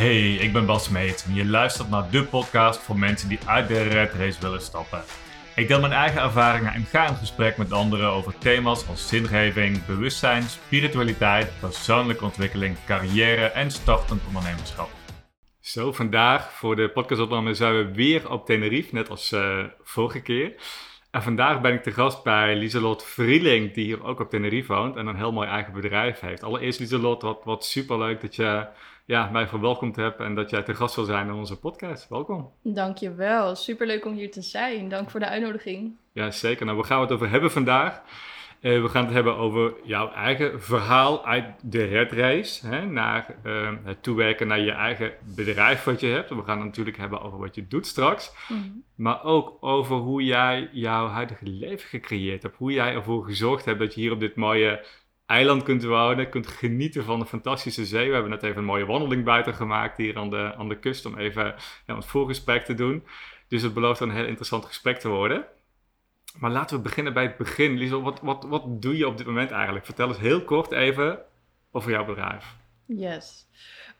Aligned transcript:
Hey, 0.00 0.34
ik 0.34 0.52
ben 0.52 0.66
Bas 0.66 0.88
Meet 0.88 1.24
en 1.28 1.34
je 1.34 1.46
luistert 1.46 1.90
naar 1.90 2.10
de 2.10 2.24
podcast 2.24 2.80
voor 2.80 2.98
mensen 2.98 3.28
die 3.28 3.38
uit 3.46 3.68
de 3.68 3.82
red 3.82 4.12
race 4.12 4.40
willen 4.40 4.60
stappen. 4.60 5.02
Ik 5.56 5.68
deel 5.68 5.80
mijn 5.80 5.92
eigen 5.92 6.22
ervaringen 6.22 6.72
en 6.72 6.84
ga 6.84 7.08
in 7.08 7.14
gesprek 7.14 7.56
met 7.56 7.72
anderen 7.72 8.10
over 8.10 8.38
thema's 8.38 8.88
als 8.88 9.08
zingeving, 9.08 9.86
bewustzijn, 9.86 10.42
spiritualiteit, 10.42 11.52
persoonlijke 11.60 12.24
ontwikkeling, 12.24 12.76
carrière 12.86 13.44
en 13.44 13.70
startend 13.70 14.22
ondernemerschap. 14.26 14.90
Zo, 15.60 15.92
vandaag 15.92 16.52
voor 16.52 16.76
de 16.76 16.88
podcastopname 16.88 17.54
zijn 17.54 17.76
we 17.76 17.92
weer 17.94 18.30
op 18.30 18.46
Tenerife, 18.46 18.94
net 18.94 19.10
als 19.10 19.32
uh, 19.32 19.64
vorige 19.82 20.20
keer. 20.20 20.54
En 21.10 21.22
vandaag 21.22 21.60
ben 21.60 21.72
ik 21.72 21.82
te 21.82 21.92
gast 21.92 22.22
bij 22.22 22.56
Lieselot 22.56 23.04
Vrieling, 23.04 23.74
die 23.74 23.84
hier 23.84 24.04
ook 24.04 24.20
op 24.20 24.30
Tenerife 24.30 24.72
woont 24.72 24.96
en 24.96 25.06
een 25.06 25.16
heel 25.16 25.32
mooi 25.32 25.48
eigen 25.48 25.72
bedrijf 25.72 26.20
heeft. 26.20 26.42
Allereerst 26.42 26.78
Lieselot, 26.78 27.22
wat, 27.22 27.40
wat 27.44 27.64
superleuk 27.64 28.20
dat 28.20 28.36
je 28.36 28.66
ja, 29.10 29.30
mij 29.30 29.46
verwelkomd 29.46 29.96
hebt 29.96 30.20
en 30.20 30.34
dat 30.34 30.50
jij 30.50 30.62
te 30.62 30.74
gast 30.74 30.94
wil 30.94 31.04
zijn 31.04 31.26
in 31.26 31.32
onze 31.32 31.58
podcast. 31.58 32.08
Welkom. 32.08 32.50
Dankjewel, 32.62 33.56
superleuk 33.56 34.04
om 34.04 34.14
hier 34.14 34.30
te 34.30 34.42
zijn. 34.42 34.88
Dank 34.88 35.10
voor 35.10 35.20
de 35.20 35.28
uitnodiging. 35.28 35.96
Ja, 36.12 36.30
zeker. 36.30 36.66
Nou, 36.66 36.78
we 36.78 36.84
gaan 36.84 37.00
het 37.00 37.12
over 37.12 37.30
hebben 37.30 37.50
vandaag. 37.50 38.02
Uh, 38.60 38.82
we 38.82 38.88
gaan 38.88 39.04
het 39.04 39.14
hebben 39.14 39.36
over 39.36 39.74
jouw 39.84 40.12
eigen 40.12 40.62
verhaal 40.62 41.26
uit 41.26 41.44
de 41.62 41.84
redrace 41.84 42.66
hè, 42.66 42.86
naar 42.86 43.34
uh, 43.44 43.70
het 43.84 44.02
toewerken 44.02 44.46
naar 44.46 44.60
je 44.60 44.70
eigen 44.70 45.12
bedrijf 45.34 45.84
wat 45.84 46.00
je 46.00 46.06
hebt. 46.06 46.28
We 46.28 46.42
gaan 46.42 46.56
het 46.56 46.66
natuurlijk 46.66 46.96
hebben 46.96 47.22
over 47.22 47.38
wat 47.38 47.54
je 47.54 47.66
doet 47.68 47.86
straks, 47.86 48.32
mm 48.48 48.56
-hmm. 48.56 48.82
maar 48.94 49.24
ook 49.24 49.56
over 49.60 49.96
hoe 49.96 50.24
jij 50.24 50.68
jouw 50.72 51.06
huidige 51.06 51.46
leven 51.46 51.88
gecreëerd 51.88 52.42
hebt. 52.42 52.56
Hoe 52.56 52.72
jij 52.72 52.94
ervoor 52.94 53.24
gezorgd 53.24 53.64
hebt 53.64 53.78
dat 53.78 53.94
je 53.94 54.00
hier 54.00 54.12
op 54.12 54.20
dit 54.20 54.36
mooie 54.36 54.84
eiland 55.30 55.62
kunt 55.62 55.84
wonen, 55.84 56.28
kunt 56.28 56.46
genieten 56.46 57.04
van 57.04 57.18
de 57.18 57.26
fantastische 57.26 57.86
zee. 57.86 58.06
We 58.06 58.12
hebben 58.12 58.30
net 58.30 58.42
even 58.42 58.58
een 58.58 58.64
mooie 58.64 58.86
wandeling 58.86 59.24
buiten 59.24 59.54
gemaakt 59.54 59.96
hier 59.96 60.16
aan 60.16 60.30
de, 60.30 60.54
aan 60.56 60.68
de 60.68 60.78
kust 60.78 61.06
om 61.06 61.18
even 61.18 61.44
ja, 61.86 61.94
een 61.94 62.02
voorgesprek 62.02 62.64
te 62.64 62.74
doen. 62.74 63.04
Dus 63.48 63.62
het 63.62 63.74
belooft 63.74 64.00
een 64.00 64.10
heel 64.10 64.26
interessant 64.26 64.64
gesprek 64.64 64.98
te 64.98 65.08
worden. 65.08 65.44
Maar 66.38 66.50
laten 66.50 66.76
we 66.76 66.82
beginnen 66.82 67.12
bij 67.12 67.22
het 67.22 67.36
begin. 67.36 67.78
Liesel, 67.78 68.02
wat, 68.02 68.20
wat, 68.20 68.44
wat 68.44 68.82
doe 68.82 68.96
je 68.96 69.06
op 69.06 69.16
dit 69.16 69.26
moment 69.26 69.50
eigenlijk? 69.50 69.84
Vertel 69.84 70.08
eens 70.08 70.18
heel 70.18 70.44
kort 70.44 70.72
even 70.72 71.18
over 71.70 71.90
jouw 71.90 72.04
bedrijf. 72.04 72.56
Yes. 72.86 73.46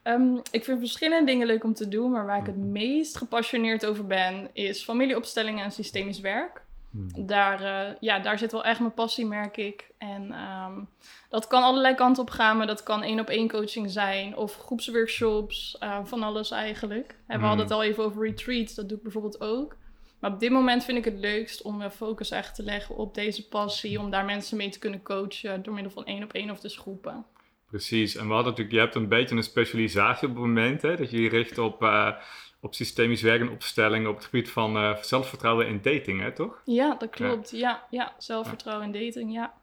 Um, 0.05 0.43
ik 0.51 0.65
vind 0.65 0.79
verschillende 0.79 1.27
dingen 1.27 1.47
leuk 1.47 1.65
om 1.65 1.75
te 1.75 1.89
doen, 1.89 2.11
maar 2.11 2.27
waar 2.27 2.41
ik 2.41 2.47
het 2.47 2.57
mhm. 2.57 2.73
meest 2.73 3.17
gepassioneerd 3.17 3.87
over 3.87 4.07
ben, 4.07 4.51
is 4.53 4.85
familieopstellingen 4.85 5.65
en 5.65 5.73
systemisch 5.73 6.21
werk. 6.21 6.63
Hmm. 6.91 7.27
Daar, 7.27 7.63
uh, 7.63 7.95
ja, 8.01 8.19
daar 8.19 8.39
zit 8.39 8.53
wel 8.53 8.65
echt 8.65 8.81
mijn 8.81 8.95
passie, 8.95 9.27
merk 9.27 9.57
ik. 9.57 9.91
En 9.99 10.35
um, 10.41 10.89
dat 11.29 11.47
kan 11.47 11.63
allerlei 11.63 11.95
kanten 11.95 12.23
op 12.23 12.31
gaan, 12.31 12.57
maar 12.57 12.67
dat 12.67 12.83
kan 12.83 13.03
één 13.03 13.21
op 13.21 13.29
één 13.29 13.49
coaching 13.49 13.91
zijn 13.91 14.37
of 14.37 14.57
groepsworkshops, 14.57 15.77
uh, 15.83 15.99
van 16.05 16.23
alles 16.23 16.51
eigenlijk. 16.51 17.17
En 17.27 17.41
we 17.41 17.47
hadden 17.47 17.65
het 17.65 17.75
hmm. 17.75 17.83
al 17.83 17.89
even 17.89 18.05
over 18.05 18.23
retreats, 18.23 18.75
dat 18.75 18.89
doe 18.89 18.97
ik 18.97 19.03
bijvoorbeeld 19.03 19.41
ook. 19.41 19.77
Maar 20.19 20.33
op 20.33 20.41
dit 20.41 20.51
moment 20.51 20.85
vind 20.85 20.99
ik 20.99 21.05
het 21.05 21.19
leukst 21.19 21.63
om 21.63 21.77
mijn 21.77 21.91
focus 21.91 22.31
echt 22.31 22.55
te 22.55 22.63
leggen 22.63 22.97
op 22.97 23.15
deze 23.15 23.49
passie, 23.49 24.01
om 24.01 24.11
daar 24.11 24.25
mensen 24.25 24.57
mee 24.57 24.69
te 24.69 24.79
kunnen 24.79 25.03
coachen 25.03 25.63
door 25.63 25.75
middel 25.75 25.93
van 25.93 26.05
één 26.05 26.23
op 26.23 26.33
één 26.33 26.51
of 26.51 26.61
dus 26.61 26.77
groepen. 26.77 27.25
Precies, 27.67 28.17
en 28.17 28.27
we 28.27 28.33
hadden 28.33 28.51
natuurlijk, 28.51 28.77
je 28.77 28.81
hebt 28.81 28.95
een 28.95 29.09
beetje 29.09 29.37
een 29.37 29.43
specialisatie 29.43 30.29
op 30.29 30.35
het 30.35 30.45
moment, 30.45 30.83
hè, 30.83 30.97
dat 30.97 31.11
je 31.11 31.23
je 31.23 31.29
richt 31.29 31.59
op 31.59 31.83
uh, 31.83 32.13
op 32.61 32.75
systemisch 32.75 33.23
werk 33.23 33.41
en 33.41 33.51
opstellingen 33.51 34.11
op 34.11 34.17
het 34.17 34.25
gebied 34.25 34.51
van 34.51 34.77
uh, 34.77 34.97
zelfvertrouwen 34.97 35.67
in 35.67 35.81
dating, 35.83 36.21
hè, 36.21 36.33
toch? 36.33 36.63
Ja, 36.65 36.95
dat 36.95 37.11
klopt. 37.11 37.51
Ja, 37.51 37.87
ja, 37.91 38.15
zelfvertrouwen 38.19 38.93
in 38.93 39.05
dating, 39.05 39.33
ja. 39.33 39.55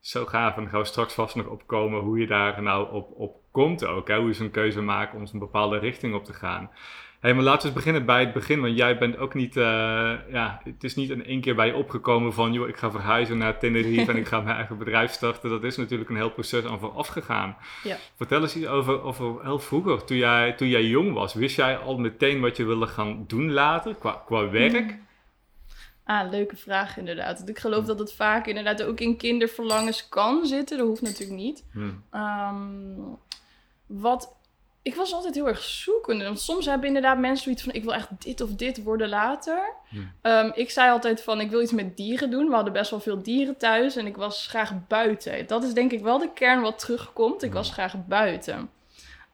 Zo 0.00 0.24
gaaf. 0.24 0.56
En 0.56 0.62
dan 0.62 0.70
gaan 0.70 0.80
we 0.80 0.86
straks 0.86 1.14
vast 1.14 1.34
nog 1.34 1.46
opkomen 1.46 2.00
hoe 2.00 2.18
je 2.18 2.26
daar 2.26 2.62
nou 2.62 2.92
op, 2.92 3.12
op 3.16 3.36
komt 3.50 3.84
ook. 3.84 4.08
Hè? 4.08 4.18
Hoe 4.18 4.26
je 4.26 4.34
zo'n 4.34 4.50
keuze 4.50 4.80
maakt 4.80 5.14
om 5.14 5.20
een 5.32 5.38
bepaalde 5.38 5.78
richting 5.78 6.14
op 6.14 6.24
te 6.24 6.32
gaan 6.32 6.70
hey, 7.20 7.34
maar 7.34 7.44
laten 7.44 7.60
we 7.60 7.66
eens 7.66 7.76
beginnen 7.76 8.04
bij 8.04 8.20
het 8.20 8.32
begin. 8.32 8.60
Want 8.60 8.76
jij 8.76 8.98
bent 8.98 9.18
ook 9.18 9.34
niet, 9.34 9.56
uh, 9.56 9.64
ja, 10.30 10.60
het 10.64 10.84
is 10.84 10.94
niet 10.94 11.10
in 11.10 11.24
één 11.24 11.40
keer 11.40 11.54
bij 11.54 11.66
je 11.66 11.74
opgekomen 11.74 12.32
van, 12.32 12.52
joh, 12.52 12.68
ik 12.68 12.76
ga 12.76 12.90
verhuizen 12.90 13.38
naar 13.38 13.58
Tenerife 13.58 14.10
en 14.10 14.16
ik 14.16 14.26
ga 14.26 14.40
mijn 14.46 14.56
eigen 14.56 14.78
bedrijf 14.78 15.12
starten. 15.12 15.50
Dat 15.50 15.64
is 15.64 15.76
natuurlijk 15.76 16.10
een 16.10 16.16
heel 16.16 16.30
proces 16.30 16.64
aan 16.64 16.78
vooraf 16.78 17.06
gegaan. 17.08 17.56
Ja. 17.82 17.96
Vertel 18.16 18.42
eens 18.42 18.56
iets 18.56 18.66
over, 18.66 19.02
over 19.02 19.44
heel 19.44 19.58
vroeger, 19.58 20.04
toen 20.04 20.16
jij, 20.16 20.52
toen 20.52 20.68
jij 20.68 20.84
jong 20.84 21.12
was. 21.12 21.34
Wist 21.34 21.56
jij 21.56 21.76
al 21.76 21.98
meteen 21.98 22.40
wat 22.40 22.56
je 22.56 22.64
wilde 22.64 22.86
gaan 22.86 23.24
doen 23.26 23.52
later, 23.52 23.94
qua, 23.94 24.22
qua 24.26 24.50
werk? 24.50 24.90
Mm. 24.90 25.04
Ah, 26.06 26.30
leuke 26.30 26.56
vraag 26.56 26.98
inderdaad. 26.98 27.48
Ik 27.48 27.58
geloof 27.58 27.84
dat 27.84 27.98
het 27.98 28.14
vaak 28.14 28.46
inderdaad 28.46 28.82
ook 28.82 29.00
in 29.00 29.16
kinderverlangens 29.16 30.08
kan 30.08 30.46
zitten. 30.46 30.78
Dat 30.78 30.86
hoeft 30.86 31.02
natuurlijk 31.02 31.40
niet. 31.40 31.64
Hmm. 31.72 32.02
Um, 32.12 33.18
wat 33.86 34.35
ik 34.86 34.94
was 34.94 35.12
altijd 35.12 35.34
heel 35.34 35.48
erg 35.48 35.62
zoekende. 35.62 36.24
Want 36.24 36.40
soms 36.40 36.66
hebben 36.66 36.86
inderdaad 36.86 37.18
mensen 37.18 37.44
zoiets 37.44 37.62
van: 37.62 37.72
ik 37.72 37.82
wil 37.82 37.94
echt 37.94 38.08
dit 38.18 38.40
of 38.40 38.50
dit 38.50 38.82
worden 38.82 39.08
later. 39.08 39.72
Um, 40.22 40.52
ik 40.54 40.70
zei 40.70 40.90
altijd 40.90 41.22
van: 41.22 41.40
ik 41.40 41.50
wil 41.50 41.62
iets 41.62 41.72
met 41.72 41.96
dieren 41.96 42.30
doen. 42.30 42.48
We 42.48 42.54
hadden 42.54 42.72
best 42.72 42.90
wel 42.90 43.00
veel 43.00 43.22
dieren 43.22 43.56
thuis 43.56 43.96
en 43.96 44.06
ik 44.06 44.16
was 44.16 44.46
graag 44.46 44.86
buiten. 44.86 45.46
Dat 45.46 45.64
is 45.64 45.74
denk 45.74 45.92
ik 45.92 46.02
wel 46.02 46.18
de 46.18 46.32
kern 46.32 46.60
wat 46.60 46.78
terugkomt. 46.78 47.42
Ik 47.42 47.52
was 47.52 47.70
graag 47.70 48.06
buiten. 48.06 48.70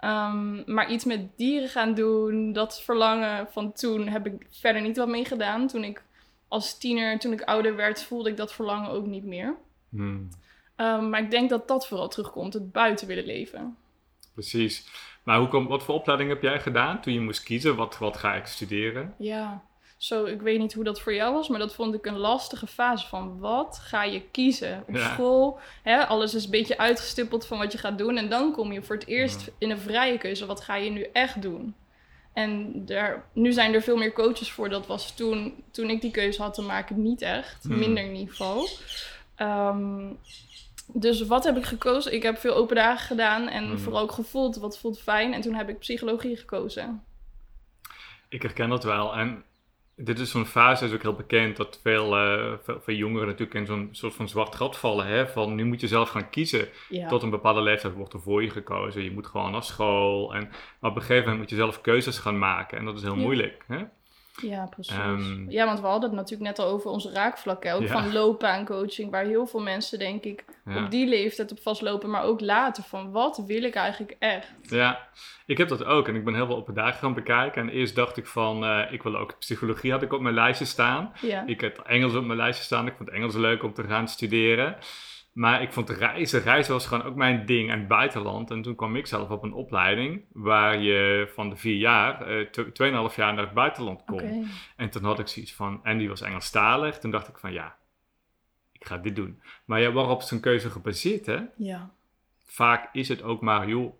Um, 0.00 0.62
maar 0.66 0.90
iets 0.90 1.04
met 1.04 1.36
dieren 1.36 1.69
gaan 1.69 1.94
doen, 1.94 2.52
dat 2.52 2.82
verlangen 2.82 3.48
van 3.50 3.72
toen 3.72 4.08
heb 4.08 4.26
ik 4.26 4.46
verder 4.50 4.82
niet 4.82 4.96
wat 4.96 5.08
mee 5.08 5.24
gedaan. 5.24 5.66
Toen 5.66 5.84
ik 5.84 6.02
als 6.48 6.78
tiener, 6.78 7.19
toen 7.19 7.32
ik 7.32 7.42
ouder 7.42 7.76
werd, 7.76 8.02
voelde 8.02 8.30
ik 8.30 8.36
dat 8.36 8.52
verlangen 8.52 8.90
ook 8.90 9.06
niet 9.06 9.24
meer. 9.24 9.54
Hmm. 9.88 10.28
Um, 10.76 11.10
maar 11.10 11.22
ik 11.22 11.30
denk 11.30 11.50
dat 11.50 11.69
dat 11.69 11.86
vooral 11.86 12.08
terugkomt: 12.08 12.54
het 12.54 12.72
buiten 12.72 13.06
willen 13.06 13.26
leven. 13.26 13.76
Precies. 14.32 14.84
Maar 15.22 15.38
hoe 15.38 15.48
kom, 15.48 15.66
wat 15.66 15.82
voor 15.82 15.94
opleiding 15.94 16.30
heb 16.30 16.42
jij 16.42 16.60
gedaan 16.60 17.00
toen 17.00 17.12
je 17.12 17.20
moest 17.20 17.42
kiezen? 17.42 17.76
Wat, 17.76 17.98
wat 17.98 18.16
ga 18.16 18.34
ik 18.34 18.46
studeren? 18.46 19.14
Ja, 19.18 19.62
zo, 19.96 20.24
ik 20.24 20.40
weet 20.40 20.58
niet 20.58 20.72
hoe 20.72 20.84
dat 20.84 21.00
voor 21.00 21.14
jou 21.14 21.34
was, 21.34 21.48
maar 21.48 21.58
dat 21.58 21.74
vond 21.74 21.94
ik 21.94 22.06
een 22.06 22.18
lastige 22.18 22.66
fase 22.66 23.08
van 23.08 23.38
wat 23.38 23.78
ga 23.82 24.04
je 24.04 24.22
kiezen 24.30 24.84
op 24.88 24.96
school. 24.96 25.58
Hè, 25.82 26.06
alles 26.06 26.34
is 26.34 26.44
een 26.44 26.50
beetje 26.50 26.78
uitgestippeld 26.78 27.46
van 27.46 27.58
wat 27.58 27.72
je 27.72 27.78
gaat 27.78 27.98
doen. 27.98 28.16
En 28.16 28.28
dan 28.28 28.52
kom 28.52 28.72
je 28.72 28.82
voor 28.82 28.96
het 28.96 29.06
eerst 29.06 29.50
in 29.58 29.70
een 29.70 29.78
vrije 29.78 30.18
keuze. 30.18 30.46
Wat 30.46 30.60
ga 30.60 30.74
je 30.74 30.90
nu 30.90 31.06
echt 31.12 31.42
doen? 31.42 31.74
En 32.32 32.72
daar, 32.86 33.24
nu 33.32 33.52
zijn 33.52 33.74
er 33.74 33.82
veel 33.82 33.96
meer 33.96 34.12
coaches 34.12 34.50
voor. 34.50 34.68
Dat 34.68 34.86
was 34.86 35.14
toen, 35.14 35.64
toen 35.70 35.90
ik 35.90 36.00
die 36.00 36.10
keuze 36.10 36.42
had 36.42 36.54
te 36.54 36.62
maken 36.62 37.02
niet 37.02 37.22
echt. 37.22 37.64
Hmm. 37.64 37.78
Minder 37.78 38.08
niveau. 38.08 38.68
Um, 39.38 40.18
dus 40.94 41.26
wat 41.26 41.44
heb 41.44 41.56
ik 41.56 41.64
gekozen? 41.64 42.14
Ik 42.14 42.22
heb 42.22 42.38
veel 42.38 42.54
open 42.54 42.76
dagen 42.76 43.06
gedaan 43.06 43.48
en 43.48 43.64
hmm. 43.64 43.78
vooral 43.78 44.03
ook 44.03 44.12
gevoeld 44.12 44.56
wat 44.56 44.78
voelt 44.78 45.00
fijn. 45.00 45.34
En 45.34 45.41
toen 45.41 45.54
heb 45.54 45.69
ik 45.69 45.78
psychologie 45.78 46.36
gekozen. 46.36 47.04
Ik 48.28 48.42
herken 48.42 48.69
dat 48.69 48.84
wel. 48.84 49.14
En 49.14 49.44
dit 49.97 50.19
is 50.19 50.31
zo'n 50.31 50.47
fase, 50.47 50.84
is 50.84 50.92
ook 50.92 51.02
heel 51.02 51.14
bekend, 51.14 51.56
dat 51.56 51.81
veel, 51.82 52.19
uh, 52.19 52.52
veel, 52.64 52.94
jongeren 52.94 53.26
natuurlijk 53.26 53.54
in 53.54 53.66
zo'n 53.66 53.88
soort 53.92 54.14
van 54.14 54.28
zwart 54.28 54.54
gat 54.54 54.78
vallen. 54.78 55.06
Hè? 55.06 55.28
Van 55.28 55.54
nu 55.54 55.64
moet 55.64 55.81
je 55.81 55.88
zelf 55.88 56.08
gaan 56.08 56.31
kiezen. 56.31 56.69
Tot 57.08 57.22
een 57.22 57.31
bepaalde 57.31 57.62
leeftijd 57.62 57.94
wordt 57.94 58.12
er 58.12 58.20
voor 58.20 58.42
je 58.42 58.50
gekozen. 58.50 59.02
Je 59.02 59.10
moet 59.10 59.26
gewoon 59.26 59.52
naar 59.52 59.62
school. 59.62 60.34
En, 60.34 60.50
maar 60.81 60.91
op 60.91 60.97
een 60.97 61.02
gegeven 61.02 61.22
moment 61.22 61.38
moet 61.38 61.50
je 61.50 61.56
zelf 61.56 61.81
keuzes 61.81 62.19
gaan 62.19 62.38
maken. 62.38 62.78
En 62.78 62.84
dat 62.84 62.97
is 62.97 63.02
heel 63.02 63.16
moeilijk. 63.16 63.64
Hè? 63.66 63.84
Ja, 64.41 64.66
precies. 64.66 64.97
Ehm, 64.97 65.50
ja, 65.50 65.66
want 65.66 65.81
we 65.81 65.87
hadden 65.87 66.09
het 66.09 66.19
natuurlijk 66.19 66.50
net 66.50 66.59
al 66.59 66.72
over 66.72 66.91
onze 66.91 67.12
raakvlakken. 67.12 67.72
Ook 67.72 67.88
van 67.88 68.12
loopbaancoaching, 68.12 69.10
waar 69.10 69.25
heel 69.25 69.47
veel 69.47 69.60
mensen, 69.60 69.98
denk 69.98 70.25
ik, 70.25 70.44
op 70.76 70.91
die 70.91 71.06
leeftijd 71.06 71.53
op 71.53 71.60
vastlopen. 71.60 72.10
Maar 72.10 72.22
ook 72.22 72.41
later 72.41 72.82
van, 72.82 73.10
wat 73.10 73.43
wil 73.47 73.62
ik 73.62 73.75
eigenlijk 73.75 74.16
echt? 74.19 74.53
Ja, 74.62 75.09
ik 75.47 75.59
heb 75.59 75.69
dat 75.69 75.84
ook. 75.84 76.09
En 76.09 76.15
ik 76.15 76.25
ben 76.25 76.34
heel 76.34 76.47
veel 76.47 76.56
op 76.56 76.70
dagen 76.75 76.98
gaan 76.98 77.15
bekijken. 77.15 77.62
En 77.62 77.69
eerst 77.69 77.94
dacht 77.94 78.16
ik 78.16 78.26
van, 78.26 78.65
uh, 78.65 78.93
ik 78.93 79.03
wil 79.03 79.16
ook 79.16 79.38
psychologie 79.38 79.93
had 79.93 80.03
ik 80.03 80.12
op 80.12 80.20
mijn 80.20 80.34
lijstje 80.34 80.64
staan. 80.64 81.12
Ja. 81.20 81.47
Ik 81.47 81.60
heb 81.60 81.78
Engels 81.78 82.14
op 82.14 82.25
mijn 82.25 82.38
lijstje 82.38 82.64
staan. 82.64 82.87
Ik 82.87 82.94
vond 82.97 83.10
Engels 83.10 83.34
leuk 83.34 83.62
om 83.62 83.72
te 83.72 83.84
gaan 83.84 84.09
studeren. 84.09 84.76
Maar 85.32 85.62
ik 85.62 85.72
vond 85.72 85.91
reizen, 85.91 86.43
reizen 86.43 86.72
was 86.72 86.87
gewoon 86.87 87.04
ook 87.04 87.15
mijn 87.15 87.47
ding 87.47 87.70
en 87.70 87.78
het 87.78 87.88
buitenland. 87.88 88.50
En 88.50 88.62
toen 88.62 88.75
kwam 88.75 88.97
ik 88.97 89.06
zelf 89.06 89.31
op 89.31 89.43
een 89.43 89.53
opleiding 89.53 90.25
waar 90.32 90.78
je 90.78 91.31
van 91.34 91.50
de 91.50 91.56
vier 91.56 91.76
jaar, 91.76 92.32
uh, 92.32 92.46
tweeënhalf 92.49 93.17
jaar 93.17 93.34
naar 93.34 93.44
het 93.44 93.55
buitenland 93.55 94.05
kon. 94.05 94.49
En 94.76 94.90
toen 94.90 95.05
had 95.05 95.19
ik 95.19 95.29
zoiets 95.29 95.55
van, 95.55 95.81
en 95.82 95.99
die 95.99 96.08
was 96.08 96.20
Engelstalig. 96.20 96.99
Toen 96.99 97.11
dacht 97.11 97.29
ik 97.29 97.38
van 97.38 97.52
ja, 97.52 97.76
ik 98.73 98.87
ga 98.87 98.99
dit 98.99 99.17
doen. 99.17 99.43
Maar 99.64 99.81
ja, 99.81 99.93
waarop 99.93 100.23
een 100.31 100.40
keuze 100.40 100.70
gebaseerd 100.70 101.26
hè? 101.26 101.40
Ja. 101.56 101.90
Vaak 102.44 102.88
is 102.94 103.08
het 103.08 103.23
ook 103.23 103.40
maar, 103.40 103.69
joh, 103.69 103.94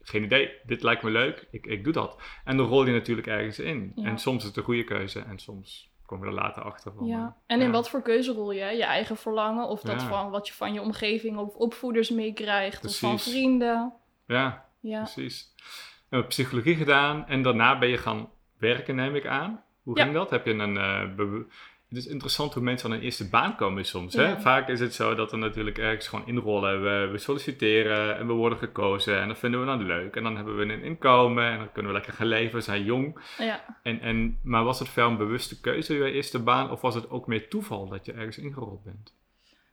geen 0.00 0.22
idee, 0.22 0.50
dit 0.64 0.82
lijkt 0.82 1.02
me 1.02 1.10
leuk, 1.10 1.46
ik, 1.50 1.66
ik 1.66 1.84
doe 1.84 1.92
dat. 1.92 2.22
En 2.44 2.56
dan 2.56 2.66
rol 2.66 2.86
je 2.86 2.92
natuurlijk 2.92 3.26
ergens 3.26 3.58
in. 3.58 3.92
En 3.96 4.18
soms 4.18 4.42
is 4.42 4.48
het 4.48 4.56
een 4.56 4.62
goede 4.62 4.84
keuze 4.84 5.20
en 5.20 5.38
soms 5.38 5.94
komen 6.06 6.28
we 6.28 6.34
er 6.34 6.42
later 6.42 6.62
achter. 6.62 6.92
Van, 6.92 7.06
ja. 7.06 7.36
En 7.46 7.60
in 7.60 7.70
wat 7.70 7.90
voor 7.90 8.02
keuze 8.02 8.32
rol 8.32 8.52
je? 8.52 8.64
Je 8.64 8.84
eigen 8.84 9.16
verlangen 9.16 9.68
of 9.68 9.80
dat 9.80 10.02
van 10.02 10.30
wat 10.30 10.48
je 10.48 10.54
van 10.54 10.72
je 10.72 10.80
omgeving 10.80 11.38
of 11.38 11.54
opvoeders 11.54 12.10
meekrijgt 12.10 12.84
of 12.84 12.98
van 12.98 13.18
vrienden? 13.18 13.92
Ja, 14.26 14.68
ja. 14.80 15.02
precies. 15.02 15.52
We 15.56 15.62
hebben 16.08 16.28
psychologie 16.28 16.76
gedaan 16.76 17.26
en 17.26 17.42
daarna 17.42 17.78
ben 17.78 17.88
je 17.88 17.98
gaan 17.98 18.30
werken, 18.58 18.94
neem 18.94 19.14
ik 19.14 19.26
aan. 19.26 19.62
Hoe 19.82 20.00
ging 20.00 20.12
dat? 20.12 20.30
Heb 20.30 20.46
je 20.46 20.52
een, 20.52 20.74
uh, 20.74 21.40
het 21.88 21.98
is 21.98 22.06
interessant 22.06 22.54
hoe 22.54 22.62
mensen 22.62 22.90
aan 22.90 22.96
een 22.96 23.02
eerste 23.02 23.28
baan 23.28 23.56
komen 23.56 23.84
soms. 23.84 24.14
Hè? 24.14 24.40
Vaak 24.40 24.68
is 24.68 24.80
het 24.80 24.94
zo 24.94 25.14
dat 25.14 25.30
we 25.30 25.36
natuurlijk 25.36 25.78
ergens 25.78 26.08
gewoon 26.08 26.26
inrollen. 26.26 26.82
We, 26.82 27.08
we, 27.12 27.18
solliciteren 27.18 28.18
en 28.18 28.26
we 28.26 28.32
worden 28.32 28.58
gekozen 28.58 29.20
en 29.20 29.28
dat 29.28 29.38
vinden 29.38 29.60
we 29.60 29.66
dan 29.66 29.86
leuk. 29.86 30.16
En 30.16 30.22
dan 30.22 30.36
hebben 30.36 30.56
we 30.56 30.62
een 30.62 30.82
inkomen 30.82 31.50
en 31.50 31.58
dan 31.58 31.72
kunnen 31.72 31.92
we 31.92 31.98
lekker 31.98 32.16
gaan 32.16 32.26
leven, 32.26 32.54
we 32.54 32.60
zijn 32.60 32.84
jong. 32.84 33.20
Ja. 33.38 33.78
En, 33.82 34.00
en, 34.00 34.38
maar 34.42 34.64
was 34.64 34.78
het 34.78 34.88
veel 34.88 35.06
een 35.06 35.16
bewuste 35.16 35.60
keuze, 35.60 35.94
je 35.94 36.10
eerste 36.10 36.42
baan? 36.42 36.70
Of 36.70 36.80
was 36.80 36.94
het 36.94 37.10
ook 37.10 37.26
meer 37.26 37.48
toeval 37.48 37.88
dat 37.88 38.06
je 38.06 38.12
ergens 38.12 38.38
ingerold 38.38 38.82
bent? 38.84 39.14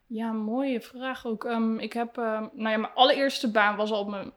Ja, 0.08 0.32
mooie 0.32 0.82
vraag 0.82 1.26
ook. 1.26 1.44
Um, 1.44 1.80
ik 1.80 1.94
heb, 1.94 2.18
uh, 2.18 2.24
nou 2.54 2.70
ja, 2.70 2.78
mijn 2.78 2.94
allereerste 2.94 3.52
baan 3.52 3.76
was 3.76 3.92
al 3.92 4.00
op 4.00 4.10
mijn 4.10 4.32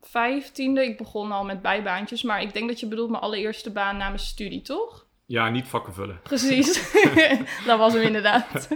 vijftiende. 0.00 0.84
Ik 0.84 0.96
begon 0.96 1.32
al 1.32 1.44
met 1.44 1.62
bijbaantjes, 1.62 2.22
maar 2.22 2.42
ik 2.42 2.52
denk 2.52 2.68
dat 2.68 2.80
je 2.80 2.88
bedoelt 2.88 3.10
mijn 3.10 3.22
allereerste 3.22 3.72
baan 3.72 3.96
na 3.96 4.06
mijn 4.06 4.18
studie, 4.18 4.62
toch? 4.62 5.06
Ja, 5.32 5.48
niet 5.48 5.68
vakken 5.68 5.92
vullen. 5.92 6.20
Precies, 6.22 6.92
dat 7.66 7.78
was 7.78 7.92
hem 7.92 8.02
inderdaad. 8.02 8.68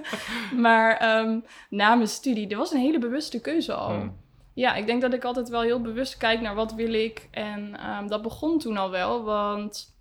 maar 0.66 1.18
um, 1.18 1.44
na 1.70 1.94
mijn 1.94 2.08
studie, 2.08 2.46
dat 2.46 2.58
was 2.58 2.72
een 2.72 2.80
hele 2.80 2.98
bewuste 2.98 3.40
keuze 3.40 3.72
al. 3.72 3.88
Hmm. 3.88 4.16
Ja, 4.54 4.74
ik 4.74 4.86
denk 4.86 5.00
dat 5.00 5.12
ik 5.12 5.24
altijd 5.24 5.48
wel 5.48 5.60
heel 5.60 5.80
bewust 5.80 6.16
kijk 6.16 6.40
naar 6.40 6.54
wat 6.54 6.74
wil 6.74 6.92
ik. 6.92 7.28
En 7.30 7.90
um, 7.90 8.08
dat 8.08 8.22
begon 8.22 8.58
toen 8.58 8.76
al 8.76 8.90
wel, 8.90 9.24
want 9.24 9.96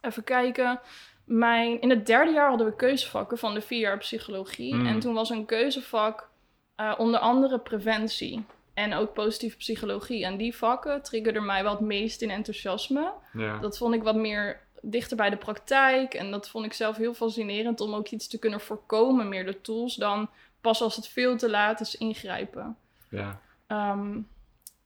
even 0.00 0.24
kijken. 0.24 0.80
Mijn, 1.24 1.80
in 1.80 1.90
het 1.90 2.06
derde 2.06 2.32
jaar 2.32 2.48
hadden 2.48 2.66
we 2.66 2.76
keuzevakken 2.76 3.38
van 3.38 3.54
de 3.54 3.60
vier 3.60 3.80
jaar 3.80 3.98
psychologie. 3.98 4.74
Hmm. 4.74 4.86
En 4.86 5.00
toen 5.00 5.14
was 5.14 5.30
een 5.30 5.46
keuzevak 5.46 6.28
uh, 6.76 6.94
onder 6.98 7.20
andere 7.20 7.58
preventie 7.58 8.44
en 8.74 8.94
ook 8.94 9.12
positieve 9.12 9.56
psychologie. 9.56 10.24
En 10.24 10.36
die 10.36 10.56
vakken 10.56 11.02
triggerden 11.02 11.44
mij 11.44 11.64
wat 11.64 11.80
meest 11.80 12.22
in 12.22 12.30
enthousiasme. 12.30 13.12
Ja. 13.32 13.58
Dat 13.58 13.78
vond 13.78 13.94
ik 13.94 14.02
wat 14.02 14.16
meer 14.16 14.60
dichter 14.82 15.16
bij 15.16 15.30
de 15.30 15.36
praktijk. 15.36 16.14
En 16.14 16.30
dat 16.30 16.48
vond 16.48 16.64
ik 16.64 16.72
zelf 16.72 16.96
heel 16.96 17.14
fascinerend 17.14 17.80
om 17.80 17.94
ook 17.94 18.08
iets 18.08 18.28
te 18.28 18.38
kunnen 18.38 18.60
voorkomen, 18.60 19.28
meer 19.28 19.46
de 19.46 19.60
tools, 19.60 19.94
dan 19.94 20.28
pas 20.60 20.82
als 20.82 20.96
het 20.96 21.08
veel 21.08 21.36
te 21.36 21.50
laat 21.50 21.80
is 21.80 21.96
ingrijpen. 21.96 22.76
Ja. 23.10 23.40
Um, 23.68 24.28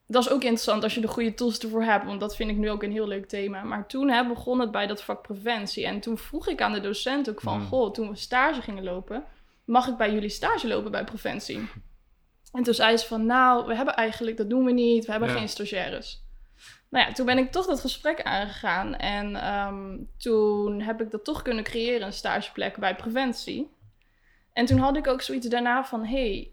dat 0.07 0.23
is 0.25 0.31
ook 0.31 0.43
interessant 0.43 0.83
als 0.83 0.95
je 0.95 1.01
de 1.01 1.09
goede 1.09 1.35
tools 1.35 1.59
ervoor 1.59 1.83
hebt, 1.83 2.05
want 2.05 2.21
dat 2.21 2.37
vind 2.37 2.51
ik 2.51 2.57
nu 2.57 2.71
ook 2.71 2.83
een 2.83 2.93
heel 2.93 3.07
leuk 3.07 3.29
thema. 3.29 3.63
Maar 3.63 3.87
toen 3.87 4.11
hè, 4.11 4.27
begon 4.27 4.61
het 4.61 4.71
bij 4.71 4.87
dat 4.87 5.03
vak 5.03 5.23
preventie. 5.23 5.87
En 5.87 6.01
toen 6.01 6.19
vroeg 6.19 6.49
ik 6.49 6.63
aan 6.63 6.73
de 6.73 6.81
docent 6.81 7.31
ook 7.31 7.41
van, 7.41 7.59
mm. 7.59 7.67
goh, 7.67 7.93
toen 7.93 8.09
we 8.09 8.17
stage 8.17 8.63
gingen 8.63 8.85
lopen, 8.85 9.25
mag 9.65 9.89
ik 9.89 9.97
bij 9.97 10.13
jullie 10.13 10.29
stage 10.29 10.69
lopen 10.69 10.91
bij 10.91 11.05
preventie? 11.05 11.69
En 12.53 12.63
toen 12.63 12.75
zei 12.75 12.97
ze 12.97 13.07
van, 13.07 13.27
nou, 13.27 13.67
we 13.67 13.75
hebben 13.75 13.95
eigenlijk, 13.95 14.37
dat 14.37 14.51
doen 14.51 14.65
we 14.65 14.73
niet, 14.73 15.05
we 15.05 15.11
hebben 15.11 15.31
geen 15.31 15.49
stagiaires. 15.49 16.24
Nou 16.95 17.07
ja, 17.07 17.13
toen 17.13 17.27
ben 17.27 17.39
ik 17.39 17.53
toch 17.53 17.67
dat 17.67 17.81
gesprek 17.81 18.23
aangegaan. 18.23 18.95
En 18.95 19.37
ehm, 19.37 19.97
toen 20.19 20.81
heb 20.81 21.01
ik 21.01 21.11
dat 21.11 21.25
toch 21.25 21.43
kunnen 21.43 21.65
creëren, 21.65 22.07
een 22.07 22.13
stageplek 22.13 22.77
bij 22.77 22.97
preventie. 22.97 23.71
En 24.53 24.67
toen 24.67 24.79
had 24.79 24.97
ik 24.97 25.07
ook 25.07 25.21
zoiets 25.21 25.47
daarna 25.47 25.85
van, 25.85 26.05
hey, 26.05 26.53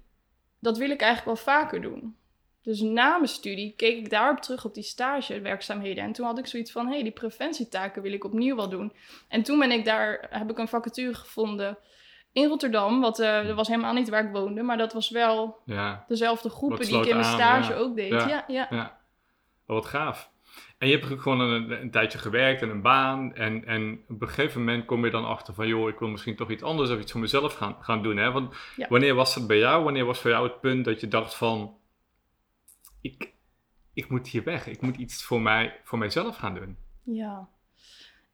dat 0.59 0.77
wil 0.77 0.89
ik 0.89 1.01
eigenlijk 1.01 1.37
wel 1.37 1.55
vaker 1.55 1.81
doen. 1.81 2.15
Dus 2.61 2.79
na 2.79 3.15
mijn 3.15 3.27
studie 3.27 3.73
keek 3.75 3.97
ik 3.97 4.09
daarop 4.09 4.39
terug 4.39 4.65
op 4.65 4.73
die 4.73 4.83
stagewerkzaamheden. 4.83 6.03
En 6.03 6.11
toen 6.11 6.25
had 6.25 6.37
ik 6.37 6.47
zoiets 6.47 6.71
van, 6.71 6.87
hey, 6.87 7.03
die 7.03 7.11
preventietaken 7.11 8.01
wil 8.01 8.13
ik 8.13 8.23
opnieuw 8.23 8.55
wel 8.55 8.69
doen. 8.69 8.93
En 9.27 9.43
toen 9.43 9.59
ben 9.59 9.71
ik 9.71 9.85
daar, 9.85 10.27
heb 10.29 10.49
ik 10.49 10.57
een 10.57 10.67
vacature 10.67 11.13
gevonden 11.13 11.77
in 12.31 12.47
Rotterdam. 12.47 13.01
Wat 13.01 13.19
uh, 13.19 13.45
dat 13.45 13.55
was 13.55 13.67
helemaal 13.67 13.93
niet 13.93 14.09
waar 14.09 14.25
ik 14.25 14.31
woonde, 14.31 14.61
maar 14.61 14.77
dat 14.77 14.93
was 14.93 15.09
wel 15.09 15.61
ja. 15.65 16.05
dezelfde 16.07 16.49
groepen 16.49 16.85
die 16.85 16.97
ik 16.97 17.05
in 17.05 17.15
mijn 17.15 17.33
stage 17.33 17.75
ook 17.75 17.95
deed. 17.95 18.11
Ja, 18.11 18.27
ja. 18.27 18.43
ja. 18.47 18.67
ja. 18.69 18.99
wat 19.65 19.85
gaaf. 19.85 20.30
En 20.77 20.87
je 20.87 20.97
hebt 20.97 21.21
gewoon 21.21 21.39
een, 21.39 21.81
een, 21.81 21.91
tijdje 21.91 22.17
gewerkt 22.17 22.61
en 22.61 22.69
een 22.69 22.81
baan. 22.81 23.35
En, 23.35 23.65
en 23.65 24.03
op 24.07 24.21
een 24.21 24.27
gegeven 24.27 24.59
moment 24.59 24.85
kom 24.85 25.05
je 25.05 25.11
dan 25.11 25.25
achter 25.25 25.53
van... 25.53 25.67
joh, 25.67 25.89
ik 25.89 25.99
wil 25.99 26.07
misschien 26.07 26.35
toch 26.35 26.49
iets 26.49 26.63
anders 26.63 26.89
of 26.89 26.99
iets 26.99 27.11
voor 27.11 27.21
mezelf 27.21 27.53
gaan, 27.53 27.75
gaan 27.79 28.03
doen. 28.03 28.17
Hè? 28.17 28.31
Want 28.31 28.55
wanneer 28.89 29.15
was 29.15 29.35
het 29.35 29.47
bij 29.47 29.57
jou? 29.57 29.83
Wanneer 29.83 30.05
was 30.05 30.19
voor 30.19 30.31
jou 30.31 30.47
het 30.47 30.61
punt 30.61 30.85
dat 30.85 31.01
je 31.01 31.07
dacht 31.07 31.35
van... 31.35 31.77
ik, 33.01 33.33
ik 33.93 34.09
moet 34.09 34.27
hier 34.27 34.43
weg. 34.43 34.67
Ik 34.67 34.81
moet 34.81 34.97
iets 34.97 35.23
voor, 35.23 35.41
mij, 35.41 35.79
voor 35.83 35.97
mijzelf 35.97 36.35
gaan 36.35 36.55
doen. 36.55 36.77
Ja. 37.03 37.49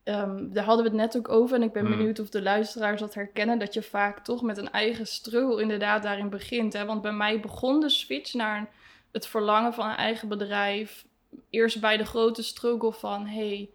Um, 0.03 0.53
daar 0.53 0.63
hadden 0.63 0.83
we 0.85 0.91
het 0.91 0.99
net 0.99 1.17
ook 1.17 1.29
over. 1.29 1.55
En 1.55 1.63
ik 1.63 1.73
ben 1.73 1.85
hmm. 1.85 1.97
benieuwd 1.97 2.19
of 2.19 2.29
de 2.29 2.41
luisteraars 2.41 2.99
dat 2.99 3.13
herkennen. 3.13 3.59
Dat 3.59 3.73
je 3.73 3.83
vaak 3.83 4.19
toch 4.19 4.41
met 4.41 4.57
een 4.57 4.71
eigen 4.71 5.07
struggle 5.07 5.61
inderdaad 5.61 6.03
daarin 6.03 6.29
begint. 6.29 6.73
Hè? 6.73 6.85
Want 6.85 7.01
bij 7.01 7.13
mij 7.13 7.39
begon 7.39 7.79
de 7.79 7.89
switch 7.89 8.33
naar 8.33 8.69
het 9.11 9.27
verlangen 9.27 9.73
van 9.73 9.89
een 9.89 9.95
eigen 9.95 10.27
bedrijf. 10.27 11.05
Eerst 11.50 11.79
bij 11.79 11.97
de 11.97 12.06
grote 12.06 12.44
struggle 12.44 12.94
van... 12.94 13.25
hey, 13.25 13.69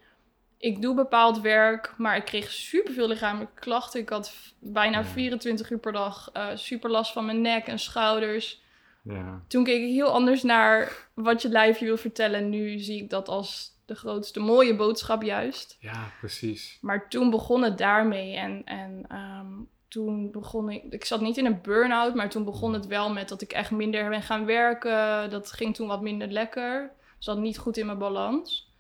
ik 0.63 0.83
doe 0.83 0.95
bepaald 0.95 1.41
werk, 1.41 1.95
maar 1.97 2.17
ik 2.17 2.25
kreeg 2.25 2.51
superveel 2.51 3.09
lichamelijke 3.09 3.61
klachten. 3.61 4.01
Ik 4.01 4.09
had 4.09 4.35
bijna 4.59 5.05
24 5.05 5.71
uur 5.71 5.79
per 5.79 5.93
dag 5.93 6.31
uh, 6.37 6.49
super 6.55 6.91
last 6.91 7.13
van 7.13 7.25
mijn 7.25 7.41
nek 7.41 7.67
en 7.67 7.79
schouders. 7.79 8.63
Ja. 9.03 9.43
Toen 9.49 9.65
keek 9.65 9.83
ik 9.83 9.93
heel 9.93 10.13
anders 10.13 10.43
naar 10.43 10.93
wat 11.15 11.43
je 11.43 11.49
lijf 11.49 11.79
je 11.79 11.85
wil 11.85 11.97
vertellen. 11.97 12.49
Nu 12.49 12.79
zie 12.79 13.03
ik 13.03 13.11
dat 13.11 13.29
als 13.29 13.73
de 13.87 13.95
grootste 13.95 14.41
mooie 14.41 14.77
boodschap 14.77 15.23
juist. 15.23 15.77
Ja, 15.81 16.11
precies. 16.19 16.79
Maar 16.81 17.09
toen 17.09 17.31
begon 17.31 17.63
het 17.63 17.79
daarmee 17.79 18.37
en, 18.37 18.63
en 18.65 19.05
ehm, 19.09 19.53
toen 19.89 20.31
begon 20.31 20.71
ik, 20.71 20.83
ik 20.91 21.05
zat 21.05 21.21
niet 21.21 21.37
in 21.37 21.47
een 21.47 21.61
burn-out, 21.63 22.15
maar 22.15 22.31
toen 22.31 22.45
begon 22.45 22.73
het 22.73 22.87
wel 22.87 23.11
met 23.11 23.29
dat 23.29 23.43
ik 23.43 23.53
echt 23.53 23.71
minder 23.71 24.09
ben 24.09 24.23
gaan 24.23 24.45
werken. 24.45 25.31
Dat 25.31 25.53
ging 25.53 25.75
toen 25.75 25.89
wat 25.89 26.03
minder 26.03 26.29
lekker. 26.29 26.91
Zat 27.23 27.39
niet 27.39 27.59
goed 27.59 27.77
in 27.77 27.87
mijn 27.87 27.99
balans. 27.99 28.71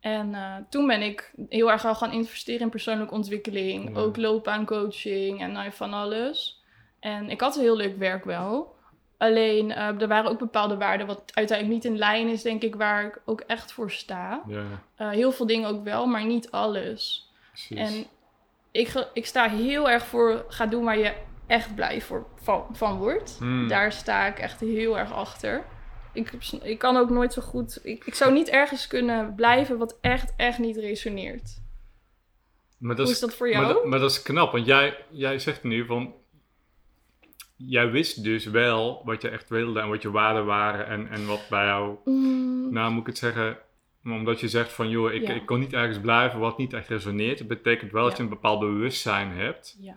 En 0.00 0.28
uh, 0.30 0.56
toen 0.68 0.86
ben 0.86 1.02
ik 1.02 1.32
heel 1.48 1.70
erg 1.70 1.84
al 1.84 1.94
gaan 1.94 2.12
investeren 2.12 2.60
in 2.60 2.70
persoonlijke 2.70 3.14
ontwikkeling. 3.14 3.94
Ja. 3.94 4.00
Ook 4.00 4.16
loopbaancoaching 4.16 5.40
en 5.40 5.52
nou, 5.52 5.72
van 5.72 5.92
alles. 5.92 6.62
En 7.00 7.30
ik 7.30 7.40
had 7.40 7.56
een 7.56 7.62
heel 7.62 7.76
leuk 7.76 7.96
werk 7.96 8.24
wel. 8.24 8.74
Alleen 9.18 9.70
uh, 9.70 10.00
er 10.00 10.08
waren 10.08 10.30
ook 10.30 10.38
bepaalde 10.38 10.76
waarden, 10.76 11.06
wat 11.06 11.22
uiteindelijk 11.34 11.82
niet 11.82 11.92
in 11.92 11.98
lijn 11.98 12.28
is, 12.28 12.42
denk 12.42 12.62
ik, 12.62 12.74
waar 12.74 13.06
ik 13.06 13.20
ook 13.24 13.40
echt 13.40 13.72
voor 13.72 13.90
sta. 13.90 14.42
Ja. 14.46 14.64
Uh, 14.98 15.10
heel 15.10 15.32
veel 15.32 15.46
dingen 15.46 15.68
ook 15.68 15.84
wel, 15.84 16.06
maar 16.06 16.24
niet 16.24 16.50
alles. 16.50 17.30
Precies. 17.48 17.78
En 17.78 18.06
ik, 18.70 19.08
ik 19.12 19.26
sta 19.26 19.48
heel 19.48 19.90
erg 19.90 20.06
voor, 20.06 20.44
ga 20.48 20.66
doen 20.66 20.84
waar 20.84 20.98
je 20.98 21.14
echt 21.46 21.74
blij 21.74 22.00
voor, 22.00 22.26
van, 22.34 22.66
van 22.72 22.98
wordt. 22.98 23.36
Hmm. 23.38 23.68
Daar 23.68 23.92
sta 23.92 24.26
ik 24.26 24.38
echt 24.38 24.60
heel 24.60 24.98
erg 24.98 25.12
achter. 25.12 25.64
Ik, 26.12 26.32
ik 26.62 26.78
kan 26.78 26.96
ook 26.96 27.10
nooit 27.10 27.32
zo 27.32 27.42
goed. 27.42 27.80
Ik, 27.82 28.04
ik 28.04 28.14
zou 28.14 28.32
niet 28.32 28.48
ergens 28.48 28.86
kunnen 28.86 29.34
blijven 29.34 29.78
wat 29.78 29.98
echt, 30.00 30.32
echt 30.36 30.58
niet 30.58 30.76
resoneert. 30.76 31.60
Maar 32.78 32.96
dat 32.96 33.04
Hoe 33.04 33.14
is, 33.14 33.20
dat 33.20 33.34
voor 33.34 33.50
jou? 33.50 33.64
Maar, 33.64 33.88
maar, 33.88 33.98
dat 33.98 34.10
is 34.10 34.22
knap, 34.22 34.52
want 34.52 34.66
jij, 34.66 35.04
jij 35.10 35.38
zegt 35.38 35.62
nu 35.62 35.86
van 35.86 36.14
jij 37.56 37.90
wist 37.90 38.24
dus 38.24 38.44
wel 38.44 39.02
wat 39.04 39.22
je 39.22 39.28
echt 39.28 39.48
wilde 39.48 39.80
en 39.80 39.88
wat 39.88 40.02
je 40.02 40.10
waarden 40.10 40.44
waren 40.44 40.86
en, 40.86 41.08
en 41.08 41.26
wat 41.26 41.46
bij 41.48 41.66
jou, 41.66 41.96
mm. 42.04 42.72
nou 42.72 42.90
moet 42.90 43.00
ik 43.00 43.06
het 43.06 43.18
zeggen, 43.18 43.58
omdat 44.04 44.40
je 44.40 44.48
zegt 44.48 44.72
van 44.72 44.88
joh, 44.88 45.12
ik, 45.12 45.28
ik 45.28 45.46
kon 45.46 45.60
niet 45.60 45.72
ergens 45.72 46.00
blijven 46.00 46.38
wat 46.38 46.58
niet 46.58 46.72
echt 46.72 46.88
resoneert. 46.88 47.38
Het 47.38 47.48
betekent 47.48 47.92
wel 47.92 48.04
dat 48.04 48.16
je 48.16 48.22
een 48.22 48.28
bepaald 48.28 48.60
bewustzijn 48.60 49.32
hebt 49.32 49.76
ja. 49.80 49.96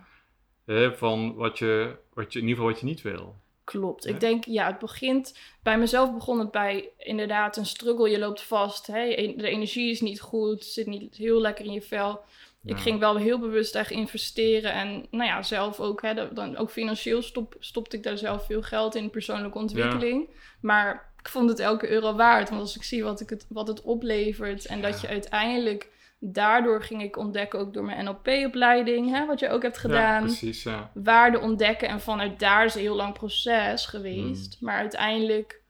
hè, 0.65 0.95
van 0.97 1.35
wat 1.35 1.59
je, 1.59 1.95
wat 2.13 2.33
je, 2.33 2.39
in 2.39 2.47
ieder 2.47 2.57
geval 2.57 2.71
wat 2.71 2.79
je 2.79 2.85
niet 2.85 3.01
wil. 3.01 3.41
Klopt. 3.63 4.07
Ik 4.07 4.19
denk, 4.19 4.45
ja, 4.45 4.67
het 4.67 4.79
begint, 4.79 5.37
bij 5.63 5.77
mezelf 5.77 6.13
begon 6.13 6.39
het 6.39 6.51
bij 6.51 6.89
inderdaad 6.97 7.57
een 7.57 7.65
struggle. 7.65 8.09
Je 8.09 8.19
loopt 8.19 8.41
vast, 8.41 8.87
hè? 8.87 9.03
E-, 9.03 9.35
de 9.35 9.47
energie 9.47 9.91
is 9.91 10.01
niet 10.01 10.21
goed, 10.21 10.65
zit 10.65 10.87
niet 10.87 11.15
heel 11.15 11.41
lekker 11.41 11.65
in 11.65 11.71
je 11.71 11.81
vel. 11.81 12.21
Ik 12.65 12.77
ging 12.77 12.99
wel 12.99 13.15
heel 13.15 13.39
bewust 13.39 13.75
echt 13.75 13.91
investeren. 13.91 14.73
En 14.73 15.05
nou 15.11 15.29
ja, 15.29 15.43
zelf 15.43 15.79
ook, 15.79 16.01
hè, 16.01 16.33
dan, 16.33 16.57
ook 16.57 16.71
financieel 16.71 17.21
stop, 17.21 17.55
stopte 17.59 17.97
ik 17.97 18.03
daar 18.03 18.17
zelf 18.17 18.45
veel 18.45 18.61
geld 18.61 18.95
in, 18.95 19.09
persoonlijke 19.09 19.57
ontwikkeling. 19.57 20.29
Maar 20.61 21.13
ik 21.19 21.29
vond 21.29 21.49
het 21.49 21.59
elke 21.59 21.89
euro 21.89 22.15
waard. 22.15 22.49
Want 22.49 22.61
als 22.61 22.75
ik 22.75 22.83
zie 22.83 23.03
wat, 23.03 23.19
ik 23.19 23.29
het, 23.29 23.45
wat 23.49 23.67
het 23.67 23.81
oplevert 23.81 24.65
en 24.65 24.81
dat 24.81 25.01
je 25.01 25.07
uiteindelijk... 25.07 25.91
Daardoor 26.25 26.83
ging 26.83 27.01
ik 27.01 27.17
ontdekken, 27.17 27.59
ook 27.59 27.73
door 27.73 27.83
mijn 27.83 28.05
NLP-opleiding, 28.05 29.27
wat 29.27 29.39
je 29.39 29.49
ook 29.49 29.61
hebt 29.61 29.77
gedaan. 29.77 30.21
Ja, 30.21 30.27
precies, 30.27 30.63
ja. 30.63 30.91
Waarde 30.93 31.39
ontdekken. 31.39 31.87
En 31.87 32.01
vanuit 32.01 32.39
daar 32.39 32.65
is 32.65 32.75
een 32.75 32.81
heel 32.81 32.95
lang 32.95 33.13
proces 33.13 33.85
geweest. 33.85 34.57
Hmm. 34.59 34.67
Maar 34.67 34.77
uiteindelijk 34.77 35.61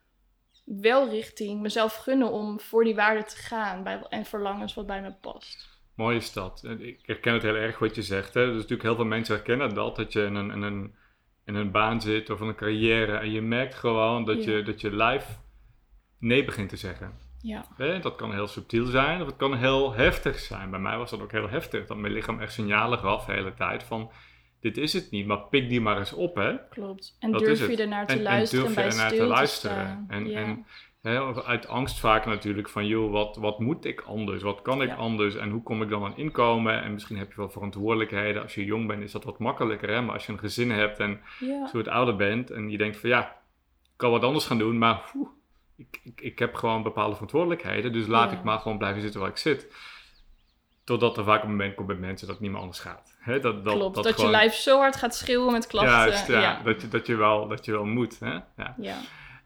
wel 0.66 1.10
richting 1.10 1.62
mezelf 1.62 1.96
gunnen 1.96 2.32
om 2.32 2.60
voor 2.60 2.84
die 2.84 2.96
waarde 2.96 3.24
te 3.24 3.36
gaan. 3.36 3.84
Bij, 3.84 4.02
en 4.10 4.26
verlangens 4.26 4.74
wat 4.74 4.86
bij 4.86 5.02
me 5.02 5.12
past. 5.12 5.70
Mooie 5.96 6.20
stad. 6.20 6.64
Ik 6.80 7.00
herken 7.06 7.34
het 7.34 7.44
heel 7.44 7.56
erg 7.56 7.80
wat 7.80 7.96
je 7.96 8.02
zegt. 8.02 8.34
Hè? 8.34 8.46
Dus 8.46 8.56
natuurlijk 8.56 8.82
heel 8.82 8.96
veel 8.96 9.06
mensen 9.06 9.36
herkennen 9.36 9.74
dat. 9.74 9.96
Dat 9.96 10.14
je 10.14 10.26
in 10.26 10.36
een, 10.36 10.52
in 10.52 10.62
een, 10.62 10.96
in 11.46 11.56
een 11.56 11.72
baan 11.72 12.02
zit 12.02 12.30
of 12.30 12.42
in 12.42 12.48
een 12.48 12.56
carrière. 12.56 13.18
En 13.18 13.32
je 13.32 13.42
merkt 13.42 13.76
gewoon 13.76 14.26
dat, 14.26 14.44
je, 14.44 14.64
dat 14.64 14.82
je 14.82 14.96
lijf 14.96 15.40
nee 16.20 16.46
begint 16.46 16.70
te 16.70 16.78
zeggen. 16.78 17.23
Ja. 17.44 17.66
Hè? 17.78 18.00
Dat 18.00 18.16
kan 18.16 18.34
heel 18.34 18.48
subtiel 18.48 18.86
zijn 18.86 19.22
of 19.22 19.28
het 19.28 19.36
kan 19.36 19.56
heel 19.56 19.94
heftig 19.94 20.40
zijn. 20.40 20.70
Bij 20.70 20.80
mij 20.80 20.98
was 20.98 21.10
dat 21.10 21.22
ook 21.22 21.32
heel 21.32 21.50
heftig. 21.50 21.86
Dat 21.86 21.98
mijn 21.98 22.14
lichaam 22.14 22.40
echt 22.40 22.54
signalen 22.54 23.00
gaf 23.00 23.26
de 23.26 23.32
hele 23.32 23.54
tijd 23.54 23.84
van... 23.84 24.12
Dit 24.60 24.78
is 24.78 24.94
het 24.94 25.12
niet, 25.12 25.26
maar 25.26 25.42
pik 25.42 25.70
die 25.70 25.82
maar 25.82 25.98
eens 25.98 26.14
op, 26.14 26.36
hè? 26.36 26.68
Klopt. 26.70 27.18
En 27.20 27.32
durf 27.32 27.68
je 27.68 27.78
ernaar 27.78 28.08
te 28.08 28.22
luisteren 28.22 28.66
en, 28.66 28.74
durf 28.74 28.86
je 28.86 28.92
ernaar 28.92 29.12
te 29.12 29.24
luisteren. 29.24 30.06
En, 30.08 30.36
en 30.36 30.66
uit 31.46 31.68
angst 31.68 32.00
vaak 32.00 32.26
natuurlijk 32.26 32.70
van, 32.70 32.88
joh, 32.88 33.12
wat, 33.12 33.36
wat 33.36 33.60
moet 33.60 33.86
ik 33.86 34.02
anders? 34.02 34.42
Wat 34.42 34.62
kan 34.62 34.82
ik 34.82 34.96
anders? 34.96 35.36
En 35.36 35.50
hoe 35.50 35.64
kom 35.64 35.82
ik 35.82 35.90
dan 35.90 36.04
aan 36.04 36.18
inkomen? 36.18 36.84
En 36.84 36.94
misschien 36.94 37.18
heb 37.18 37.30
je 37.30 37.38
wel 37.38 37.50
verantwoordelijkheden. 37.50 38.42
Als 38.42 38.56
je 38.56 38.66
jong 38.66 38.88
bent 38.88 39.04
is 39.04 39.12
dat 39.12 39.24
wat 39.24 39.40
makkelijker, 39.40 39.90
hè? 39.90 40.02
Maar 40.02 40.14
als 40.14 40.26
je 40.26 40.32
een 40.32 40.40
gezin 40.40 40.72
hebt 40.72 41.00
en 41.00 41.20
ja. 41.40 41.68
zo 41.68 41.78
het 41.78 41.88
ouder 41.88 42.16
bent 42.16 42.52
en 42.52 42.70
je 42.70 42.78
denkt 42.78 42.98
van, 42.98 43.10
ja, 43.10 43.22
ik 43.84 43.94
kan 43.96 44.12
wat 44.12 44.24
anders 44.24 44.46
gaan 44.46 44.58
doen, 44.58 44.78
maar 44.78 45.12
ik, 45.76 46.00
ik, 46.04 46.22
ik, 46.22 46.40
heb 46.40 46.56
gewoon 46.56 46.84
bepaalde 46.84 47.14
verantwoordelijkheden. 47.14 47.94
Dus 47.94 48.08
laat 48.08 48.32
ik 48.32 48.44
maar 48.44 48.60
gewoon 48.60 48.78
blijven 48.78 49.02
zitten 49.02 49.20
waar 49.20 49.30
ik 49.30 49.38
zit. 49.38 49.68
Totdat 50.84 51.18
er 51.18 51.24
vaak 51.24 51.44
een 51.44 51.50
moment 51.50 51.76
komt 51.76 51.88
bij 51.88 51.96
mensen 51.96 52.28
dat 52.28 52.36
het 52.36 52.44
niet 52.46 52.52
meer 52.52 52.62
anders 52.62 52.80
gaat. 52.80 53.18
dat, 53.26 53.42
dat, 53.42 53.62
Klopt, 53.64 54.04
dat, 54.04 54.22
je 54.22 54.30
lijf 54.30 54.54
zo 54.54 54.80
hard 54.80 54.96
gaat 54.96 55.16
schreeuwen 55.16 55.52
met 55.52 55.68
klachten. 55.68 55.92
Juist, 55.92 56.28
ja, 56.28 56.62
Dat, 56.64 56.82
je, 56.82 56.88
dat, 56.88 57.08
je 57.08 57.16
wel, 57.16 57.48
dat 57.48 57.66
je 57.66 57.72
wel 57.72 57.86
moet. 57.86 58.20
Hè? 58.20 58.34
Ja. 58.34 58.76
ja. 58.78 58.98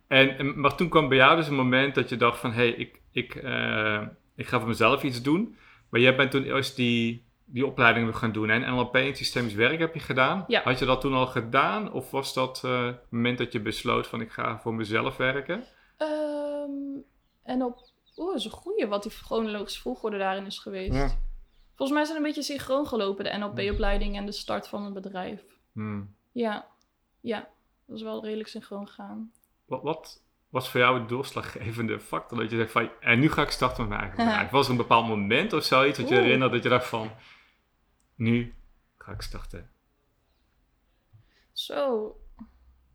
En, 0.08 0.60
maar 0.60 0.76
toen 0.76 0.90
kwam 0.90 1.08
bij 1.08 1.18
jou 1.18 1.36
dus 1.36 1.48
een 1.48 1.56
moment 1.56 1.96
dat 1.96 2.10
je 2.10 2.18
dacht 2.18 2.40
van... 2.40 2.52
hé, 2.52 2.56
hey, 2.56 2.70
ik, 2.70 3.02
ik, 3.12 3.36
uh, 3.36 4.02
ik 4.36 4.48
ga 4.48 4.60
voor 4.60 4.68
mezelf 4.68 5.04
iets 5.04 5.22
doen. 5.22 5.58
Maar 5.90 6.02
jij 6.02 6.16
bent 6.16 6.32
toen 6.32 6.44
eerst 6.44 6.76
die, 6.76 7.26
die 7.46 7.66
opleiding 7.66 8.18
gaan 8.18 8.32
doen. 8.32 8.50
En 8.50 8.76
NLP 8.76 8.96
en 8.96 9.16
systemisch 9.16 9.54
werk 9.54 9.80
heb 9.80 9.94
je 9.94 10.00
gedaan. 10.00 10.46
Ja. 10.48 10.62
Had 10.64 10.80
je 10.80 10.86
dat 10.86 11.02
toen 11.02 11.14
al 11.14 11.28
gedaan? 11.28 11.92
Of 11.92 12.12
was 12.12 12.34
dat 12.34 12.62
uh, 12.66 12.86
het 12.86 13.12
moment 13.12 13.38
dat 13.38 13.52
je 13.52 13.60
besloot 13.60 14.08
van... 14.08 14.22
ik 14.22 14.32
ga 14.32 14.60
voor 14.60 14.74
mezelf 14.74 15.18
werken? 15.18 15.64
Um, 15.98 17.04
en 17.44 17.63
op... 17.63 17.77
Oeh, 18.18 18.27
dat 18.27 18.39
is 18.39 18.46
een 18.46 18.51
goeie 18.51 18.88
wat 18.88 19.04
die 19.04 19.12
chronologische 19.12 19.82
volgorde 19.82 20.18
daarin 20.18 20.46
is 20.46 20.60
geweest. 20.60 20.94
Ja. 20.94 21.08
Volgens 21.75 21.98
mij 21.98 22.06
zijn 22.06 22.18
een 22.18 22.24
beetje 22.24 22.42
synchroon 22.42 22.88
gelopen, 22.88 23.24
de 23.24 23.38
NLP-opleiding 23.38 24.16
en 24.16 24.25
de 24.25 24.32
start 24.32 24.68
van 24.68 24.84
een 24.84 24.94
bedrijf. 24.94 25.44
Hmm. 25.72 26.16
Ja, 26.32 26.68
ja, 27.22 27.50
dat 27.86 27.96
is 27.98 28.04
wel 28.04 28.24
redelijk 28.24 28.50
synchroon 28.50 28.88
gegaan. 28.88 29.32
Wat, 29.66 29.84
wat 29.84 30.24
was 30.50 30.70
voor 30.70 30.80
jou 30.80 31.00
het 31.00 31.10
doorslaggevende 31.10 32.00
factor 32.00 32.38
dat 32.38 32.50
je 32.50 32.58
zegt 32.58 32.72
van, 32.72 32.89
en 33.00 33.20
nu 33.20 33.32
ga 33.32 33.42
ik 33.42 33.50
starten 33.50 33.82
met 33.82 33.89
mijn 33.89 34.01
eigen 34.01 34.18
bedrijf? 34.25 34.50
Was 34.50 34.66
er 34.66 34.72
een 34.72 34.77
bepaald 34.77 35.08
moment 35.08 35.54
of 35.54 35.63
zoiets 35.63 35.98
dat 35.98 36.10
je 36.10 36.16
herinnert 36.16 36.51
dat 36.51 36.63
je 36.63 36.70
dacht 36.70 36.88
van, 36.88 37.12
nu 38.16 38.56
ga 38.98 39.12
ik 39.12 39.22
starten? 39.22 39.72
Zo, 41.51 42.16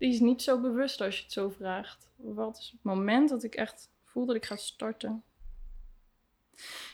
die 0.02 0.12
is 0.12 0.21
niet 0.21 0.42
zo 0.42 0.61
bewust 0.61 1.00
als 1.00 1.16
je 1.16 1.23
het 1.23 1.32
zo 1.32 1.49
vraagt. 1.49 2.09
Wat 2.16 2.59
is 2.59 2.71
het 2.71 2.82
moment 2.82 3.28
dat 3.28 3.42
ik 3.42 3.54
echt 3.54 3.90
voel 4.04 4.26
dat 4.26 4.37
ik 4.37 4.44
ga 4.44 4.56
starten? 4.56 5.23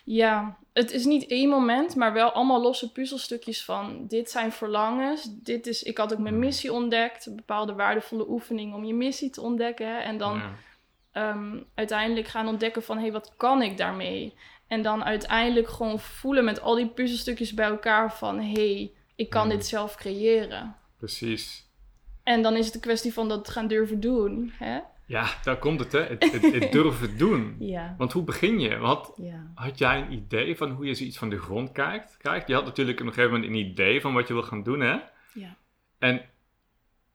Ja, 0.04 0.58
het 0.72 0.90
is 0.90 1.04
niet 1.04 1.26
één 1.26 1.48
moment, 1.48 1.94
maar 1.94 2.12
wel 2.12 2.30
allemaal 2.30 2.62
losse 2.62 2.92
puzzelstukjes 2.92 3.64
van 3.64 4.06
dit 4.06 4.30
zijn 4.30 4.52
verlangens. 4.52 5.28
Dit 5.42 5.66
is, 5.66 5.82
ik 5.82 5.98
had 5.98 6.12
ook 6.12 6.18
mijn 6.18 6.34
hmm. 6.34 6.44
missie 6.44 6.72
ontdekt, 6.72 7.26
een 7.26 7.36
bepaalde 7.36 7.74
waardevolle 7.74 8.28
oefening 8.28 8.74
om 8.74 8.84
je 8.84 8.94
missie 8.94 9.30
te 9.30 9.40
ontdekken. 9.40 10.04
En 10.04 10.18
dan 10.18 10.42
ehm, 11.12 11.58
uiteindelijk 11.74 12.26
gaan 12.26 12.48
ontdekken 12.48 12.82
van 12.82 12.96
hé, 12.96 13.02
hey, 13.02 13.12
wat 13.12 13.36
kan 13.36 13.62
ik 13.62 13.76
daarmee? 13.76 14.34
En 14.66 14.82
dan 14.82 15.04
uiteindelijk 15.04 15.68
gewoon 15.68 16.00
voelen 16.00 16.44
met 16.44 16.60
al 16.60 16.74
die 16.74 16.88
puzzelstukjes 16.88 17.54
bij 17.54 17.68
elkaar 17.68 18.12
van 18.16 18.40
hé, 18.40 18.52
hey, 18.52 18.92
ik 19.16 19.30
kan 19.30 19.48
dit 19.48 19.66
zelf 19.66 19.94
creëren. 19.94 20.76
Precies. 20.96 21.67
En 22.28 22.42
dan 22.42 22.56
is 22.56 22.66
het 22.66 22.74
een 22.74 22.80
kwestie 22.80 23.12
van 23.12 23.28
dat 23.28 23.48
gaan 23.48 23.66
durven 23.66 24.00
doen. 24.00 24.52
Hè? 24.54 24.80
Ja, 25.06 25.26
daar 25.42 25.58
komt 25.58 25.80
het, 25.80 25.92
hè? 25.92 26.00
Het, 26.00 26.52
het, 26.52 26.72
durven 26.78 27.18
doen. 27.18 27.56
Ja. 27.58 27.94
Want 27.98 28.12
hoe 28.12 28.22
begin 28.22 28.60
je? 28.60 28.68
Ja. 29.16 29.50
had 29.54 29.78
jij 29.78 30.00
een 30.00 30.12
idee 30.12 30.56
van 30.56 30.70
hoe 30.70 30.86
je 30.86 30.94
zoiets 30.94 31.18
van 31.18 31.30
de 31.30 31.38
grond 31.38 31.72
kijkt, 31.72 32.16
krijgt? 32.16 32.48
Je 32.48 32.54
had 32.54 32.64
natuurlijk 32.64 33.00
op 33.00 33.06
een 33.06 33.12
gegeven 33.12 33.34
moment 33.34 33.50
een 33.50 33.58
idee 33.58 34.00
van 34.00 34.14
wat 34.14 34.28
je 34.28 34.34
wil 34.34 34.42
gaan 34.42 34.62
doen, 34.62 34.80
hè? 34.80 34.96
Ja. 35.32 35.56
En, 35.98 36.22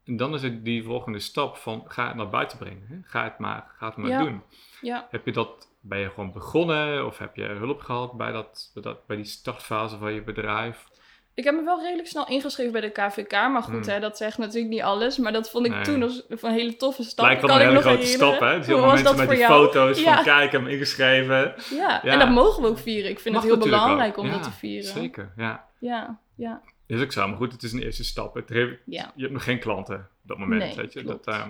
en 0.05 0.17
dan 0.17 0.33
is 0.33 0.41
het 0.41 0.65
die 0.65 0.83
volgende 0.83 1.19
stap 1.19 1.57
van 1.57 1.83
ga 1.87 2.07
het 2.07 2.15
naar 2.15 2.29
buiten 2.29 2.57
brengen. 2.57 2.85
Hè? 2.87 2.97
Ga 3.03 3.23
het 3.23 3.37
maar, 3.37 3.71
ga 3.77 3.87
het 3.87 3.97
maar 3.97 4.23
doen. 4.23 4.41
Ja. 4.81 5.07
Heb 5.09 5.25
je 5.25 5.31
dat, 5.31 5.69
ben 5.79 5.99
je 5.99 6.09
gewoon 6.09 6.31
begonnen 6.31 7.05
of 7.05 7.17
heb 7.17 7.35
je 7.35 7.45
hulp 7.45 7.81
gehad 7.81 8.13
bij, 8.13 8.31
dat, 8.31 8.71
bij, 8.73 8.83
dat, 8.83 9.07
bij 9.07 9.15
die 9.15 9.25
startfase 9.25 9.97
van 9.97 10.13
je 10.13 10.23
bedrijf? 10.23 10.87
Ik 11.35 11.43
heb 11.43 11.55
me 11.55 11.63
wel 11.63 11.81
redelijk 11.81 12.07
snel 12.07 12.27
ingeschreven 12.27 12.71
bij 12.71 12.81
de 12.81 12.89
KVK. 12.89 13.31
Maar 13.31 13.63
goed, 13.63 13.85
hmm. 13.85 13.93
hè, 13.93 13.99
dat 13.99 14.17
zegt 14.17 14.37
natuurlijk 14.37 14.73
niet 14.73 14.81
alles. 14.81 15.17
Maar 15.17 15.31
dat 15.31 15.49
vond 15.49 15.65
ik 15.65 15.83
toen 15.83 16.03
als 16.03 16.23
een 16.27 16.51
hele 16.51 16.75
toffe 16.75 17.03
stap. 17.03 17.25
Lijkt 17.25 17.41
wel 17.41 17.61
een 17.61 17.67
hele 17.67 17.81
grote 17.81 18.05
stap, 18.05 18.39
hè? 18.39 18.57
Dus 18.57 18.67
heel 18.67 18.77
veel 18.77 18.87
mensen 18.87 19.17
met 19.17 19.29
die 19.29 19.37
jou? 19.37 19.53
foto's 19.53 20.01
van 20.01 20.23
kijken 20.23 20.59
hem 20.59 20.69
ingeschreven. 20.69 21.53
Ja. 21.69 22.03
en 22.03 22.19
dat 22.19 22.29
mogen 22.29 22.61
we 22.61 22.67
ook 22.67 22.77
vieren. 22.77 23.09
Ik 23.09 23.19
vind 23.19 23.35
het 23.35 23.43
heel 23.43 23.57
belangrijk 23.57 24.17
om 24.17 24.31
dat 24.31 24.43
te 24.43 24.51
vieren. 24.51 24.89
Zeker, 24.89 25.33
ja. 25.37 25.67
Ja, 25.79 26.19
ja. 26.35 26.61
Is 26.85 27.01
ook 27.01 27.11
zo, 27.11 27.27
maar 27.27 27.37
goed, 27.37 27.51
het 27.51 27.63
is 27.63 27.71
een 27.71 27.81
eerste 27.81 28.03
stap. 28.03 28.33
Het 28.33 28.49
heeft, 28.49 28.77
Je 28.85 29.03
hebt 29.17 29.31
nog 29.31 29.43
geen 29.43 29.59
klanten 29.59 29.95
op 29.95 30.27
dat 30.27 30.37
moment, 30.37 30.61
nee, 30.61 30.75
weet 30.75 30.93
je. 30.93 31.03
Dat, 31.03 31.27
uh... 31.27 31.45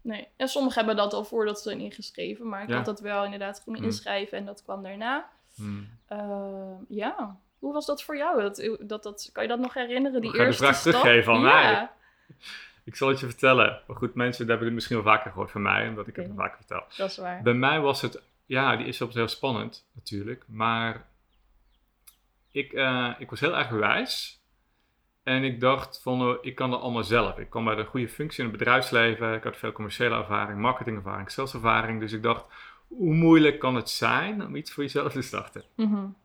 Nee, 0.00 0.28
en 0.36 0.48
sommigen 0.48 0.78
hebben 0.78 0.96
dat 0.96 1.14
al 1.14 1.24
voordat 1.24 1.56
ze 1.56 1.68
zijn 1.68 1.80
ingeschreven. 1.80 2.48
Maar 2.48 2.62
ik 2.62 2.74
had 2.74 2.84
dat 2.84 3.00
wel 3.00 3.24
inderdaad 3.24 3.58
gewoon 3.58 3.78
hmm. 3.78 3.86
inschrijven 3.86 4.38
en 4.38 4.44
dat 4.44 4.62
kwam 4.62 4.82
daarna. 4.82 5.28
Hmm. 5.54 5.88
Uh, 6.12 6.18
ja, 6.88 7.38
hoe 7.58 7.72
was 7.72 7.86
dat 7.86 8.02
voor 8.02 8.16
jou? 8.16 8.40
Dat, 8.40 8.78
dat, 8.80 9.02
dat, 9.02 9.30
kan 9.32 9.42
je 9.42 9.48
dat 9.48 9.58
nog 9.58 9.74
herinneren? 9.74 10.20
Die 10.20 10.34
eerste 10.38 10.50
de 10.50 10.56
vraag 10.56 10.74
stap? 10.76 10.92
teruggeven 10.92 11.32
aan 11.32 11.42
mij. 11.42 11.88
Ik 12.84 12.96
zal 12.96 13.08
het 13.08 13.20
je 13.20 13.26
vertellen. 13.26 13.80
Maar 13.86 13.96
goed, 13.96 14.14
mensen 14.14 14.48
hebben 14.48 14.66
het 14.66 14.74
misschien 14.74 14.96
wel 14.96 15.04
vaker 15.04 15.30
gehoord 15.30 15.50
van 15.50 15.62
mij, 15.62 15.88
omdat 15.88 16.06
ik 16.06 16.16
het 16.16 16.30
vaker 16.36 16.56
vertel. 16.56 16.84
Dat 16.96 17.10
is 17.10 17.16
waar. 17.16 17.42
Bij 17.42 17.54
mij 17.54 17.80
was 17.80 18.00
het, 18.02 18.22
ja, 18.46 18.76
die 18.76 18.86
is 18.86 19.00
op 19.00 19.12
heel 19.12 19.28
spannend 19.28 19.86
natuurlijk. 19.92 20.44
Maar 20.46 21.06
ik, 22.50 22.72
uh, 22.72 23.14
ik 23.18 23.30
was 23.30 23.40
heel 23.40 23.56
erg 23.56 23.68
wijs. 23.68 24.40
En 25.22 25.44
ik 25.44 25.60
dacht 25.60 26.00
van, 26.02 26.22
oh, 26.22 26.38
ik 26.40 26.54
kan 26.54 26.70
dat 26.70 26.80
allemaal 26.80 27.04
zelf. 27.04 27.38
Ik 27.38 27.50
kwam 27.50 27.64
bij 27.64 27.76
een 27.76 27.86
goede 27.86 28.08
functie 28.08 28.44
in 28.44 28.50
het 28.50 28.58
bedrijfsleven. 28.58 29.34
Ik 29.34 29.42
had 29.42 29.56
veel 29.56 29.72
commerciële 29.72 30.16
ervaring, 30.16 30.58
marketingervaring, 30.58 31.30
saleservaring. 31.30 32.00
Dus 32.00 32.12
ik 32.12 32.22
dacht, 32.22 32.44
hoe 32.88 33.14
moeilijk 33.14 33.58
kan 33.58 33.74
het 33.74 33.90
zijn 33.90 34.46
om 34.46 34.56
iets 34.56 34.72
voor 34.72 34.82
jezelf 34.82 35.12
te 35.12 35.22
starten? 35.22 35.64
Mm 35.74 36.16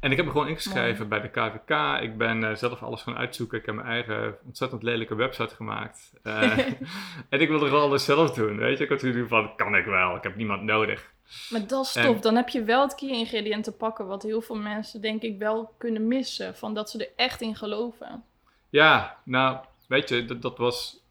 en 0.00 0.10
ik 0.10 0.16
heb 0.16 0.26
me 0.26 0.32
gewoon 0.32 0.48
ingeschreven 0.48 1.08
bij 1.08 1.20
de 1.20 1.28
KVK. 1.28 2.02
Ik 2.02 2.18
ben 2.18 2.42
uh, 2.42 2.54
zelf 2.54 2.82
alles 2.82 3.02
gaan 3.02 3.16
uitzoeken. 3.16 3.58
Ik 3.58 3.66
heb 3.66 3.74
mijn 3.74 3.86
eigen 3.86 4.38
ontzettend 4.44 4.82
lelijke 4.82 5.14
website 5.14 5.54
gemaakt. 5.54 6.12
Uh, 6.22 6.58
en 7.28 7.40
ik 7.40 7.48
wilde 7.48 7.70
alles 7.70 8.04
zelf 8.04 8.30
doen, 8.30 8.56
weet 8.56 8.78
je. 8.78 8.84
Ik 8.84 8.90
had 8.90 9.02
nu 9.02 9.28
van, 9.28 9.56
kan 9.56 9.76
ik 9.76 9.84
wel, 9.84 10.16
ik 10.16 10.22
heb 10.22 10.36
niemand 10.36 10.62
nodig. 10.62 11.14
Maar 11.50 11.66
dat 11.66 11.84
is 11.84 11.92
tof. 11.92 12.20
Dan 12.20 12.36
heb 12.36 12.48
je 12.48 12.62
wel 12.62 12.82
het 12.82 12.94
key 12.94 13.08
ingrediënt 13.08 13.64
te 13.64 13.72
pakken... 13.72 14.06
wat 14.06 14.22
heel 14.22 14.40
veel 14.40 14.56
mensen 14.56 15.00
denk 15.00 15.22
ik 15.22 15.38
wel 15.38 15.74
kunnen 15.78 16.08
missen. 16.08 16.56
Van 16.56 16.74
dat 16.74 16.90
ze 16.90 16.98
er 16.98 17.12
echt 17.16 17.40
in 17.40 17.56
geloven. 17.56 18.24
Ja, 18.70 19.18
nou, 19.24 19.58
weet 19.88 20.08
je, 20.08 20.24
dat, 20.24 20.42
dat 20.42 20.58
was... 20.58 21.04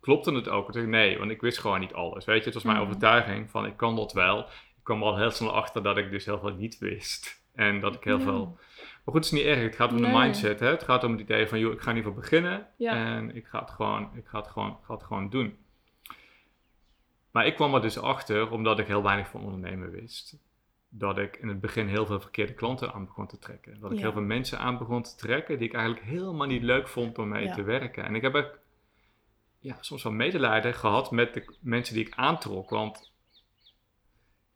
Klopte 0.00 0.32
het 0.32 0.48
ook? 0.48 0.74
Nee, 0.74 1.18
want 1.18 1.30
ik 1.30 1.40
wist 1.40 1.58
gewoon 1.58 1.80
niet 1.80 1.92
alles. 1.92 2.24
Weet 2.24 2.38
je, 2.38 2.44
het 2.44 2.54
was 2.54 2.62
mijn 2.62 2.76
mm. 2.76 2.82
overtuiging 2.82 3.50
van 3.50 3.66
ik 3.66 3.76
kan 3.76 3.96
dat 3.96 4.12
wel. 4.12 4.38
Ik 4.40 4.84
kwam 4.84 5.02
al 5.02 5.16
heel 5.16 5.30
snel 5.30 5.54
achter 5.54 5.82
dat 5.82 5.96
ik 5.96 6.10
dus 6.10 6.24
heel 6.24 6.38
veel 6.38 6.54
niet 6.54 6.78
wist. 6.78 7.37
En 7.58 7.80
dat 7.80 7.94
ik 7.94 8.04
heel 8.04 8.20
veel. 8.20 8.46
Maar 8.76 9.14
goed, 9.14 9.14
het 9.14 9.24
is 9.24 9.30
niet 9.30 9.44
erg. 9.44 9.62
Het 9.62 9.76
gaat 9.76 9.92
om 9.92 10.02
de 10.02 10.08
mindset. 10.12 10.60
Hè? 10.60 10.66
Het 10.66 10.82
gaat 10.82 11.04
om 11.04 11.12
het 11.12 11.20
idee 11.20 11.48
van, 11.48 11.58
joh, 11.58 11.72
ik 11.72 11.80
ga 11.80 11.90
in 11.90 11.96
ieder 11.96 12.12
geval 12.12 12.28
beginnen. 12.28 12.66
En 12.78 13.36
ik 13.36 13.46
ga 13.46 13.60
het 13.60 13.70
gewoon, 13.70 14.10
ik 14.14 14.26
ga 14.26 14.38
het 14.38 14.48
gewoon, 14.48 14.78
ga 14.82 14.94
het 14.94 15.02
gewoon 15.02 15.30
doen. 15.30 15.58
Maar 17.30 17.46
ik 17.46 17.54
kwam 17.54 17.74
er 17.74 17.80
dus 17.80 17.98
achter, 17.98 18.50
omdat 18.50 18.78
ik 18.78 18.86
heel 18.86 19.02
weinig 19.02 19.28
van 19.28 19.44
ondernemen 19.44 19.90
wist. 19.90 20.36
Dat 20.88 21.18
ik 21.18 21.36
in 21.36 21.48
het 21.48 21.60
begin 21.60 21.86
heel 21.86 22.06
veel 22.06 22.20
verkeerde 22.20 22.54
klanten 22.54 22.92
aan 22.92 23.04
begon 23.04 23.26
te 23.26 23.38
trekken. 23.38 23.80
Dat 23.80 23.92
ik 23.92 23.98
heel 23.98 24.12
veel 24.12 24.22
mensen 24.22 24.58
aan 24.58 24.78
begon 24.78 25.02
te 25.02 25.16
trekken 25.16 25.58
die 25.58 25.68
ik 25.68 25.74
eigenlijk 25.74 26.04
helemaal 26.04 26.46
niet 26.46 26.62
leuk 26.62 26.88
vond 26.88 27.18
om 27.18 27.28
mee 27.28 27.50
te 27.50 27.62
werken. 27.62 28.04
En 28.04 28.14
ik 28.14 28.22
heb 28.22 28.34
ook 28.34 28.58
ja, 29.58 29.76
soms 29.80 30.02
wel 30.02 30.12
medelijden 30.12 30.74
gehad 30.74 31.10
met 31.10 31.34
de 31.34 31.56
mensen 31.60 31.94
die 31.94 32.06
ik 32.06 32.14
aantrok. 32.14 32.70
Want 32.70 33.12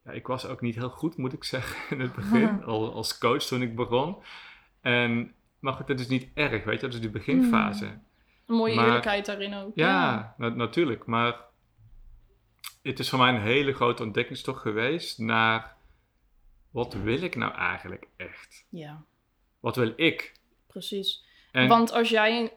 ja, 0.05 0.11
ik 0.11 0.27
was 0.27 0.47
ook 0.47 0.61
niet 0.61 0.75
heel 0.75 0.91
goed, 0.91 1.17
moet 1.17 1.33
ik 1.33 1.45
zeggen, 1.45 1.77
in 1.97 2.03
het 2.03 2.15
begin, 2.15 2.63
al, 2.65 2.95
als 2.95 3.19
coach 3.19 3.43
toen 3.43 3.63
ik 3.63 3.77
begon. 3.77 4.17
En, 4.81 5.35
maar 5.59 5.73
goed, 5.73 5.87
dat 5.87 6.01
is 6.01 6.09
niet 6.09 6.29
erg, 6.35 6.65
weet 6.65 6.81
je, 6.81 6.87
dat 6.87 6.95
is 6.95 7.01
die 7.01 7.11
beginfase. 7.11 7.85
Mm. 7.85 8.05
Een 8.47 8.55
mooie 8.55 8.75
eerlijkheid 8.75 9.27
daarin 9.27 9.55
ook. 9.55 9.73
Ja, 9.75 10.35
natuurlijk, 10.37 11.07
maar 11.07 11.41
het 12.83 12.99
is 12.99 13.09
voor 13.09 13.19
mij 13.19 13.35
een 13.35 13.41
hele 13.41 13.73
grote 13.73 14.03
ontdekkingstocht 14.03 14.61
geweest 14.61 15.19
naar 15.19 15.77
wat 16.71 16.95
wil 16.95 17.23
ik 17.23 17.37
nou 17.37 17.55
eigenlijk 17.55 18.09
echt? 18.17 18.67
Ja. 18.69 19.05
Wat 19.61 19.77
wil 19.77 19.93
ik? 19.97 20.33
Precies. 20.67 21.25
Want 21.53 21.93
als 21.93 22.09
jij 22.09 22.53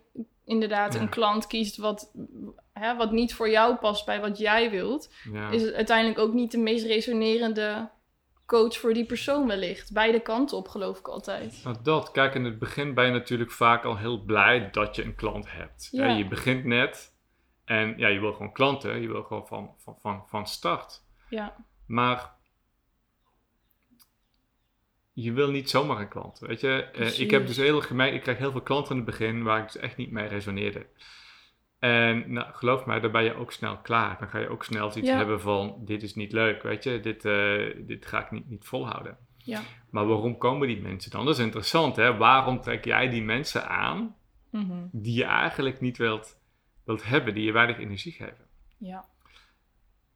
inderdaad 0.46 0.96
een 0.96 1.10
klant 1.10 1.48
kiest 1.48 1.78
wat, 1.78 2.12
hè, 2.74 2.96
wat 2.96 3.12
niet 3.12 3.34
voor 3.34 3.50
jou 3.50 3.76
past 3.76 4.06
bij 4.06 4.22
wat 4.22 4.38
jij 4.38 4.72
wilt, 4.72 5.14
is 5.52 5.62
het 5.62 5.74
uiteindelijk 5.74 6.20
ook 6.20 6.34
niet 6.34 6.52
de 6.52 6.58
meest 6.58 6.86
resonerende 6.86 7.90
coach 8.46 8.78
voor 8.78 8.94
die 8.94 9.06
persoon 9.06 9.48
wellicht. 9.48 9.94
Beide 9.94 10.20
kanten 10.20 10.58
op, 10.58 10.68
geloof 10.68 11.00
ik 11.00 11.08
altijd. 11.08 11.62
Nou, 11.64 11.78
dat. 11.84 12.12
Kijk, 12.12 12.36
in 12.36 12.46
het 12.46 12.60
begin 12.60 12.94
ben 12.94 13.06
je 13.06 13.12
natuurlijk 13.12 13.52
vaak 13.52 13.84
al 13.84 13.98
heel 13.98 14.24
blij 14.24 14.70
dat 14.72 14.96
je 14.96 15.04
een 15.04 15.16
klant 15.16 15.52
hebt. 15.52 15.88
Ja. 15.92 16.08
je 16.08 16.28
begint 16.28 16.64
net 16.64 17.14
en 17.66 17.98
ja, 17.98 18.08
je 18.08 18.20
wil 18.20 18.34
gewoon 18.34 18.52
klanten. 18.52 19.02
Je 19.02 19.08
wil 19.08 19.24
gewoon 19.24 19.48
van, 19.48 19.74
van, 19.78 19.96
van, 20.00 20.24
van 20.28 20.48
start. 20.48 21.04
Ja. 21.30 21.56
Maar 21.88 22.35
je 25.16 25.32
wil 25.32 25.52
niet 25.52 25.70
zomaar 25.70 26.00
een 26.00 26.08
klant. 26.08 26.40
Weet 26.40 26.60
je, 26.60 26.90
uh, 27.00 27.20
ik 27.20 27.32
heb 27.32 27.48
dus 27.48 27.58
heel 27.58 27.82
gemeen, 27.82 28.14
ik 28.14 28.22
krijg 28.22 28.38
heel 28.38 28.52
veel 28.52 28.62
klanten 28.62 28.92
in 28.92 28.98
het 28.98 29.06
begin 29.06 29.44
waar 29.44 29.60
ik 29.60 29.72
dus 29.72 29.78
echt 29.78 29.98
niet 29.98 30.12
mee 30.12 30.28
resoneerde. 30.28 30.86
En 31.80 32.32
nou, 32.34 32.54
geloof 32.54 32.86
mij, 32.86 33.00
dan 33.00 33.12
ben 33.12 33.24
je 33.24 33.36
ook 33.36 33.52
snel 33.52 33.78
klaar. 33.78 34.20
Dan 34.20 34.30
ga 34.30 34.40
je 34.40 34.50
ook 34.50 34.64
snel 34.64 34.98
iets 34.98 35.10
hebben 35.10 35.42
van, 35.42 35.82
dit 35.86 36.04
is 36.04 36.16
niet 36.16 36.32
leuk, 36.32 36.64
weet 36.64 36.84
je, 36.84 37.00
dit, 37.00 37.26
uh, 37.26 37.88
dit 37.88 38.06
ga 38.06 38.24
ik 38.24 38.32
niet, 38.32 38.50
niet 38.50 38.66
volhouden. 38.66 39.18
Ja. 39.38 39.62
Maar 39.90 40.08
waarom 40.08 40.38
komen 40.38 40.68
die 40.68 40.82
mensen 40.82 41.12
dan? 41.12 41.26
Dat 41.26 41.38
is 41.38 41.44
interessant, 41.44 41.96
hè? 41.96 42.18
Waarom 42.18 42.62
trek 42.62 42.86
jij 42.86 43.10
die 43.10 43.24
mensen 43.24 43.68
aan 43.68 44.16
mhm. 44.50 44.88
die 44.92 45.18
je 45.18 45.24
eigenlijk 45.24 45.82
niet 45.82 45.98
wilt, 45.98 46.40
wilt 46.86 47.04
hebben, 47.04 47.34
die 47.34 47.44
je 47.44 47.52
weinig 47.52 47.78
energie 47.78 48.12
geven? 48.12 48.48
Ja. 48.78 49.06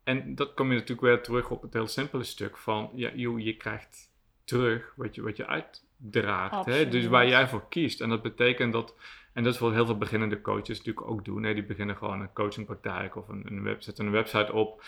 En 0.04 0.36
dat 0.36 0.54
kom 0.54 0.68
je 0.68 0.74
natuurlijk 0.74 1.08
weer 1.08 1.22
terug 1.22 1.50
op 1.50 1.62
het 1.62 1.74
heel 1.74 1.88
simpele 1.88 2.24
stuk 2.24 2.58
van, 2.58 2.92
ja, 2.96 3.12
joh, 3.16 3.40
je 3.40 3.58
krijgt 3.58 4.09
terug 4.50 4.94
wat 4.96 5.16
je, 5.16 5.22
wat 5.22 5.38
je 5.38 5.48
uitdraagt. 5.48 6.66
Hè? 6.66 6.90
Dus 6.90 7.08
waar 7.08 7.28
jij 7.28 7.48
voor 7.48 7.70
kiest. 7.70 8.02
En 8.02 8.10
dat 8.10 8.22
betekent 8.22 8.74
dat 8.74 8.96
en 9.34 9.44
dat 9.44 9.54
is 9.54 9.60
wat 9.60 9.74
heel 9.74 9.86
veel 9.86 9.98
beginnende 9.98 10.42
coaches 10.42 10.78
natuurlijk 10.78 11.08
ook 11.10 11.26
doen. 11.26 11.44
Hè? 11.44 11.54
Die 11.54 11.66
beginnen 11.66 11.96
gewoon 11.96 12.22
een 12.22 12.34
coachingpraktijk 12.34 13.16
of 13.16 13.28
een, 13.28 13.44
een 13.46 13.64
website, 13.64 14.04
een 14.04 14.12
website 14.12 14.54
op. 14.54 14.84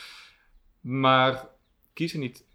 Maar 0.81 1.47
kiezen 1.93 2.19
niet 2.19 2.45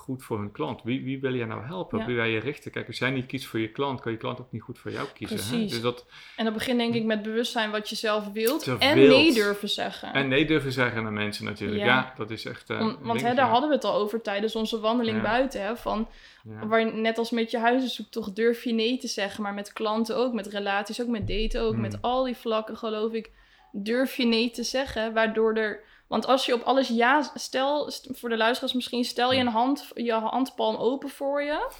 goed 0.00 0.24
voor 0.24 0.38
hun 0.38 0.52
klant? 0.52 0.82
Wie, 0.82 1.04
wie 1.04 1.20
wil 1.20 1.34
jij 1.34 1.46
nou 1.46 1.64
helpen? 1.64 2.06
Wie 2.06 2.14
wil 2.14 2.24
je 2.24 2.40
richten? 2.40 2.70
Kijk, 2.70 2.86
als 2.86 2.98
jij 2.98 3.10
niet 3.10 3.26
kiest 3.26 3.46
voor 3.46 3.60
je 3.60 3.68
klant, 3.68 4.00
kan 4.00 4.12
je 4.12 4.18
klant 4.18 4.40
ook 4.40 4.52
niet 4.52 4.62
goed 4.62 4.78
voor 4.78 4.90
jou 4.90 5.08
kiezen. 5.14 5.36
Precies. 5.36 5.52
Hè? 5.60 5.66
Dus 5.66 5.80
dat, 5.80 6.06
en 6.36 6.44
dat 6.44 6.54
begint 6.54 6.78
denk 6.78 6.94
ik 6.94 7.04
met 7.04 7.22
bewustzijn 7.22 7.70
wat 7.70 7.88
je 7.88 7.96
zelf 7.96 8.32
wilt. 8.32 8.66
en 8.78 8.98
nee 8.98 9.32
durven 9.32 9.68
zeggen. 9.68 10.12
En 10.12 10.28
nee 10.28 10.46
durven 10.46 10.72
zeggen 10.72 11.02
naar 11.02 11.12
mensen 11.12 11.44
natuurlijk. 11.44 11.84
Ja, 11.84 12.12
dat 12.16 12.30
is 12.30 12.44
echt... 12.44 12.70
Uh, 12.70 12.92
want 13.00 13.22
hè, 13.22 13.34
daar 13.34 13.48
hadden 13.48 13.68
we 13.68 13.74
het 13.74 13.84
al 13.84 13.94
over 13.94 14.22
tijdens 14.22 14.54
onze 14.56 14.80
wandeling 14.80 15.22
buiten. 15.22 15.62
Hè, 15.62 15.76
van, 15.76 16.08
waar, 16.44 16.94
net 16.94 17.18
als 17.18 17.30
met 17.30 17.50
je 17.50 17.58
huizenzoek, 17.58 18.34
durf 18.34 18.64
je 18.64 18.72
nee 18.72 18.98
te 18.98 19.08
zeggen. 19.08 19.42
Maar 19.42 19.54
met 19.54 19.72
klanten 19.72 20.16
ook, 20.16 20.32
met 20.32 20.46
relaties 20.46 21.02
ook, 21.02 21.08
met 21.08 21.28
daten 21.28 21.62
ook. 21.62 21.76
Met 21.76 21.92
hmm. 21.92 22.02
al 22.02 22.24
die 22.24 22.36
vlakken 22.36 22.76
geloof 22.76 23.12
ik, 23.12 23.30
durf 23.72 24.16
je 24.16 24.26
nee 24.26 24.50
te 24.50 24.62
zeggen. 24.62 25.12
Waardoor 25.12 25.54
er 25.54 25.88
want 26.10 26.26
als 26.26 26.46
je 26.46 26.54
op 26.54 26.62
alles 26.62 26.88
ja, 26.88 27.30
stel 27.34 27.92
voor 28.02 28.28
de 28.28 28.36
luisteraars 28.36 28.72
misschien, 28.72 29.04
stel 29.04 29.32
je 29.32 29.40
een 29.40 29.46
hand, 29.46 29.90
je 29.94 30.12
handpalm 30.12 30.76
open 30.76 31.08
voor 31.08 31.42
je. 31.42 31.72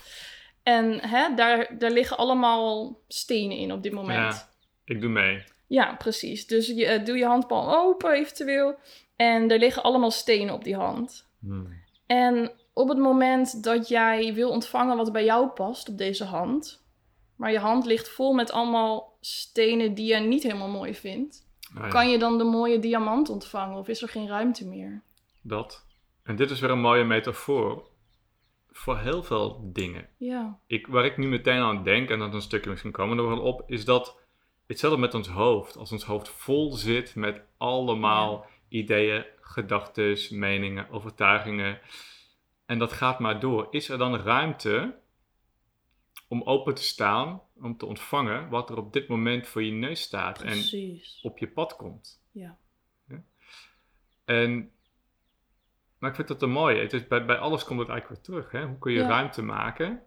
En 0.63 1.09
hè, 1.09 1.35
daar, 1.35 1.79
daar 1.79 1.91
liggen 1.91 2.17
allemaal 2.17 3.01
stenen 3.09 3.57
in 3.57 3.73
op 3.73 3.83
dit 3.83 3.93
moment. 3.93 4.35
Ja, 4.35 4.49
ik 4.85 5.01
doe 5.01 5.11
mee. 5.11 5.43
Ja, 5.67 5.95
precies. 5.95 6.47
Dus 6.47 6.67
je, 6.67 6.99
uh, 6.99 7.05
doe 7.05 7.17
je 7.17 7.25
handpalm 7.25 7.69
open 7.69 8.13
eventueel. 8.13 8.79
En 9.17 9.51
er 9.51 9.59
liggen 9.59 9.83
allemaal 9.83 10.11
stenen 10.11 10.55
op 10.55 10.65
die 10.65 10.77
hand. 10.77 11.27
Hmm. 11.41 11.83
En 12.07 12.53
op 12.73 12.89
het 12.89 12.99
moment 12.99 13.63
dat 13.63 13.89
jij 13.89 14.35
wil 14.35 14.51
ontvangen 14.51 14.97
wat 14.97 15.13
bij 15.13 15.25
jou 15.25 15.49
past 15.49 15.89
op 15.89 15.99
deze 15.99 16.25
hand, 16.25 16.85
maar 17.37 17.53
je 17.53 17.59
hand 17.59 17.85
ligt 17.85 18.09
vol 18.09 18.33
met 18.33 18.53
allemaal 18.53 19.17
stenen 19.21 19.95
die 19.95 20.15
je 20.15 20.17
niet 20.17 20.43
helemaal 20.43 20.69
mooi 20.69 20.95
vindt, 20.95 21.49
Ah, 21.75 21.91
kan 21.91 22.11
je 22.11 22.19
dan 22.19 22.39
de 22.39 22.45
mooie 22.45 22.79
diamant 22.79 23.29
ontvangen 23.29 23.77
of 23.79 23.89
is 23.89 24.03
er 24.03 24.09
geen 24.09 24.29
ruimte 24.29 24.67
meer? 24.67 25.03
Dat. 25.43 25.87
En 26.23 26.37
dit 26.37 26.51
is 26.51 26.61
weer 26.61 26.71
een 26.71 26.81
mooie 26.81 27.05
metafoor 27.05 27.89
voor 28.71 28.99
heel 28.99 29.23
veel 29.23 29.71
dingen. 29.73 30.09
Ja. 30.17 30.59
Ik, 30.67 30.87
waar 30.87 31.05
ik 31.05 31.17
nu 31.17 31.29
meteen 31.29 31.61
aan 31.61 31.83
denk, 31.83 32.11
en 32.11 32.19
dat 32.19 32.35
een 32.35 32.43
stukje 32.43 32.71
misschien 32.71 32.93
komen 32.93 33.19
er 33.19 33.29
wel 33.29 33.41
op, 33.41 33.63
is 33.67 33.85
dat 33.85 34.19
hetzelfde 34.67 35.01
met 35.01 35.15
ons 35.15 35.29
hoofd. 35.29 35.77
Als 35.77 35.93
ons 35.93 36.05
hoofd 36.05 36.29
vol 36.29 36.73
zit 36.73 37.15
met 37.15 37.43
allemaal 37.57 38.47
ideeën, 38.69 39.25
gedachten, 39.41 40.19
meningen, 40.31 40.91
overtuigingen. 40.91 41.81
En 42.67 42.79
dat 42.79 42.93
gaat 42.93 43.19
maar 43.19 43.41
door. 43.41 43.67
Is 43.71 43.89
er 43.89 43.99
dan 43.99 44.17
ruimte 44.17 44.99
om 46.29 46.43
open 46.43 46.75
te 46.75 46.83
staan, 46.83 47.43
om 47.63 47.77
te 47.77 47.87
ontvangen 47.87 48.49
wat 48.49 48.71
er 48.71 48.77
op 48.77 48.93
dit 48.93 49.09
moment 49.09 49.47
voor 49.47 49.63
je 49.63 49.73
neus 49.73 50.01
staat 50.01 50.39
Precies. 50.39 51.21
en 51.23 51.31
op 51.31 51.39
je 51.39 51.49
pad 51.49 51.77
komt. 51.77 52.23
Ja. 52.31 52.57
ja. 53.09 53.23
En, 54.25 54.71
maar 55.99 56.11
ik 56.11 56.17
vind 56.17 56.29
dat 56.29 56.43
een 56.43 56.51
mooie. 56.51 56.81
Het 56.81 56.93
is, 56.93 57.07
bij, 57.07 57.25
bij 57.25 57.39
alles 57.39 57.65
komt 57.65 57.81
het 57.81 57.89
eigenlijk 57.89 58.27
weer 58.27 58.35
terug. 58.35 58.53
Hè? 58.53 58.67
Hoe 58.67 58.79
kun 58.79 58.93
je 58.93 59.03
ruimte 59.03 59.43
maken 59.43 60.03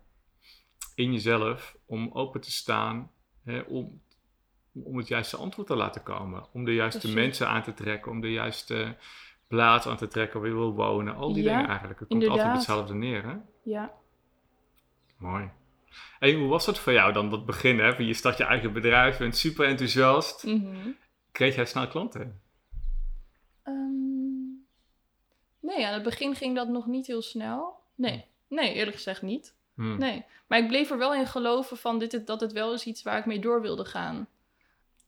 in 0.95 1.11
jezelf 1.11 1.77
om 1.85 2.09
open 2.13 2.41
te 2.41 2.51
staan, 2.51 3.11
hè, 3.43 3.59
om, 3.59 4.01
om 4.73 4.97
het 4.97 5.07
juiste 5.07 5.37
antwoord 5.37 5.67
te 5.67 5.75
laten 5.75 6.03
komen, 6.03 6.45
om 6.51 6.65
de 6.65 6.73
juiste 6.73 7.13
mensen 7.13 7.47
aan 7.47 7.63
te 7.63 7.73
trekken, 7.73 8.11
om 8.11 8.21
de 8.21 8.31
juiste 8.31 8.97
plaats 9.47 9.87
aan 9.87 9.97
te 9.97 10.07
trekken 10.07 10.39
waar 10.39 10.49
je 10.49 10.55
wil 10.55 10.73
wonen. 10.73 11.15
Al 11.15 11.33
die 11.33 11.43
dingen 11.43 11.67
eigenlijk. 11.67 11.99
Het 11.99 12.09
komt 12.09 12.27
altijd 12.27 12.53
hetzelfde 12.53 12.93
neer. 12.93 13.23
Hè? 13.23 13.35
Ja. 13.63 13.93
Mooi. 15.17 15.49
En 16.19 16.33
hoe 16.35 16.47
was 16.47 16.65
dat 16.65 16.79
voor 16.79 16.93
jou 16.93 17.13
dan, 17.13 17.29
dat 17.29 17.45
begin? 17.45 17.79
Hè? 17.79 17.87
Je 17.87 18.13
start 18.13 18.37
je 18.37 18.43
eigen 18.43 18.73
bedrijf, 18.73 19.17
je 19.17 19.23
bent 19.23 19.37
super 19.37 19.67
enthousiast. 19.67 20.43
Mm 20.43 20.95
Kreeg 21.31 21.55
jij 21.55 21.65
snel 21.65 21.87
klanten? 21.87 22.41
Um, 23.67 24.65
nee, 25.59 25.85
aan 25.85 25.93
het 25.93 26.03
begin 26.03 26.35
ging 26.35 26.55
dat 26.55 26.67
nog 26.67 26.85
niet 26.85 27.07
heel 27.07 27.21
snel. 27.21 27.79
Nee, 27.95 28.25
nee 28.47 28.73
eerlijk 28.73 28.95
gezegd 28.95 29.21
niet. 29.21 29.55
Hmm. 29.75 29.97
Nee, 29.97 30.25
maar 30.47 30.59
ik 30.59 30.67
bleef 30.67 30.91
er 30.91 30.97
wel 30.97 31.13
in 31.13 31.27
geloven 31.27 31.77
van 31.77 31.99
dit, 31.99 32.27
dat 32.27 32.41
het 32.41 32.51
wel 32.51 32.73
is 32.73 32.85
iets 32.85 33.03
waar 33.03 33.17
ik 33.17 33.25
mee 33.25 33.39
door 33.39 33.61
wilde 33.61 33.85
gaan. 33.85 34.27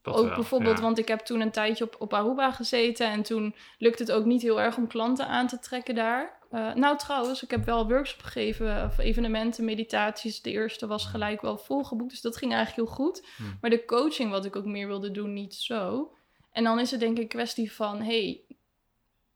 ook 0.02 0.34
bijvoorbeeld, 0.34 0.80
want 0.80 0.98
ik 0.98 1.08
heb 1.08 1.20
toen 1.20 1.40
een 1.40 1.50
tijdje 1.50 1.84
op, 1.84 1.96
op 1.98 2.14
Aruba 2.14 2.52
gezeten 2.52 3.06
en 3.06 3.22
toen 3.22 3.54
lukte 3.78 4.02
het 4.02 4.12
ook 4.12 4.24
niet 4.24 4.42
heel 4.42 4.60
erg 4.60 4.76
om 4.76 4.86
klanten 4.86 5.26
aan 5.26 5.46
te 5.46 5.58
trekken 5.58 5.94
daar. 5.94 6.35
Uh, 6.52 6.74
nou, 6.74 6.98
trouwens, 6.98 7.42
ik 7.42 7.50
heb 7.50 7.64
wel 7.64 7.88
workshops 7.88 8.22
gegeven 8.22 8.84
of 8.84 8.98
evenementen, 8.98 9.64
meditaties. 9.64 10.42
De 10.42 10.50
eerste 10.50 10.86
was 10.86 11.04
gelijk 11.06 11.40
wel 11.40 11.58
volgeboekt, 11.58 12.10
dus 12.10 12.20
dat 12.20 12.36
ging 12.36 12.52
eigenlijk 12.52 12.88
heel 12.88 12.96
goed. 12.96 13.26
Hmm. 13.36 13.58
Maar 13.60 13.70
de 13.70 13.84
coaching, 13.84 14.30
wat 14.30 14.44
ik 14.44 14.56
ook 14.56 14.64
meer 14.64 14.86
wilde 14.86 15.10
doen, 15.10 15.32
niet 15.32 15.54
zo. 15.54 16.12
En 16.52 16.64
dan 16.64 16.78
is 16.80 16.90
het 16.90 17.00
denk 17.00 17.16
ik 17.16 17.22
een 17.22 17.28
kwestie 17.28 17.72
van, 17.72 18.02
hey, 18.02 18.40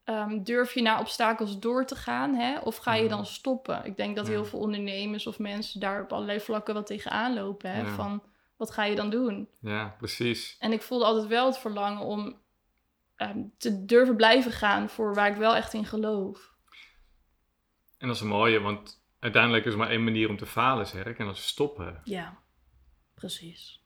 um, 0.04 0.42
durf 0.42 0.74
je 0.74 0.82
naar 0.82 1.00
obstakels 1.00 1.58
door 1.58 1.86
te 1.86 1.96
gaan, 1.96 2.34
hè? 2.34 2.58
Of 2.58 2.76
ga 2.76 2.94
je 2.94 3.08
dan 3.08 3.26
stoppen? 3.26 3.84
Ik 3.84 3.96
denk 3.96 4.16
dat 4.16 4.26
heel 4.26 4.44
veel 4.44 4.58
ondernemers 4.58 5.26
of 5.26 5.38
mensen 5.38 5.80
daar 5.80 6.02
op 6.02 6.12
allerlei 6.12 6.40
vlakken 6.40 6.74
wat 6.74 6.86
tegenaan 6.86 7.34
lopen, 7.34 7.70
hè? 7.70 7.86
Van, 7.86 8.22
wat 8.56 8.70
ga 8.70 8.84
je 8.84 8.96
dan 8.96 9.10
doen? 9.10 9.48
Ja, 9.60 9.94
precies. 9.98 10.56
En 10.58 10.72
ik 10.72 10.82
voelde 10.82 11.04
altijd 11.04 11.26
wel 11.26 11.46
het 11.46 11.58
verlangen 11.58 12.02
om 12.02 12.36
um, 13.16 13.52
te 13.58 13.84
durven 13.84 14.16
blijven 14.16 14.52
gaan 14.52 14.88
voor 14.88 15.14
waar 15.14 15.30
ik 15.30 15.36
wel 15.36 15.56
echt 15.56 15.72
in 15.72 15.84
geloof. 15.84 16.49
En 18.00 18.06
dat 18.06 18.16
is 18.16 18.22
een 18.22 18.28
mooie, 18.28 18.60
want 18.60 19.02
uiteindelijk 19.18 19.64
is 19.64 19.72
er 19.72 19.78
maar 19.78 19.88
één 19.88 20.04
manier 20.04 20.28
om 20.28 20.36
te 20.36 20.46
falen, 20.46 20.86
zeg 20.86 21.04
ik, 21.04 21.18
en 21.18 21.26
dat 21.26 21.36
is 21.36 21.46
stoppen. 21.46 22.00
Ja, 22.04 22.38
precies. 23.14 23.84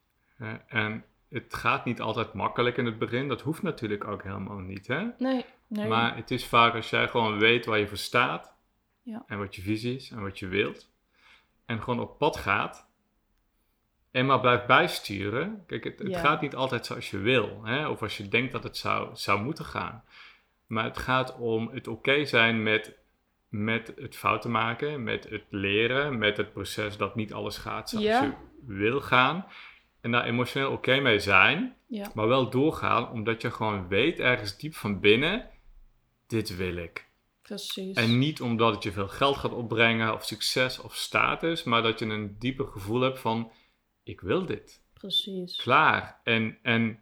en 0.66 1.04
het 1.28 1.54
gaat 1.54 1.84
niet 1.84 2.00
altijd 2.00 2.32
makkelijk 2.32 2.76
in 2.76 2.86
het 2.86 2.98
begin, 2.98 3.28
dat 3.28 3.40
hoeft 3.40 3.62
natuurlijk 3.62 4.06
ook 4.06 4.22
helemaal 4.22 4.58
niet, 4.58 4.86
hè? 4.86 5.08
Nee, 5.18 5.44
nee. 5.66 5.88
Maar 5.88 6.16
het 6.16 6.30
is 6.30 6.46
vaak 6.46 6.74
als 6.74 6.90
jij 6.90 7.08
gewoon 7.08 7.38
weet 7.38 7.66
waar 7.66 7.78
je 7.78 7.88
voor 7.88 7.96
staat, 7.96 8.52
ja. 9.02 9.24
en 9.26 9.38
wat 9.38 9.54
je 9.54 9.62
visie 9.62 9.94
is, 9.96 10.10
en 10.10 10.22
wat 10.22 10.38
je 10.38 10.46
wilt, 10.46 10.90
en 11.66 11.82
gewoon 11.82 12.00
op 12.00 12.18
pad 12.18 12.36
gaat, 12.36 12.88
en 14.10 14.26
maar 14.26 14.40
blijft 14.40 14.66
bijsturen. 14.66 15.64
Kijk, 15.66 15.84
het, 15.84 15.98
het 15.98 16.16
gaat 16.16 16.40
niet 16.40 16.54
altijd 16.54 16.86
zoals 16.86 17.10
je 17.10 17.18
wil, 17.18 17.64
hè? 17.64 17.88
of 17.88 18.02
als 18.02 18.16
je 18.16 18.28
denkt 18.28 18.52
dat 18.52 18.62
het 18.62 18.76
zou, 18.76 19.16
zou 19.16 19.42
moeten 19.42 19.64
gaan. 19.64 20.04
Maar 20.66 20.84
het 20.84 20.98
gaat 20.98 21.36
om 21.36 21.68
het 21.68 21.88
oké 21.88 22.24
zijn 22.24 22.62
met 22.62 22.98
met 23.54 23.92
het 23.96 24.16
fouten 24.16 24.50
maken, 24.50 25.02
met 25.02 25.28
het 25.28 25.44
leren, 25.48 26.18
met 26.18 26.36
het 26.36 26.52
proces 26.52 26.96
dat 26.96 27.14
niet 27.14 27.32
alles 27.32 27.58
gaat 27.58 27.88
zoals 27.88 28.04
je 28.04 28.32
wil 28.66 29.00
gaan. 29.00 29.46
En 30.00 30.10
daar 30.10 30.24
emotioneel 30.24 30.70
oké 30.70 31.00
mee 31.00 31.18
zijn, 31.18 31.76
maar 32.14 32.28
wel 32.28 32.50
doorgaan 32.50 33.10
omdat 33.10 33.42
je 33.42 33.50
gewoon 33.50 33.88
weet 33.88 34.18
ergens 34.18 34.56
diep 34.56 34.74
van 34.74 35.00
binnen, 35.00 35.50
dit 36.26 36.56
wil 36.56 36.76
ik. 36.76 37.08
Precies. 37.42 37.96
En 37.96 38.18
niet 38.18 38.40
omdat 38.40 38.74
het 38.74 38.82
je 38.82 38.92
veel 38.92 39.08
geld 39.08 39.36
gaat 39.36 39.52
opbrengen 39.52 40.14
of 40.14 40.24
succes 40.24 40.78
of 40.78 40.94
status, 40.94 41.64
maar 41.64 41.82
dat 41.82 41.98
je 41.98 42.04
een 42.04 42.36
dieper 42.38 42.66
gevoel 42.66 43.00
hebt 43.00 43.18
van, 43.18 43.52
ik 44.02 44.20
wil 44.20 44.46
dit. 44.46 44.82
Precies. 44.92 45.56
Klaar. 45.56 46.20
En, 46.24 46.58
en 46.62 47.00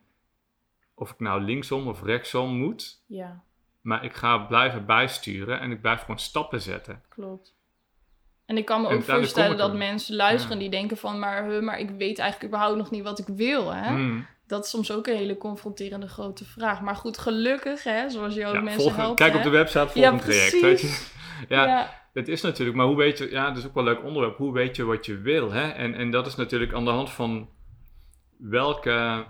of 0.95 1.11
ik 1.11 1.21
nou 1.21 1.43
linksom 1.43 1.89
of 1.89 2.03
rechtsom 2.03 2.57
moet, 2.57 3.03
ja. 3.07 3.45
Maar 3.83 4.05
ik 4.05 4.15
ga 4.15 4.39
blijven 4.39 4.87
bijsturen 4.87 5.61
en 5.61 5.71
ik 5.71 5.81
blijf 5.81 6.01
gewoon 6.01 6.19
stappen 6.19 6.61
zetten. 6.61 7.03
Klopt. 7.09 7.55
En 8.47 8.57
ik 8.57 8.65
kan 8.65 8.83
me 8.83 8.89
ook 8.89 9.03
voorstellen 9.03 9.57
dat 9.57 9.75
mensen 9.75 10.17
luisteren 10.17 10.59
die 10.59 10.71
denken 10.71 10.97
van... 10.97 11.19
Maar, 11.19 11.63
maar 11.63 11.79
ik 11.79 11.91
weet 11.91 12.19
eigenlijk 12.19 12.53
überhaupt 12.53 12.77
nog 12.79 12.91
niet 12.91 13.03
wat 13.03 13.19
ik 13.19 13.27
wil, 13.27 13.75
hè? 13.75 13.89
Hmm. 13.89 14.27
Dat 14.47 14.65
is 14.65 14.71
soms 14.71 14.93
ook 14.93 15.07
een 15.07 15.17
hele 15.17 15.37
confronterende 15.37 16.09
grote 16.09 16.45
vraag. 16.45 16.81
Maar 16.81 16.97
goed, 16.97 17.19
gelukkig, 17.19 17.83
hè, 17.83 18.11
zoals 18.11 18.35
je 18.35 18.47
ook 18.47 18.63
mensen 18.63 18.95
helpt. 18.95 19.19
Kijk 19.19 19.35
op 19.35 19.43
de 19.43 19.49
website, 19.49 19.89
volgend 19.89 20.21
ja, 20.21 20.29
traject. 20.29 20.61
Weet 20.61 20.81
je? 20.81 21.01
Ja, 21.49 21.67
ja, 21.67 22.07
het 22.13 22.29
is 22.29 22.41
natuurlijk... 22.41 22.77
Maar 22.77 22.87
hoe 22.87 22.97
weet 22.97 23.19
je... 23.19 23.31
Ja, 23.31 23.49
dat 23.49 23.57
is 23.57 23.67
ook 23.67 23.75
wel 23.75 23.87
een 23.87 23.95
leuk 23.95 24.05
onderwerp. 24.05 24.37
Hoe 24.37 24.53
weet 24.53 24.77
je 24.77 24.85
wat 24.85 25.07
je 25.07 25.19
wil, 25.19 25.53
hè? 25.53 25.69
En, 25.69 25.95
en 25.95 26.11
dat 26.11 26.27
is 26.27 26.35
natuurlijk 26.35 26.73
aan 26.73 26.85
de 26.85 26.91
hand 26.91 27.11
van... 27.11 27.49
Welke 28.39 29.27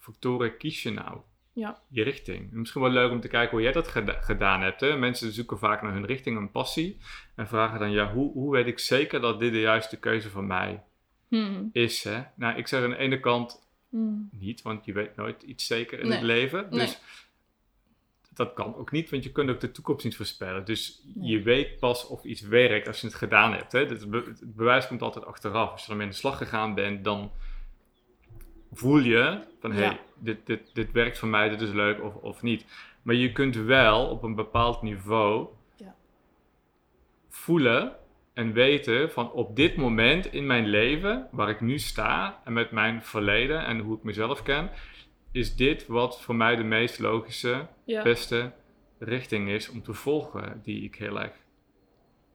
factoren 0.00 0.56
kies 0.56 0.82
je 0.82 0.90
nou? 0.90 1.18
Ja. 1.58 1.80
je 1.88 2.02
richting. 2.02 2.52
Misschien 2.52 2.82
wel 2.82 2.90
leuk 2.90 3.10
om 3.10 3.20
te 3.20 3.28
kijken 3.28 3.50
hoe 3.50 3.62
jij 3.62 3.72
dat 3.72 3.88
gedaan 4.20 4.60
hebt. 4.60 4.80
Hè? 4.80 4.96
Mensen 4.96 5.32
zoeken 5.32 5.58
vaak 5.58 5.82
naar 5.82 5.92
hun 5.92 6.06
richting, 6.06 6.36
een 6.36 6.50
passie. 6.50 6.96
En 7.34 7.48
vragen 7.48 7.78
dan, 7.78 7.90
ja, 7.90 8.12
hoe, 8.12 8.32
hoe 8.32 8.52
weet 8.52 8.66
ik 8.66 8.78
zeker 8.78 9.20
dat 9.20 9.40
dit 9.40 9.52
de 9.52 9.60
juiste 9.60 9.98
keuze 9.98 10.30
van 10.30 10.46
mij 10.46 10.82
hmm. 11.28 11.70
is? 11.72 12.04
Hè? 12.04 12.22
Nou, 12.34 12.58
ik 12.58 12.66
zeg 12.66 12.82
aan 12.82 12.90
de 12.90 12.96
ene 12.96 13.20
kant, 13.20 13.68
hmm. 13.90 14.28
niet, 14.32 14.62
want 14.62 14.84
je 14.84 14.92
weet 14.92 15.16
nooit 15.16 15.42
iets 15.42 15.66
zeker 15.66 16.00
in 16.00 16.10
het 16.10 16.22
leven. 16.22 16.70
Dus 16.70 17.00
dat 18.38 18.52
kan 18.52 18.76
ook 18.76 18.90
niet, 18.90 19.10
want 19.10 19.24
je 19.24 19.32
kunt 19.32 19.50
ook 19.50 19.60
de 19.60 19.70
toekomst 19.70 20.04
niet 20.04 20.16
voorspellen. 20.16 20.64
Dus 20.64 21.02
je 21.20 21.42
weet 21.42 21.78
pas 21.78 22.06
of 22.06 22.24
iets 22.24 22.40
werkt 22.40 22.86
als 22.86 23.00
je 23.00 23.06
het 23.06 23.16
gedaan 23.16 23.52
hebt. 23.52 23.72
Hè? 23.72 23.84
Het, 23.84 24.06
bewijs 24.56 24.86
komt 24.86 25.02
altijd 25.02 25.24
achteraf. 25.24 25.70
Als 25.70 25.84
je 25.84 25.90
ermee 25.90 26.06
in 26.06 26.12
de 26.12 26.18
slag 26.18 26.38
gegaan 26.38 26.74
bent, 26.74 27.04
dan 27.04 27.32
voel 28.72 28.98
je 28.98 29.40
van 29.60 29.72
hé, 29.72 29.84
hey, 29.84 30.00
dit, 30.18 30.46
dit, 30.46 30.70
dit 30.72 30.92
werkt 30.92 31.18
voor 31.18 31.28
mij, 31.28 31.48
dit 31.48 31.60
is 31.60 31.72
leuk 31.72 32.02
of, 32.02 32.14
of 32.14 32.42
niet. 32.42 32.66
Maar 33.02 33.14
je 33.14 33.32
kunt 33.32 33.56
wel 33.56 34.06
op 34.06 34.22
een 34.22 34.34
bepaald 34.34 34.82
niveau 34.82 35.48
ja. 35.76 35.94
voelen 37.28 37.96
en 38.34 38.52
weten 38.52 39.10
van 39.10 39.32
op 39.32 39.56
dit 39.56 39.76
moment 39.76 40.32
in 40.32 40.46
mijn 40.46 40.66
leven, 40.66 41.28
waar 41.30 41.48
ik 41.48 41.60
nu 41.60 41.78
sta 41.78 42.40
en 42.44 42.52
met 42.52 42.70
mijn 42.70 43.02
verleden 43.02 43.64
en 43.66 43.78
hoe 43.78 43.96
ik 43.96 44.02
mezelf 44.02 44.42
ken, 44.42 44.70
is 45.32 45.56
dit 45.56 45.86
wat 45.86 46.22
voor 46.22 46.34
mij 46.34 46.56
de 46.56 46.62
meest 46.62 46.98
logische, 46.98 47.66
beste 47.84 48.52
richting 48.98 49.48
is 49.48 49.68
om 49.68 49.82
te 49.82 49.92
volgen, 49.92 50.60
die 50.62 50.82
ik 50.82 50.94
heel 50.94 51.20
erg 51.20 51.32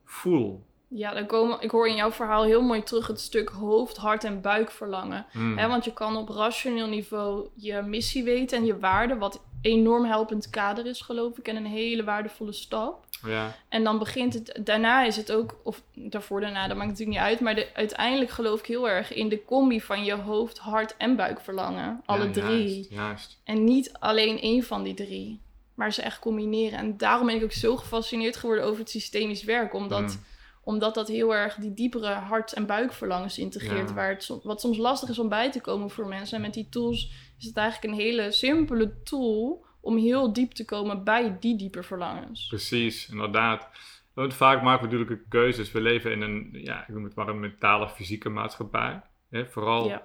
voel. 0.06 0.65
Ja, 0.95 1.13
dan 1.13 1.25
komen, 1.25 1.62
ik 1.62 1.71
hoor 1.71 1.88
in 1.88 1.95
jouw 1.95 2.12
verhaal 2.12 2.43
heel 2.43 2.62
mooi 2.62 2.84
terug 2.84 3.08
het 3.08 3.19
stuk 3.19 3.49
hoofd, 3.49 3.97
hart 3.97 4.23
en 4.23 4.41
buik 4.41 4.71
verlangen. 4.71 5.25
Mm. 5.32 5.56
want 5.56 5.86
je 5.86 5.93
kan 5.93 6.17
op 6.17 6.29
rationeel 6.29 6.88
niveau 6.88 7.47
je 7.56 7.82
missie 7.82 8.23
weten 8.23 8.58
en 8.58 8.65
je 8.65 8.79
waarde, 8.79 9.17
wat 9.17 9.41
enorm 9.62 10.06
helpend 10.06 10.49
kader 10.49 10.86
is, 10.86 11.01
geloof 11.01 11.38
ik, 11.38 11.47
en 11.47 11.56
een 11.56 11.65
hele 11.65 12.03
waardevolle 12.03 12.51
stap. 12.51 13.06
Ja. 13.25 13.56
En 13.69 13.84
dan 13.84 13.99
begint 13.99 14.34
het, 14.34 14.60
daarna 14.63 15.03
is 15.03 15.15
het 15.15 15.32
ook, 15.32 15.56
of 15.63 15.82
daarvoor, 15.93 16.41
daarna, 16.41 16.67
dat 16.67 16.77
maakt 16.77 16.89
natuurlijk 16.89 17.17
niet 17.17 17.27
uit, 17.27 17.39
maar 17.39 17.56
de, 17.56 17.67
uiteindelijk 17.73 18.32
geloof 18.32 18.60
ik 18.60 18.65
heel 18.65 18.89
erg 18.89 19.13
in 19.13 19.29
de 19.29 19.45
combi 19.45 19.82
van 19.82 20.03
je 20.03 20.13
hoofd, 20.13 20.58
hart 20.58 20.97
en 20.97 21.15
buik 21.15 21.41
verlangen. 21.41 22.01
Alle 22.06 22.29
drie. 22.32 22.73
Juist, 22.73 22.89
juist. 22.89 23.39
En 23.43 23.63
niet 23.63 23.91
alleen 23.99 24.39
één 24.39 24.63
van 24.63 24.84
die 24.84 24.93
drie, 24.93 25.39
maar 25.73 25.93
ze 25.93 26.01
echt 26.01 26.19
combineren. 26.19 26.79
En 26.79 26.97
daarom 26.97 27.25
ben 27.25 27.36
ik 27.36 27.43
ook 27.43 27.51
zo 27.51 27.77
gefascineerd 27.77 28.36
geworden 28.36 28.65
over 28.65 28.79
het 28.79 28.89
systemisch 28.89 29.43
werk, 29.43 29.73
omdat. 29.73 30.01
Mm 30.01 30.32
omdat 30.63 30.93
dat 30.93 31.08
heel 31.08 31.36
erg 31.36 31.56
die 31.56 31.73
diepere 31.73 32.13
hart- 32.13 32.54
en 32.54 32.65
buikverlangens 32.65 33.38
integreert. 33.38 33.93
Waar 33.93 34.10
het, 34.10 34.39
wat 34.43 34.62
soms 34.62 34.78
lastig 34.78 35.10
is 35.10 35.19
om 35.19 35.30
bij 35.30 35.52
te 35.52 35.62
komen 35.62 35.89
voor 35.89 36.08
mensen. 36.08 36.36
En 36.36 36.41
met 36.41 36.54
die 36.54 36.69
tools 36.69 37.12
is 37.39 37.45
het 37.45 37.58
eigenlijk 37.58 37.93
een 37.93 37.99
hele 37.99 38.32
simpele 38.32 39.02
tool 39.04 39.65
om 39.82 39.97
heel 39.97 40.34
diep 40.34 40.52
te 40.52 40.65
komen 40.65 41.04
bij 41.04 41.38
die 41.39 41.56
diepe 41.56 41.84
verlangens. 41.84 42.47
Precies, 42.47 43.10
inderdaad. 43.10 43.67
Want 44.13 44.34
vaak 44.34 44.62
maken 44.62 44.89
we 44.89 44.95
natuurlijk 44.95 45.30
keuzes. 45.30 45.71
We 45.71 45.82
leven 45.82 46.12
in 46.12 46.21
een, 46.21 46.49
ja, 46.52 46.82
ik 46.82 46.88
noem 46.88 47.04
het 47.04 47.15
maar 47.15 47.28
een 47.28 47.39
mentale, 47.39 47.89
fysieke 47.89 48.30
maatschappij. 48.30 49.02
Hè? 49.30 49.45
Vooral 49.45 49.88
ja. 49.88 50.04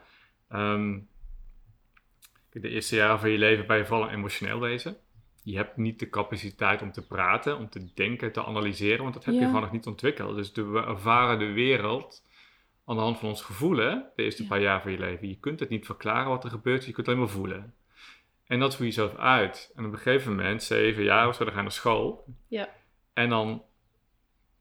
Ehm, 0.49 0.99
de 2.51 2.69
eerste 2.69 2.97
jaren 2.97 3.21
van 3.21 3.31
je 3.31 3.39
leven 3.39 3.67
ben 3.67 3.77
je 3.77 3.87
vooral 3.87 4.11
emotioneel 4.11 4.61
wezen 4.61 4.97
je 5.51 5.57
hebt 5.57 5.77
niet 5.77 5.99
de 5.99 6.11
capaciteit 6.11 6.83
om 6.83 6.93
te 6.93 7.07
praten, 7.07 7.59
om 7.59 7.69
te 7.69 7.95
denken, 7.95 8.33
te 8.33 8.45
analyseren, 8.45 9.03
want 9.03 9.15
dat 9.15 9.25
heb 9.25 9.35
je 9.35 9.45
gewoon 9.45 9.61
nog 9.61 9.73
niet 9.73 9.87
ontwikkeld. 9.87 10.37
Dus 10.37 10.53
we 10.53 10.85
ervaren 10.87 11.39
de 11.39 11.53
wereld 11.53 12.23
aan 12.85 12.97
de 12.97 13.03
hand 13.03 13.19
van 13.19 13.29
ons 13.29 13.43
gevoelen 13.43 14.11
de 14.17 14.23
eerste 14.23 14.47
paar 14.47 14.61
jaar 14.61 14.83
van 14.83 14.93
je 14.93 14.99
leven. 14.99 15.29
Je 15.29 15.39
kunt 15.41 15.61
het 15.61 15.69
niet 15.69 15.87
verklaren 15.87 16.29
wat 16.29 16.45
er 16.45 16.51
gebeurt, 16.51 16.85
je 16.85 16.93
kunt 16.93 17.07
het 17.07 17.07
alleen 17.07 17.21
maar 17.21 17.37
voelen. 17.37 17.75
En 18.47 18.59
dat 18.59 18.77
voel 18.77 18.87
je 18.87 18.93
zelf 18.93 19.17
uit. 19.17 19.73
En 19.77 19.85
op 19.85 19.93
een 19.93 19.99
gegeven 19.99 20.37
moment, 20.37 20.63
zeven 20.63 21.03
jaar 21.03 21.29
of 21.29 21.35
zo, 21.35 21.45
dan 21.45 21.53
ga 21.53 21.59
je 21.59 21.65
naar 21.65 21.75
school. 21.75 22.25
Ja. 22.49 22.69
En 23.13 23.29
dan 23.29 23.63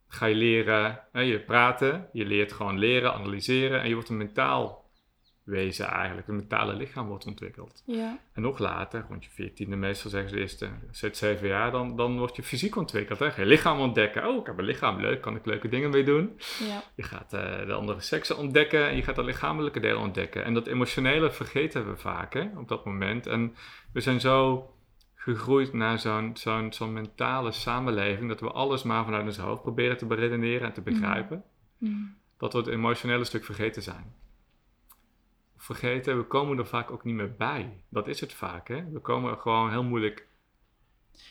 ga 0.07 0.25
je 0.25 0.35
leren, 0.35 1.03
hè, 1.11 1.21
je 1.21 1.39
praten, 1.39 2.09
je 2.13 2.25
leert 2.25 2.53
gewoon 2.53 2.79
leren, 2.79 3.13
analyseren 3.13 3.81
en 3.81 3.87
je 3.87 3.93
wordt 3.93 4.09
een 4.09 4.17
mentaal 4.17 4.86
wezen 5.47 5.87
eigenlijk, 5.87 6.27
een 6.27 6.35
mentale 6.35 6.73
lichaam 6.73 7.07
wordt 7.07 7.25
ontwikkeld. 7.25 7.83
Ja. 7.85 8.19
En 8.33 8.41
nog 8.41 8.59
later, 8.59 9.05
rond 9.09 9.23
je 9.23 9.29
veertiende 9.29 9.75
meestal 9.75 10.09
zeggen 10.09 10.29
ze 10.29 10.35
de 10.35 10.41
eerste 10.41 10.69
zes, 10.91 11.17
zeven 11.17 11.47
jaar, 11.47 11.71
dan, 11.71 11.95
dan 11.95 12.17
wordt 12.17 12.35
je 12.35 12.43
fysiek 12.43 12.75
ontwikkeld. 12.75 13.19
Hè? 13.19 13.31
Ga 13.31 13.41
je 13.41 13.47
lichaam 13.47 13.79
ontdekken. 13.79 14.27
Oh, 14.27 14.39
ik 14.39 14.45
heb 14.45 14.57
een 14.57 14.65
lichaam, 14.65 14.99
leuk, 14.99 15.21
kan 15.21 15.35
ik 15.35 15.45
leuke 15.45 15.69
dingen 15.69 15.89
mee 15.89 16.03
doen. 16.03 16.39
Ja. 16.67 16.83
Je 16.95 17.03
gaat 17.03 17.33
uh, 17.33 17.65
de 17.65 17.73
andere 17.73 18.01
seksen 18.01 18.37
ontdekken 18.37 18.87
en 18.87 18.95
je 18.95 19.03
gaat 19.03 19.15
de 19.15 19.23
lichamelijke 19.23 19.79
delen 19.79 19.99
ontdekken. 19.99 20.43
En 20.43 20.53
dat 20.53 20.67
emotionele 20.67 21.31
vergeten 21.31 21.89
we 21.89 21.97
vaak 21.97 22.33
hè, 22.33 22.49
op 22.55 22.67
dat 22.67 22.85
moment. 22.85 23.27
En 23.27 23.55
we 23.93 24.01
zijn 24.01 24.19
zo 24.19 24.69
gegroeid 25.15 25.73
naar 25.73 25.99
zo'n 25.99 26.31
zo'n 26.33 26.73
zo'n 26.73 26.93
mentale 26.93 27.51
samenleving 27.51 28.27
dat 28.27 28.39
we 28.39 28.51
alles 28.51 28.83
maar 28.83 29.03
vanuit 29.03 29.25
ons 29.25 29.37
hoofd 29.37 29.61
proberen 29.61 29.97
te 29.97 30.05
beredeneren 30.05 30.67
en 30.67 30.73
te 30.73 30.81
begrijpen. 30.81 31.43
Mm. 31.77 32.15
Dat 32.37 32.53
we 32.53 32.59
het 32.59 32.67
emotionele 32.67 33.23
stuk 33.23 33.45
vergeten 33.45 33.83
zijn 33.83 34.13
vergeten, 35.57 36.17
we 36.17 36.23
komen 36.23 36.57
er 36.57 36.67
vaak 36.67 36.91
ook 36.91 37.03
niet 37.03 37.15
meer 37.15 37.35
bij. 37.35 37.83
Dat 37.89 38.07
is 38.07 38.19
het 38.19 38.33
vaak, 38.33 38.67
hè? 38.67 38.83
We 38.91 38.99
komen 38.99 39.31
er 39.31 39.37
gewoon 39.37 39.69
heel 39.69 39.83
moeilijk 39.83 40.27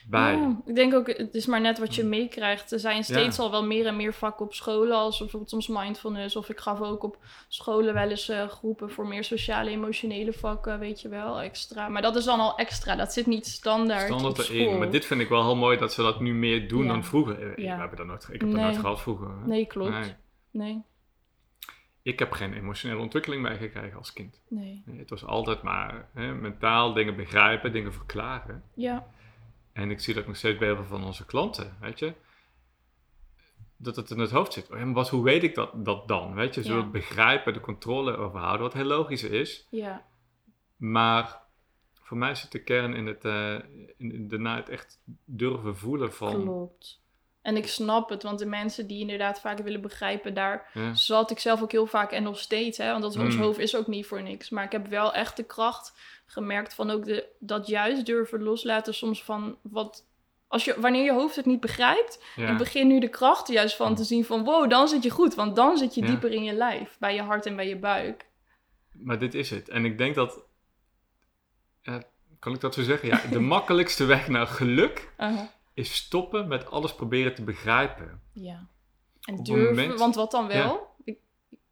bij. 0.06 0.36
Ja, 0.36 0.62
ik 0.64 0.74
denk 0.74 0.94
ook, 0.94 1.06
het 1.06 1.34
is 1.34 1.46
maar 1.46 1.60
net 1.60 1.78
wat 1.78 1.94
je 1.94 2.04
meekrijgt. 2.04 2.72
Er 2.72 2.78
zijn 2.78 3.04
steeds 3.04 3.38
al 3.38 3.50
wel 3.50 3.64
meer 3.64 3.86
en 3.86 3.96
meer 3.96 4.14
vakken 4.14 4.46
op 4.46 4.54
scholen, 4.54 4.96
als 4.96 5.18
bijvoorbeeld 5.18 5.50
soms 5.50 5.68
mindfulness. 5.68 6.36
Of 6.36 6.48
ik 6.48 6.60
gaf 6.60 6.80
ook 6.80 7.02
op 7.02 7.18
scholen 7.48 7.94
wel 7.94 8.08
eens 8.08 8.30
uh, 8.30 8.48
groepen 8.48 8.90
voor 8.90 9.06
meer 9.06 9.24
sociale, 9.24 9.70
emotionele 9.70 10.32
vakken, 10.32 10.78
weet 10.78 11.00
je 11.00 11.08
wel, 11.08 11.40
extra. 11.40 11.88
Maar 11.88 12.02
dat 12.02 12.16
is 12.16 12.24
dan 12.24 12.40
al 12.40 12.56
extra, 12.56 12.96
dat 12.96 13.12
zit 13.12 13.26
niet 13.26 13.46
standaard 13.46 14.06
Standaard 14.06 14.48
erin, 14.48 14.78
maar 14.78 14.90
dit 14.90 15.04
vind 15.04 15.20
ik 15.20 15.28
wel 15.28 15.44
heel 15.44 15.56
mooi 15.56 15.78
dat 15.78 15.92
ze 15.92 16.02
dat 16.02 16.20
nu 16.20 16.34
meer 16.34 16.68
doen 16.68 16.86
dan 16.86 17.04
vroeger. 17.04 17.54
We 17.56 17.68
hebben 17.68 17.96
dat 17.96 18.06
nooit, 18.06 18.28
ik 18.30 18.40
heb 18.40 18.50
dat 18.50 18.60
nooit 18.60 18.78
gehad 18.78 19.00
vroeger. 19.00 19.30
Nee, 19.44 19.66
klopt. 19.66 19.90
Nee. 19.90 20.14
nee 20.50 20.84
ik 22.06 22.18
heb 22.18 22.32
geen 22.32 22.52
emotionele 22.52 23.00
ontwikkeling 23.00 23.42
meegekregen 23.42 23.98
als 23.98 24.12
kind. 24.12 24.40
Nee. 24.48 24.82
Het 24.96 25.10
was 25.10 25.24
altijd 25.24 25.62
maar 25.62 26.08
hè, 26.12 26.34
mentaal 26.34 26.92
dingen 26.92 27.16
begrijpen, 27.16 27.72
dingen 27.72 27.92
verklaren. 27.92 28.64
Ja. 28.74 29.06
En 29.72 29.90
ik 29.90 30.00
zie 30.00 30.14
dat 30.14 30.26
nog 30.26 30.36
steeds 30.36 30.58
bij 30.58 30.66
heel 30.66 30.76
veel 30.76 30.84
van 30.84 31.04
onze 31.04 31.26
klanten, 31.26 31.76
weet 31.80 31.98
je. 31.98 32.12
Dat 33.76 33.96
het 33.96 34.10
in 34.10 34.18
het 34.18 34.30
hoofd 34.30 34.52
zit. 34.52 34.68
maar 34.68 34.92
wat, 34.92 35.08
hoe 35.08 35.24
weet 35.24 35.42
ik 35.42 35.54
dat, 35.54 35.84
dat 35.84 36.08
dan? 36.08 36.34
Weet 36.34 36.54
je, 36.54 36.62
zullen 36.62 36.84
ja. 36.84 36.90
begrijpen, 36.90 37.52
de 37.52 37.60
controle 37.60 38.16
overhouden, 38.16 38.62
wat 38.62 38.74
heel 38.74 38.84
logisch 38.84 39.22
is. 39.22 39.66
Ja. 39.70 40.06
Maar 40.76 41.42
voor 41.92 42.16
mij 42.16 42.34
zit 42.34 42.52
de 42.52 42.62
kern 42.62 42.94
in 42.94 43.06
het, 43.06 43.24
uh, 43.24 43.58
in, 43.96 44.28
daarna 44.28 44.56
het 44.56 44.68
echt 44.68 45.00
durven 45.24 45.76
voelen 45.76 46.12
van... 46.12 46.42
Klopt. 46.42 47.04
En 47.46 47.56
ik 47.56 47.66
snap 47.66 48.08
het, 48.08 48.22
want 48.22 48.38
de 48.38 48.46
mensen 48.46 48.86
die 48.86 49.00
inderdaad 49.00 49.40
vaak 49.40 49.58
willen 49.58 49.80
begrijpen, 49.80 50.34
daar 50.34 50.70
zat 50.92 51.30
ik 51.30 51.38
zelf 51.38 51.62
ook 51.62 51.72
heel 51.72 51.86
vaak 51.86 52.12
en 52.12 52.22
nog 52.22 52.38
steeds. 52.38 52.78
Hè, 52.78 52.90
want 52.90 53.02
dat 53.02 53.16
ons 53.16 53.34
mm. 53.34 53.42
hoofd 53.42 53.58
is 53.58 53.76
ook 53.76 53.86
niet 53.86 54.06
voor 54.06 54.22
niks. 54.22 54.50
Maar 54.50 54.64
ik 54.64 54.72
heb 54.72 54.86
wel 54.86 55.14
echt 55.14 55.36
de 55.36 55.42
kracht 55.42 55.92
gemerkt 56.26 56.74
van 56.74 56.90
ook 56.90 57.04
de, 57.04 57.26
dat 57.38 57.66
juist 57.66 58.06
durven 58.06 58.42
loslaten 58.42 58.94
soms 58.94 59.24
van 59.24 59.56
wat. 59.62 60.06
Als 60.48 60.64
je, 60.64 60.80
wanneer 60.80 61.04
je 61.04 61.12
hoofd 61.12 61.36
het 61.36 61.46
niet 61.46 61.60
begrijpt, 61.60 62.24
ja. 62.36 62.50
ik 62.50 62.58
begin 62.58 62.86
nu 62.86 63.00
de 63.00 63.08
kracht 63.08 63.48
juist 63.48 63.76
van 63.76 63.94
te 63.94 64.04
zien 64.04 64.24
van 64.24 64.44
wow, 64.44 64.70
dan 64.70 64.88
zit 64.88 65.02
je 65.02 65.10
goed. 65.10 65.34
Want 65.34 65.56
dan 65.56 65.76
zit 65.76 65.94
je 65.94 66.06
dieper 66.06 66.32
in 66.32 66.44
je 66.44 66.52
lijf, 66.52 66.96
bij 66.98 67.14
je 67.14 67.22
hart 67.22 67.46
en 67.46 67.56
bij 67.56 67.68
je 67.68 67.76
buik. 67.76 68.26
Maar 68.92 69.18
dit 69.18 69.34
is 69.34 69.50
het. 69.50 69.68
En 69.68 69.84
ik 69.84 69.98
denk 69.98 70.14
dat, 70.14 70.44
kan 72.38 72.54
ik 72.54 72.60
dat 72.60 72.74
zo 72.74 72.82
zeggen? 72.82 73.08
Ja, 73.08 73.20
de 73.30 73.40
makkelijkste 73.40 74.04
weg 74.04 74.28
naar 74.28 74.46
geluk 74.46 75.08
uh-huh 75.18 75.54
is 75.76 75.94
stoppen 75.94 76.48
met 76.48 76.70
alles 76.70 76.94
proberen 76.94 77.34
te 77.34 77.44
begrijpen. 77.44 78.20
Ja. 78.32 78.68
En 79.20 79.42
durven, 79.42 79.96
want 79.96 80.14
wat 80.14 80.30
dan 80.30 80.46
wel? 80.46 80.94
Ik, 81.04 81.18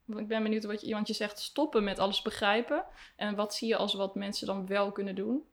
ik 0.07 0.27
ben 0.27 0.43
benieuwd 0.43 0.63
wat 0.63 0.81
je, 0.81 0.93
want 0.93 1.07
je 1.07 1.13
zegt 1.13 1.39
stoppen 1.39 1.83
met 1.83 1.99
alles 1.99 2.21
begrijpen. 2.21 2.85
En 3.15 3.35
wat 3.35 3.55
zie 3.55 3.67
je 3.67 3.75
als 3.75 3.93
wat 3.93 4.15
mensen 4.15 4.47
dan 4.47 4.67
wel 4.67 4.91
kunnen 4.91 5.15
doen? 5.15 5.43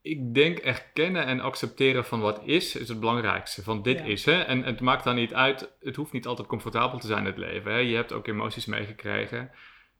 Ik 0.00 0.34
denk 0.34 0.58
erkennen 0.58 1.26
en 1.26 1.40
accepteren 1.40 2.04
van 2.04 2.20
wat 2.20 2.40
is, 2.44 2.76
is 2.76 2.88
het 2.88 3.00
belangrijkste. 3.00 3.62
Van 3.62 3.82
dit 3.82 4.00
is. 4.00 4.24
Hè? 4.24 4.40
En 4.42 4.62
het 4.62 4.80
maakt 4.80 5.04
dan 5.04 5.14
niet 5.14 5.34
uit, 5.34 5.70
het 5.80 5.96
hoeft 5.96 6.12
niet 6.12 6.26
altijd 6.26 6.48
comfortabel 6.48 6.98
te 6.98 7.06
zijn 7.06 7.18
in 7.18 7.26
het 7.26 7.38
leven. 7.38 7.72
Hè? 7.72 7.78
Je 7.78 7.96
hebt 7.96 8.12
ook 8.12 8.26
emoties 8.26 8.66
meegekregen 8.66 9.50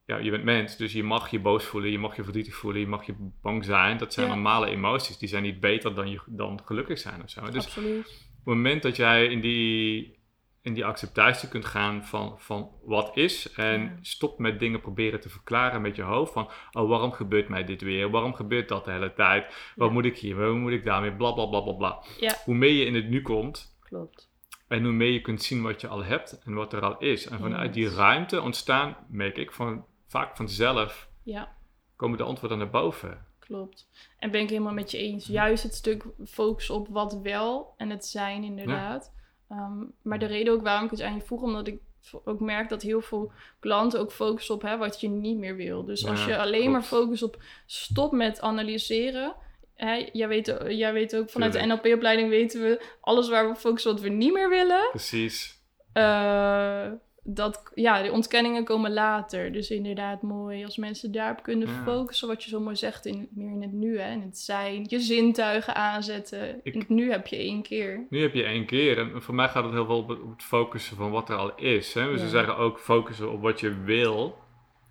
ja, 0.07 0.17
je 0.17 0.31
bent 0.31 0.45
mens, 0.45 0.77
dus 0.77 0.93
je 0.93 1.03
mag 1.03 1.31
je 1.31 1.41
boos 1.41 1.65
voelen, 1.65 1.91
je 1.91 1.99
mag 1.99 2.17
je 2.17 2.23
verdrietig 2.23 2.55
voelen, 2.55 2.81
je 2.81 2.87
mag 2.87 3.07
je 3.07 3.15
bang 3.43 3.65
zijn. 3.65 3.97
Dat 3.97 4.13
zijn 4.13 4.29
normale 4.29 4.67
emoties. 4.67 5.19
Die 5.19 5.29
zijn 5.29 5.43
niet 5.43 5.61
beter 5.61 5.95
dan, 5.95 6.11
je, 6.11 6.21
dan 6.27 6.61
gelukkig 6.65 6.99
zijn 6.99 7.23
of 7.23 7.31
zo. 7.31 7.51
Dus 7.51 7.65
Absoluut. 7.65 7.99
op 7.99 8.35
het 8.35 8.45
moment 8.45 8.83
dat 8.83 8.97
jij 8.97 9.27
in 9.27 9.41
die, 9.41 10.19
in 10.63 10.75
die 10.75 10.85
acceptatie 10.85 11.49
kunt 11.49 11.65
gaan 11.65 12.05
van, 12.05 12.35
van 12.39 12.71
wat 12.83 13.17
is 13.17 13.53
en 13.53 13.99
stop 14.03 14.39
met 14.39 14.59
dingen 14.59 14.81
proberen 14.81 15.21
te 15.21 15.29
verklaren 15.29 15.83
met 15.83 15.97
je 15.97 16.03
hoofd 16.03 16.33
van, 16.33 16.51
oh 16.73 16.89
waarom 16.89 17.13
gebeurt 17.13 17.49
mij 17.49 17.65
dit 17.65 17.83
weer? 17.83 18.11
Waarom 18.11 18.35
gebeurt 18.35 18.69
dat 18.69 18.85
de 18.85 18.91
hele 18.91 19.13
tijd? 19.13 19.73
Wat 19.77 19.91
moet 19.91 20.05
ik 20.05 20.19
hier? 20.19 20.37
Wat 20.37 20.55
moet 20.55 20.73
ik 20.73 20.85
daarmee? 20.85 21.13
Bla 21.13 21.33
bla 21.33 21.47
bla 21.47 21.61
bla 21.61 21.73
bla. 21.73 22.05
Hoe 22.45 22.55
meer 22.55 22.73
je 22.73 22.85
in 22.85 22.95
het 22.95 23.09
nu 23.09 23.23
komt. 23.23 23.79
Klopt. 23.81 24.33
En 24.69 24.83
hoe 24.83 24.93
meer 24.93 25.11
je 25.11 25.21
kunt 25.21 25.43
zien 25.43 25.63
wat 25.63 25.81
je 25.81 25.89
al 25.89 26.05
hebt 26.05 26.43
en 26.45 26.55
wat 26.55 26.73
er 26.73 26.81
al 26.81 26.99
is. 26.99 27.27
En 27.27 27.39
vanuit 27.39 27.75
die 27.75 27.89
ruimte 27.89 28.41
ontstaan, 28.41 28.97
merk 29.09 29.39
ik, 29.39 29.53
van 29.53 29.85
vaak 30.15 30.37
vanzelf 30.37 31.09
ja. 31.23 31.57
komen 31.97 32.19
de 32.19 32.25
antwoorden 32.25 32.59
naar 32.59 32.71
boven. 32.71 33.27
Klopt. 33.39 33.89
En 34.19 34.31
ben 34.31 34.41
ik 34.41 34.49
helemaal 34.49 34.73
met 34.73 34.91
je 34.91 34.99
eens. 34.99 35.27
Juist 35.27 35.63
het 35.63 35.75
stuk 35.75 36.05
focus 36.27 36.71
op 36.71 36.89
wat 36.89 37.21
wel 37.23 37.75
en 37.77 37.91
het 37.91 38.07
zijn 38.07 38.45
inderdaad. 38.45 39.13
Ehm, 39.49 39.85
maar 40.03 40.19
de 40.19 40.27
reden 40.27 40.53
ook 40.53 40.63
waarom 40.63 40.85
ik 40.85 40.91
het 40.91 41.03
aan 41.03 41.15
je 41.15 41.21
vroeg, 41.21 41.43
omdat 41.43 41.67
ik 41.67 41.81
ook 42.25 42.41
merk 42.41 42.69
dat 42.69 42.83
heel 42.83 43.01
veel 43.01 43.33
klanten 43.61 44.01
ook 44.01 44.13
focussen 44.13 44.55
op 44.55 44.63
hè, 44.63 44.77
wat 44.77 45.01
je 45.01 45.09
niet 45.09 45.39
meer 45.39 45.57
wil. 45.57 45.85
Dus 45.85 46.07
als 46.07 46.25
je 46.25 46.39
alleen 46.39 46.71
maar 46.71 46.83
focust 46.83 47.23
op 47.23 47.43
stop 47.67 48.13
met 48.13 48.41
analyseren. 48.41 49.35
Hè, 49.75 50.09
jij, 50.13 50.29
weet, 50.29 50.57
jij 50.69 50.93
weet 50.93 51.17
ook 51.17 51.31
vanuit 51.31 51.53
de 51.53 51.67
NLP-opleiding 51.67 52.29
weten 52.29 52.63
we 52.63 52.85
alles 53.01 53.29
waar 53.29 53.49
we 53.49 53.57
focussen 53.57 53.93
wat 53.93 54.01
we 54.01 54.09
niet 54.09 54.33
meer 54.33 54.49
willen. 54.49 54.89
Precies. 54.91 55.63
Uh, 55.95 56.91
dat, 57.27 57.71
ja, 57.75 58.03
de 58.03 58.13
ontkenningen 58.13 58.65
komen 58.65 58.93
later. 58.93 59.53
Dus 59.53 59.71
inderdaad 59.71 60.23
mooi 60.23 60.65
als 60.65 60.77
mensen 60.77 61.13
daarop 61.13 61.43
kunnen 61.43 61.69
focussen, 61.69 62.29
wat 62.29 62.45
je 62.45 62.51
zo 62.51 62.61
mooi 62.61 62.77
zegt, 62.77 63.07
in, 63.07 63.29
meer 63.31 63.51
in 63.51 63.63
het 63.63 63.73
nu, 63.73 63.99
hè, 63.99 64.13
in 64.13 64.21
het 64.21 64.39
zijn. 64.39 64.85
Je 64.89 65.01
zintuigen 65.01 65.75
aanzetten. 65.75 66.61
Ik, 66.63 66.89
nu 66.89 67.11
heb 67.11 67.27
je 67.27 67.37
één 67.37 67.63
keer. 67.63 68.07
Nu 68.11 68.23
heb 68.23 68.35
je 68.35 68.45
één 68.45 68.67
keer. 68.67 68.99
En 68.99 69.23
voor 69.23 69.35
mij 69.35 69.49
gaat 69.49 69.65
het 69.65 69.73
heel 69.73 69.87
veel 69.87 69.99
op 69.99 70.09
het, 70.09 70.19
focussen 70.37 70.97
van 70.97 71.11
wat 71.11 71.29
er 71.29 71.37
al 71.37 71.55
is. 71.55 71.95
Hè? 71.95 72.07
Dus 72.11 72.19
ja. 72.19 72.25
we 72.25 72.31
zeggen 72.31 72.57
ook 72.57 72.79
focussen 72.79 73.33
op 73.33 73.43
wat 73.43 73.61
je 73.61 73.83
wil 73.83 74.39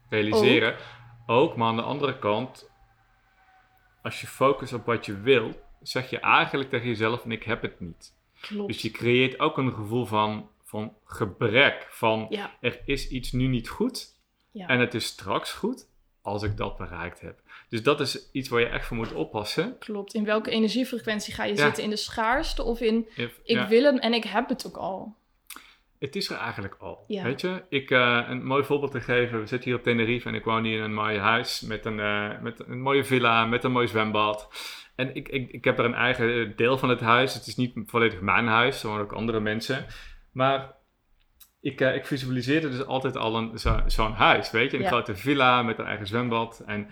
realiseren. 0.09 0.75
ook, 1.25 1.55
maar 1.55 1.67
aan 1.67 1.75
de 1.75 1.81
andere 1.81 2.19
kant, 2.19 2.69
als 4.01 4.21
je 4.21 4.27
focust 4.27 4.73
op 4.73 4.85
wat 4.85 5.05
je 5.05 5.21
wil, 5.21 5.51
zeg 5.81 6.09
je 6.09 6.19
eigenlijk 6.19 6.69
tegen 6.69 6.87
jezelf: 6.87 7.23
en 7.23 7.31
ik 7.31 7.43
heb 7.43 7.61
het 7.61 7.79
niet. 7.79 8.13
Klopt. 8.41 8.67
Dus 8.67 8.81
je 8.81 8.91
creëert 8.91 9.39
ook 9.39 9.57
een 9.57 9.73
gevoel 9.73 10.05
van 10.05 10.49
van 10.73 10.93
gebrek. 11.03 11.87
Van 11.89 12.37
er 12.61 12.81
is 12.85 13.09
iets 13.09 13.31
nu 13.31 13.47
niet 13.47 13.69
goed 13.69 14.07
ja. 14.51 14.67
en 14.67 14.79
het 14.79 14.93
is 14.93 15.05
straks 15.05 15.51
goed 15.51 15.87
als 16.21 16.43
ik 16.43 16.57
dat 16.57 16.77
bereikt 16.77 17.21
heb. 17.21 17.41
Dus 17.69 17.83
dat 17.83 17.99
is 17.99 18.29
iets 18.31 18.49
waar 18.49 18.59
je 18.59 18.65
echt 18.65 18.85
voor 18.85 18.97
moet 18.97 19.13
oppassen. 19.13 19.77
Klopt. 19.79 20.13
In 20.13 20.25
welke 20.25 20.51
energiefrequentie 20.51 21.33
ga 21.33 21.43
je 21.43 21.55
zitten? 21.55 21.83
In 21.83 21.89
de 21.89 21.95
schaarste 21.95 22.63
of 22.63 22.81
in 22.81 23.07
ik 23.43 23.61
wil 23.67 23.83
hem 23.83 23.97
en 23.97 24.13
ik 24.13 24.23
heb 24.23 24.49
het 24.49 24.67
ook 24.67 24.77
al? 24.77 25.15
Het 25.99 26.15
is 26.15 26.29
er 26.29 26.37
eigenlijk 26.37 26.75
al. 26.79 27.03
Weet 27.07 27.41
je, 27.41 27.63
ik, 27.69 27.89
uh, 27.89 28.25
een 28.27 28.45
mooi 28.45 28.63
voorbeeld 28.63 28.91
te 28.91 29.01
geven. 29.01 29.39
We 29.39 29.47
zitten 29.47 29.69
hier 29.69 29.77
op 29.77 29.83
Tenerife 29.83 30.27
en 30.27 30.35
ik 30.35 30.43
woon 30.43 30.63
hier 30.63 30.77
in 30.77 30.83
een 30.83 30.93
mooi 30.93 31.17
huis 31.17 31.61
met 31.61 31.85
een, 31.85 31.97
uh, 31.97 32.41
met 32.41 32.59
een 32.67 32.81
mooie 32.81 33.03
villa, 33.03 33.45
met 33.45 33.63
een 33.63 33.71
mooi 33.71 33.87
zwembad. 33.87 34.49
En 34.95 35.15
ik, 35.15 35.29
ik, 35.29 35.51
ik 35.51 35.63
heb 35.63 35.79
er 35.79 35.85
een 35.85 35.93
eigen 35.93 36.55
deel 36.55 36.77
van 36.77 36.89
het 36.89 36.99
huis. 36.99 37.33
Het 37.33 37.47
is 37.47 37.55
niet 37.55 37.73
volledig 37.85 38.21
mijn 38.21 38.47
huis, 38.47 38.83
er 38.83 38.89
wonen 38.89 39.03
ook 39.03 39.13
andere 39.13 39.39
mensen. 39.39 39.85
Maar 40.33 40.75
ik, 41.59 41.81
uh, 41.81 41.95
ik 41.95 42.05
visualiseerde 42.05 42.69
dus 42.69 42.85
altijd 42.85 43.17
al 43.17 43.37
een, 43.37 43.59
zo'n 43.85 44.13
huis, 44.13 44.51
weet 44.51 44.71
je. 44.71 44.77
Een 44.77 44.87
grote 44.87 45.15
villa 45.15 45.61
met 45.61 45.79
een 45.79 45.85
eigen 45.85 46.07
zwembad 46.07 46.59
en, 46.59 46.89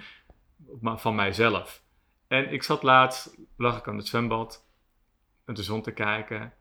van 0.81 1.15
mijzelf. 1.15 1.83
En 2.27 2.51
ik 2.51 2.63
zat 2.63 2.83
laatst, 2.83 3.37
lag 3.57 3.77
ik 3.77 3.87
aan 3.87 3.97
het 3.97 4.07
zwembad, 4.07 4.67
met 5.45 5.55
de 5.55 5.63
zon 5.63 5.81
te 5.81 5.91
kijken. 5.91 6.53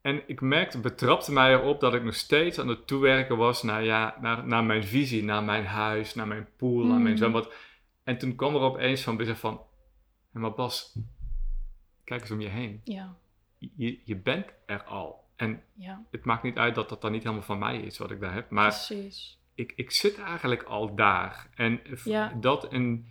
En 0.00 0.22
ik 0.26 0.40
merkte, 0.40 0.80
betrapte 0.80 1.32
mij 1.32 1.52
erop 1.52 1.80
dat 1.80 1.94
ik 1.94 2.04
nog 2.04 2.14
steeds 2.14 2.58
aan 2.58 2.68
het 2.68 2.86
toewerken 2.86 3.36
was 3.36 3.62
naar, 3.62 3.84
ja, 3.84 4.16
naar, 4.20 4.46
naar 4.46 4.64
mijn 4.64 4.84
visie, 4.84 5.24
naar 5.24 5.42
mijn 5.42 5.66
huis, 5.66 6.14
naar 6.14 6.26
mijn 6.26 6.48
pool, 6.56 6.84
naar 6.84 6.98
mijn 6.98 7.10
mm. 7.10 7.16
zwembad. 7.16 7.52
En 8.04 8.18
toen 8.18 8.34
kwam 8.34 8.54
er 8.54 8.60
opeens 8.60 9.02
van 9.02 9.16
bezig 9.16 9.38
van, 9.38 9.60
maar 10.30 10.54
Bas, 10.54 10.98
kijk 12.04 12.20
eens 12.20 12.30
om 12.30 12.40
je 12.40 12.48
heen. 12.48 12.80
Ja 12.84 13.16
je, 13.76 14.00
je 14.04 14.16
bent 14.16 14.46
er 14.66 14.82
al. 14.82 15.23
En 15.36 15.62
ja. 15.74 16.04
het 16.10 16.24
maakt 16.24 16.42
niet 16.42 16.56
uit 16.56 16.74
dat 16.74 16.88
dat 16.88 17.00
dan 17.00 17.12
niet 17.12 17.22
helemaal 17.22 17.44
van 17.44 17.58
mij 17.58 17.78
is 17.78 17.98
wat 17.98 18.10
ik 18.10 18.20
daar 18.20 18.34
heb. 18.34 18.50
Maar 18.50 18.68
Precies. 18.68 19.38
Ik, 19.54 19.72
ik 19.76 19.90
zit 19.90 20.18
eigenlijk 20.18 20.62
al 20.62 20.94
daar. 20.94 21.48
En 21.54 21.80
dat 22.40 22.72
in, 22.72 23.06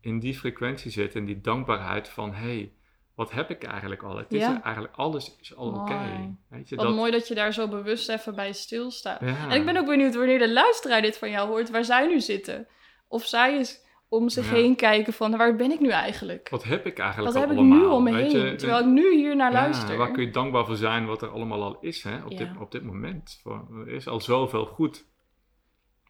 in 0.00 0.18
die 0.18 0.34
frequentie 0.34 0.90
zit 0.90 1.14
en 1.14 1.24
die 1.24 1.40
dankbaarheid 1.40 2.08
van 2.08 2.34
hé, 2.34 2.56
hey, 2.56 2.72
wat 3.14 3.30
heb 3.30 3.50
ik 3.50 3.64
eigenlijk 3.64 4.02
al? 4.02 4.16
Het 4.16 4.32
is 4.32 4.42
eigenlijk 4.42 4.94
alles 4.96 5.36
is 5.40 5.54
al 5.56 5.68
oké. 5.68 6.34
Je, 6.64 6.76
Wat 6.76 6.86
dat... 6.86 6.94
mooi 6.94 7.10
dat 7.10 7.28
je 7.28 7.34
daar 7.34 7.52
zo 7.52 7.68
bewust 7.68 8.08
even 8.08 8.34
bij 8.34 8.52
stilstaat. 8.52 9.20
En 9.20 9.50
ik 9.50 9.64
ben 9.64 9.76
ook 9.76 9.86
benieuwd 9.86 10.14
wanneer 10.14 10.38
de 10.38 10.52
luisteraar 10.52 11.02
dit 11.02 11.18
van 11.18 11.30
jou 11.30 11.48
hoort, 11.48 11.70
waar 11.70 11.84
zij 11.84 12.06
nu 12.06 12.20
zitten. 12.20 12.66
Of 13.08 13.26
zij 13.26 13.58
is 13.58 13.83
om 14.14 14.28
zich 14.28 14.50
heen 14.50 14.76
kijken 14.76 15.12
van 15.12 15.36
waar 15.36 15.56
ben 15.56 15.70
ik 15.70 15.80
nu 15.80 15.88
eigenlijk? 15.88 16.48
Wat 16.48 16.64
heb 16.64 16.86
ik 16.86 16.98
eigenlijk 16.98 17.32
Wat 17.32 17.42
heb 17.42 17.50
ik 17.50 17.64
nu 17.64 17.84
om 17.84 18.02
me 18.02 18.14
heen? 18.14 18.56
terwijl 18.56 18.80
ik 18.80 18.86
nu 18.86 19.14
hier 19.14 19.36
naar 19.36 19.52
luister. 19.52 19.96
Waar 19.96 20.10
kun 20.10 20.22
je 20.22 20.30
dankbaar 20.30 20.66
voor 20.66 20.76
zijn 20.76 21.06
wat 21.06 21.22
er 21.22 21.28
allemaal 21.28 21.62
al 21.62 21.78
is 21.80 22.02
hè? 22.02 22.24
Op, 22.24 22.38
dit, 22.38 22.48
op 22.60 22.70
dit 22.70 22.82
moment. 22.82 23.42
Er 23.70 23.88
is 23.88 24.08
al 24.08 24.20
zoveel 24.20 24.66
goed 24.66 25.04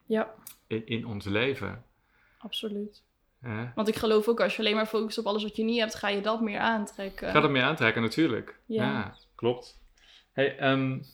ja. 0.07 0.35
in, 0.67 0.87
in 0.87 1.07
ons 1.07 1.25
leven. 1.25 1.85
Absoluut. 2.39 3.03
Want 3.75 3.89
ik 3.89 3.97
geloof 3.97 4.29
ook, 4.29 4.41
als 4.41 4.57
je 4.57 4.59
alleen 4.59 4.75
maar 4.75 4.87
focust 4.87 5.19
op 5.19 5.27
alles 5.27 5.43
wat 5.43 5.57
je 5.57 5.65
niet 5.65 5.79
hebt, 5.79 5.95
ga 5.95 6.09
je 6.09 6.21
dat 6.21 6.41
meer 6.41 6.59
aantrekken. 6.59 7.31
Ga 7.31 7.41
dat 7.41 7.51
meer 7.51 7.63
aantrekken, 7.63 8.03
natuurlijk. 8.03 8.61
Ja, 8.67 9.17
klopt. 9.35 9.81
Hey, 10.33 10.73
um, 10.73 11.05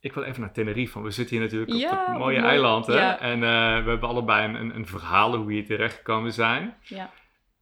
ik 0.00 0.12
wil 0.12 0.22
even 0.22 0.40
naar 0.40 0.52
Tenerife, 0.52 1.02
we 1.02 1.10
zitten 1.10 1.36
hier 1.36 1.44
natuurlijk 1.44 1.92
op 1.92 2.06
het 2.06 2.18
mooie 2.18 2.40
eiland. 2.40 2.86
Hè? 2.86 3.08
En 3.08 3.34
uh, 3.34 3.84
we 3.84 3.90
hebben 3.90 4.08
allebei 4.08 4.54
een, 4.54 4.74
een, 4.74 4.86
verhaal 4.86 5.36
hoe 5.36 5.46
we 5.46 5.52
hier 5.52 5.66
terechtgekomen 5.66 6.32
zijn. 6.32 6.76
Ja. 6.82 7.10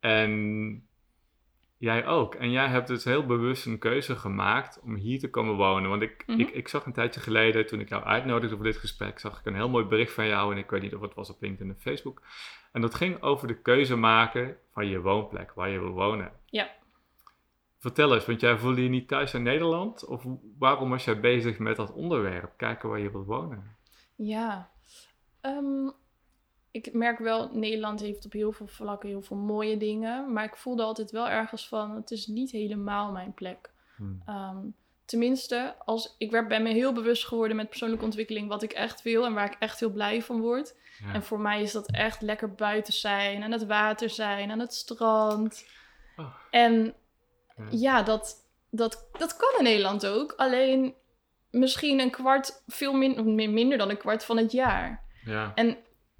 En 0.01 0.83
jij 1.79 2.07
ook. 2.07 2.35
En 2.35 2.51
jij 2.51 2.66
hebt 2.66 2.88
dus 2.88 3.05
heel 3.05 3.27
bewust 3.27 3.66
een 3.66 3.79
keuze 3.79 4.16
gemaakt 4.16 4.81
om 4.83 4.94
hier 4.94 5.18
te 5.18 5.31
komen 5.31 5.55
wonen. 5.55 5.90
Want 5.90 6.03
ik, 6.03 6.22
mhm. 6.27 6.40
ik, 6.40 6.51
ik 6.51 6.68
zag 6.68 6.87
een 6.87 6.92
tijdje 6.92 7.20
geleden, 7.20 7.66
toen 7.66 7.81
ik 7.81 7.88
jou 7.88 8.05
uitnodigde 8.05 8.57
voor 8.57 8.64
dit 8.64 8.77
gesprek, 8.77 9.18
zag 9.18 9.38
ik 9.38 9.46
een 9.46 9.55
heel 9.55 9.68
mooi 9.68 9.85
bericht 9.85 10.12
van 10.12 10.27
jou. 10.27 10.53
En 10.53 10.59
ik 10.59 10.70
weet 10.70 10.83
niet 10.83 10.94
of 10.94 11.01
het 11.01 11.14
was 11.14 11.31
op 11.31 11.40
LinkedIn 11.40 11.75
of 11.75 11.83
Facebook. 11.83 12.22
En 12.72 12.81
dat 12.81 12.94
ging 12.94 13.22
over 13.22 13.49
de 13.49 13.61
keuze 13.61 13.96
maken 13.96 14.57
van 14.72 14.87
je 14.87 15.01
woonplek, 15.01 15.53
waar 15.55 15.68
je 15.68 15.81
wil 15.81 15.92
wonen. 15.92 16.33
Vertel 17.79 18.15
eens, 18.15 18.27
want 18.27 18.41
jij 18.41 18.59
voelde 18.59 18.83
je 18.83 18.89
niet 18.89 19.09
thuis 19.09 19.35
in 19.35 19.43
Nederland? 19.43 20.07
Of 20.07 20.25
waarom 20.59 20.91
was 20.91 21.05
jij 21.05 21.21
bezig 21.21 21.59
met 21.59 21.77
dat 21.77 21.93
onderwerp? 21.93 22.53
Kijken 22.57 22.89
waar 22.89 23.01
je 23.01 23.11
wilt 23.11 23.27
wonen? 23.27 23.77
Ja, 24.15 24.71
um, 25.43 25.93
ik 26.71 26.93
merk 26.93 27.19
wel, 27.19 27.51
Nederland 27.53 28.01
heeft 28.01 28.25
op 28.25 28.33
heel 28.33 28.53
veel 28.53 28.67
vlakken 28.67 29.09
heel 29.09 29.23
veel 29.23 29.37
mooie 29.37 29.77
dingen. 29.77 30.33
Maar 30.33 30.45
ik 30.45 30.57
voelde 30.57 30.83
altijd 30.83 31.11
wel 31.11 31.29
ergens 31.29 31.69
van, 31.69 31.95
het 31.95 32.11
is 32.11 32.27
niet 32.27 32.51
helemaal 32.51 33.12
mijn 33.12 33.35
plek. 33.35 33.71
Hmm. 33.97 34.23
Ehm, 34.27 34.59
tenminste, 35.05 35.75
als, 35.85 36.15
ik 36.19 36.31
werd, 36.31 36.49
ben 36.49 36.62
me 36.62 36.69
heel 36.69 36.93
bewust 36.93 37.27
geworden 37.27 37.57
met 37.57 37.69
persoonlijke 37.69 38.05
ontwikkeling 38.05 38.49
wat 38.49 38.62
ik 38.62 38.73
echt 38.73 39.03
wil 39.03 39.25
en 39.25 39.35
waar 39.35 39.53
ik 39.53 39.57
echt 39.59 39.81
heel 39.81 39.91
blij 39.91 40.23
van 40.23 40.41
word. 40.41 40.77
En 41.12 41.23
voor 41.23 41.41
mij 41.41 41.62
is 41.62 41.73
dat 41.73 41.91
echt 41.91 42.23
lekker 42.23 42.55
buiten 42.55 42.93
zijn, 42.93 43.43
aan 43.43 43.53
het 43.53 43.67
water 43.67 44.11
zijn, 44.11 44.51
aan 44.51 44.59
het 44.59 44.75
strand. 44.75 45.67
Oh. 46.17 46.35
En 46.51 46.95
ja, 47.71 48.03
dat, 48.03 48.37
dat, 48.71 49.09
dat 49.19 49.37
kan 49.37 49.59
in 49.59 49.64
Nederland 49.64 50.07
ook. 50.07 50.33
Alleen 50.37 50.95
misschien 51.51 52.01
een 52.01 52.11
kwart, 52.11 52.62
veel 52.66 52.92
min, 52.92 53.35
minder 53.53 53.79
dan 53.79 53.90
een 53.90 53.99
kwart 53.99 54.25
van 54.25 54.37
het 54.37 54.53
jaar. 54.53 55.05
Ja. 55.25 55.53
En 55.55 55.77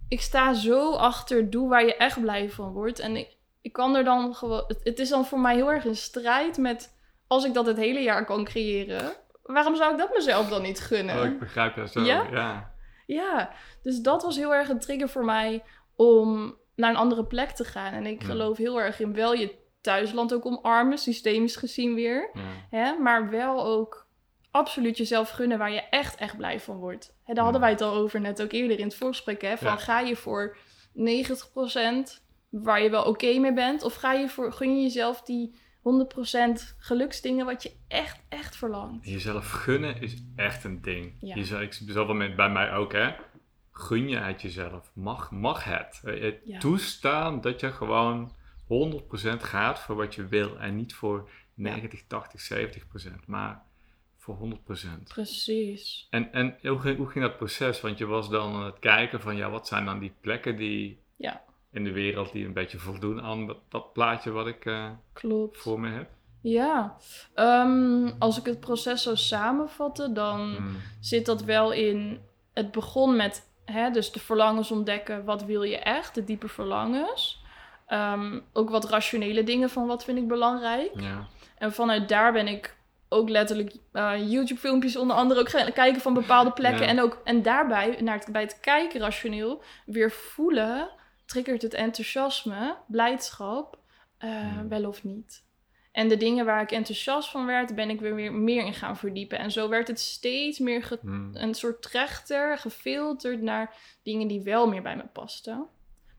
ik 0.09 0.21
sta 0.21 0.55
zo 0.55 0.93
achter, 0.93 1.51
doe 1.51 1.69
waar 1.69 1.85
je 1.85 1.97
echt 1.97 2.21
blij 2.21 2.51
van 2.51 2.73
wordt. 2.73 2.99
En 2.99 3.17
ik, 3.17 3.37
ik 3.61 3.73
kan 3.73 3.97
er 3.97 4.05
dan 4.05 4.35
gewoon. 4.35 4.65
Het, 4.83 4.99
is 4.99 5.09
dan 5.09 5.27
voor 5.27 5.41
mij 5.41 5.55
heel 5.55 5.73
erg 5.73 5.85
een 5.85 5.97
strijd 5.97 6.59
met. 6.59 6.95
Als 7.27 7.45
ik 7.45 7.55
dat 7.55 7.67
het 7.67 7.77
hele 7.77 8.01
jaar 8.01 8.25
kan 8.25 8.45
creëren, 8.45 9.13
waarom 9.43 9.77
zou 9.77 9.93
ik 9.93 9.99
dat 9.99 10.15
mezelf 10.15 10.49
dan 10.49 10.63
niet 10.63 10.81
gunnen? 10.81 11.19
Oh, 11.19 11.25
ik 11.25 11.39
begrijp 11.39 11.77
dat 11.77 11.93
zo. 11.93 12.01
Ja? 12.01 12.27
ja? 12.31 12.75
Ja, 13.07 13.51
dus 13.83 14.01
dat 14.01 14.23
was 14.23 14.37
heel 14.37 14.55
erg 14.55 14.69
een 14.69 14.79
trigger 14.79 15.09
voor 15.09 15.25
mij 15.25 15.63
om 15.97 16.57
naar 16.75 16.91
een 16.91 16.97
andere 16.97 17.25
plek 17.25 17.51
te 17.51 17.65
gaan. 17.65 17.93
En 17.93 18.07
ik 18.07 18.25
geloof 18.25 18.57
heel 18.57 18.81
erg 18.81 19.01
in 19.01 19.15
wel 19.15 19.35
je 19.35 19.55
thuisland 19.87 20.35
ook 20.35 20.47
omarmen, 20.47 20.99
systemisch 20.99 21.57
gezien 21.57 21.95
weer. 21.95 22.31
Hè? 22.71 22.93
Maar 22.99 23.31
wel 23.31 23.65
ook 23.65 24.07
absoluut 24.51 24.97
jezelf 24.97 25.31
gunnen 25.31 25.59
waar 25.59 25.73
je 25.73 25.83
echt, 25.91 26.17
echt 26.17 26.37
blij 26.37 26.61
van 26.61 26.77
wordt. 26.77 27.15
Hè, 27.25 27.35
daar 27.35 27.43
hadden 27.43 27.61
wij 27.63 27.71
het 27.71 27.81
al 27.81 27.95
over 27.95 28.21
net 28.21 28.43
ook 28.43 28.53
eerder 28.53 28.79
in 28.79 28.85
het 28.85 28.97
voorgesprek. 28.97 29.43
Hè? 29.43 29.57
Van 29.57 29.79
ga 29.79 30.01
je 30.01 30.17
voor 30.17 30.57
90% 30.95 31.01
waar 32.49 32.83
je 32.83 32.91
wel 32.91 33.05
oké 33.05 33.39
mee 33.39 33.53
bent? 33.53 33.83
Of 33.83 33.95
ga 33.95 34.13
je 34.13 34.29
voor, 34.29 34.53
gun 34.53 34.77
je 34.77 34.83
jezelf 34.83 35.23
die 35.23 35.55
100% 35.79 36.77
geluksdingen 36.79 37.47
wat 37.47 37.63
je 37.63 37.73
echt, 37.89 38.21
echt 38.29 38.57
verlangt? 38.57 39.07
Jezelf 39.07 39.51
gunnen 39.51 40.01
is 40.01 40.23
echt 40.37 40.65
een 40.65 40.83
ding. 40.83 41.17
Ja. 41.21 41.35
Je, 41.37 41.63
ik 41.63 41.73
zoveel 41.73 42.15
met 42.15 42.37
bij 42.37 42.51
mij 42.51 42.73
ook, 42.73 42.93
hè. 42.93 43.15
Gun 43.73 44.09
je 44.09 44.21
uit 44.21 44.43
jezelf. 44.43 44.91
Mag, 44.95 45.31
mag 45.31 45.65
het. 45.65 46.01
het 46.05 46.61
Toestaan 46.61 47.41
dat 47.41 47.61
je 47.61 47.73
gewoon 47.73 48.33
100% 48.67 48.69
gaat 49.41 49.81
voor 49.81 49.97
wat 49.97 50.15
je 50.15 50.27
wil 50.27 50.59
en 50.59 50.77
niet 50.77 50.95
voor 50.95 51.31
90, 51.55 52.03
80, 52.07 52.79
70%, 53.03 53.27
maar 53.27 53.65
voor 54.17 54.39
100%. 54.39 55.03
Precies. 55.05 56.07
En, 56.11 56.33
en 56.33 56.59
hoe, 56.63 56.79
ging, 56.79 56.97
hoe 56.97 57.09
ging 57.09 57.25
dat 57.25 57.37
proces? 57.37 57.81
Want 57.81 57.99
je 57.99 58.07
was 58.07 58.29
dan 58.29 58.55
aan 58.55 58.65
het 58.65 58.79
kijken 58.79 59.21
van, 59.21 59.37
ja, 59.37 59.51
wat 59.51 59.67
zijn 59.67 59.85
dan 59.85 59.99
die 59.99 60.15
plekken 60.21 60.57
die 60.57 61.01
ja. 61.17 61.45
in 61.71 61.85
de 61.85 61.93
wereld 61.93 62.33
die 62.33 62.45
een 62.47 62.53
beetje 62.53 62.79
voldoen 62.79 63.23
aan 63.23 63.47
dat, 63.47 63.59
dat 63.69 63.93
plaatje 63.93 64.31
wat 64.31 64.47
ik 64.47 64.65
uh, 64.65 64.91
Klopt. 65.13 65.59
voor 65.59 65.81
me 65.81 65.89
heb? 65.89 66.11
Ja, 66.41 66.97
um, 67.35 68.15
als 68.19 68.39
ik 68.39 68.45
het 68.45 68.61
proces 68.61 69.03
zou 69.03 69.17
samenvatten, 69.17 70.15
dan 70.15 70.55
hmm. 70.55 70.77
zit 71.01 71.27
dat 71.27 71.43
wel 71.43 71.73
in. 71.73 72.21
Het 72.53 72.71
begon 72.73 73.17
met, 73.17 73.51
hè, 73.65 73.91
dus 73.91 74.13
de 74.13 74.21
verlangens 74.21 74.71
ontdekken. 74.71 75.25
Wat 75.25 75.45
wil 75.45 75.63
je 75.63 75.79
echt? 75.79 76.15
De 76.15 76.25
diepe 76.25 76.49
verlangens. 76.49 77.45
Um, 77.89 78.45
ook 78.53 78.71
wat 78.71 78.91
rationele 78.91 79.43
dingen 79.43 79.71
van 79.71 79.87
wat 79.87 80.05
vind 80.05 80.19
ik 80.19 80.29
belangrijk. 80.29 81.01
Ja. 81.01 81.27
En 81.59 81.73
vanuit 81.73 82.09
daar 82.09 82.33
ben 82.33 82.49
ik 82.49 82.77
ook 83.09 83.29
letterlijk 83.29 83.77
uh, 83.93 84.13
YouTube-filmpjes 84.31 84.97
onder 84.97 85.17
andere 85.17 85.41
ook 85.41 85.49
gaan 85.49 85.73
kijken 85.73 86.01
van 86.01 86.15
bepaalde 86.15 86.53
plekken. 86.53 86.87
En, 86.87 87.01
ook, 87.01 87.21
en 87.25 87.43
daarbij, 87.43 87.97
naar 88.01 88.19
het, 88.19 88.33
bij 88.33 88.43
het 88.43 88.61
kijken 88.61 89.01
rationeel, 89.01 89.63
weer 89.87 90.11
voelen, 90.11 90.89
triggert 91.27 91.63
het 91.63 91.75
enthousiasme, 91.75 92.77
blijdschap, 92.87 93.79
uh, 94.25 94.61
wel 94.69 94.89
of 94.89 95.05
niet. 95.05 95.45
En 95.93 96.09
de 96.09 96.17
dingen 96.17 96.45
waar 96.45 96.63
ik 96.63 96.71
enthousiast 96.71 97.31
van 97.31 97.47
werd, 97.47 97.75
ben 97.75 97.91
ik 97.91 98.01
weer 98.01 98.33
meer 98.33 98.65
in 98.65 98.75
gaan 98.75 98.97
verdiepen. 98.97 99.39
En 99.39 99.51
zo 99.51 99.69
werd 99.69 99.89
het 99.89 100.01
steeds 100.01 100.59
meer 100.59 100.99
hmm. 101.01 101.31
een 101.35 101.55
soort 101.55 101.83
trechter, 101.83 102.59
gefilterd 102.59 103.43
naar 103.43 103.75
dingen 104.03 104.29
die 104.29 104.43
wel 104.43 104.69
meer 104.69 104.83
bij 104.83 104.97
me 104.97 105.05
pasten. 105.13 105.67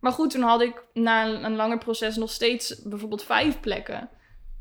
Maar 0.07 0.15
goed, 0.15 0.31
toen 0.31 0.41
had 0.41 0.61
ik 0.61 0.83
na 0.93 1.27
een, 1.27 1.43
een 1.43 1.55
langer 1.55 1.77
proces 1.77 2.15
nog 2.15 2.29
steeds 2.29 2.81
bijvoorbeeld 2.81 3.23
vijf 3.23 3.59
plekken. 3.59 4.09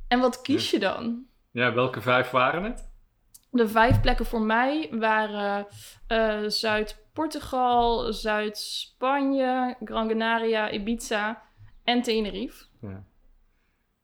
En 0.08 0.20
wat 0.20 0.42
kies 0.42 0.70
je 0.70 0.78
dan? 0.78 1.26
Ja, 1.50 1.74
welke 1.74 2.00
vijf 2.00 2.30
waren 2.30 2.64
het? 2.64 2.90
De 3.50 3.68
vijf 3.68 4.00
plekken 4.00 4.26
voor 4.26 4.40
mij 4.40 4.88
waren 4.90 5.66
uh, 6.08 6.42
Zuid-Portugal, 6.46 8.12
Zuid-Spanje, 8.12 9.76
Gran 9.84 10.08
Canaria, 10.08 10.70
Ibiza 10.70 11.42
en 11.84 12.02
Tenerife. 12.02 12.64
Ja. 12.80 13.04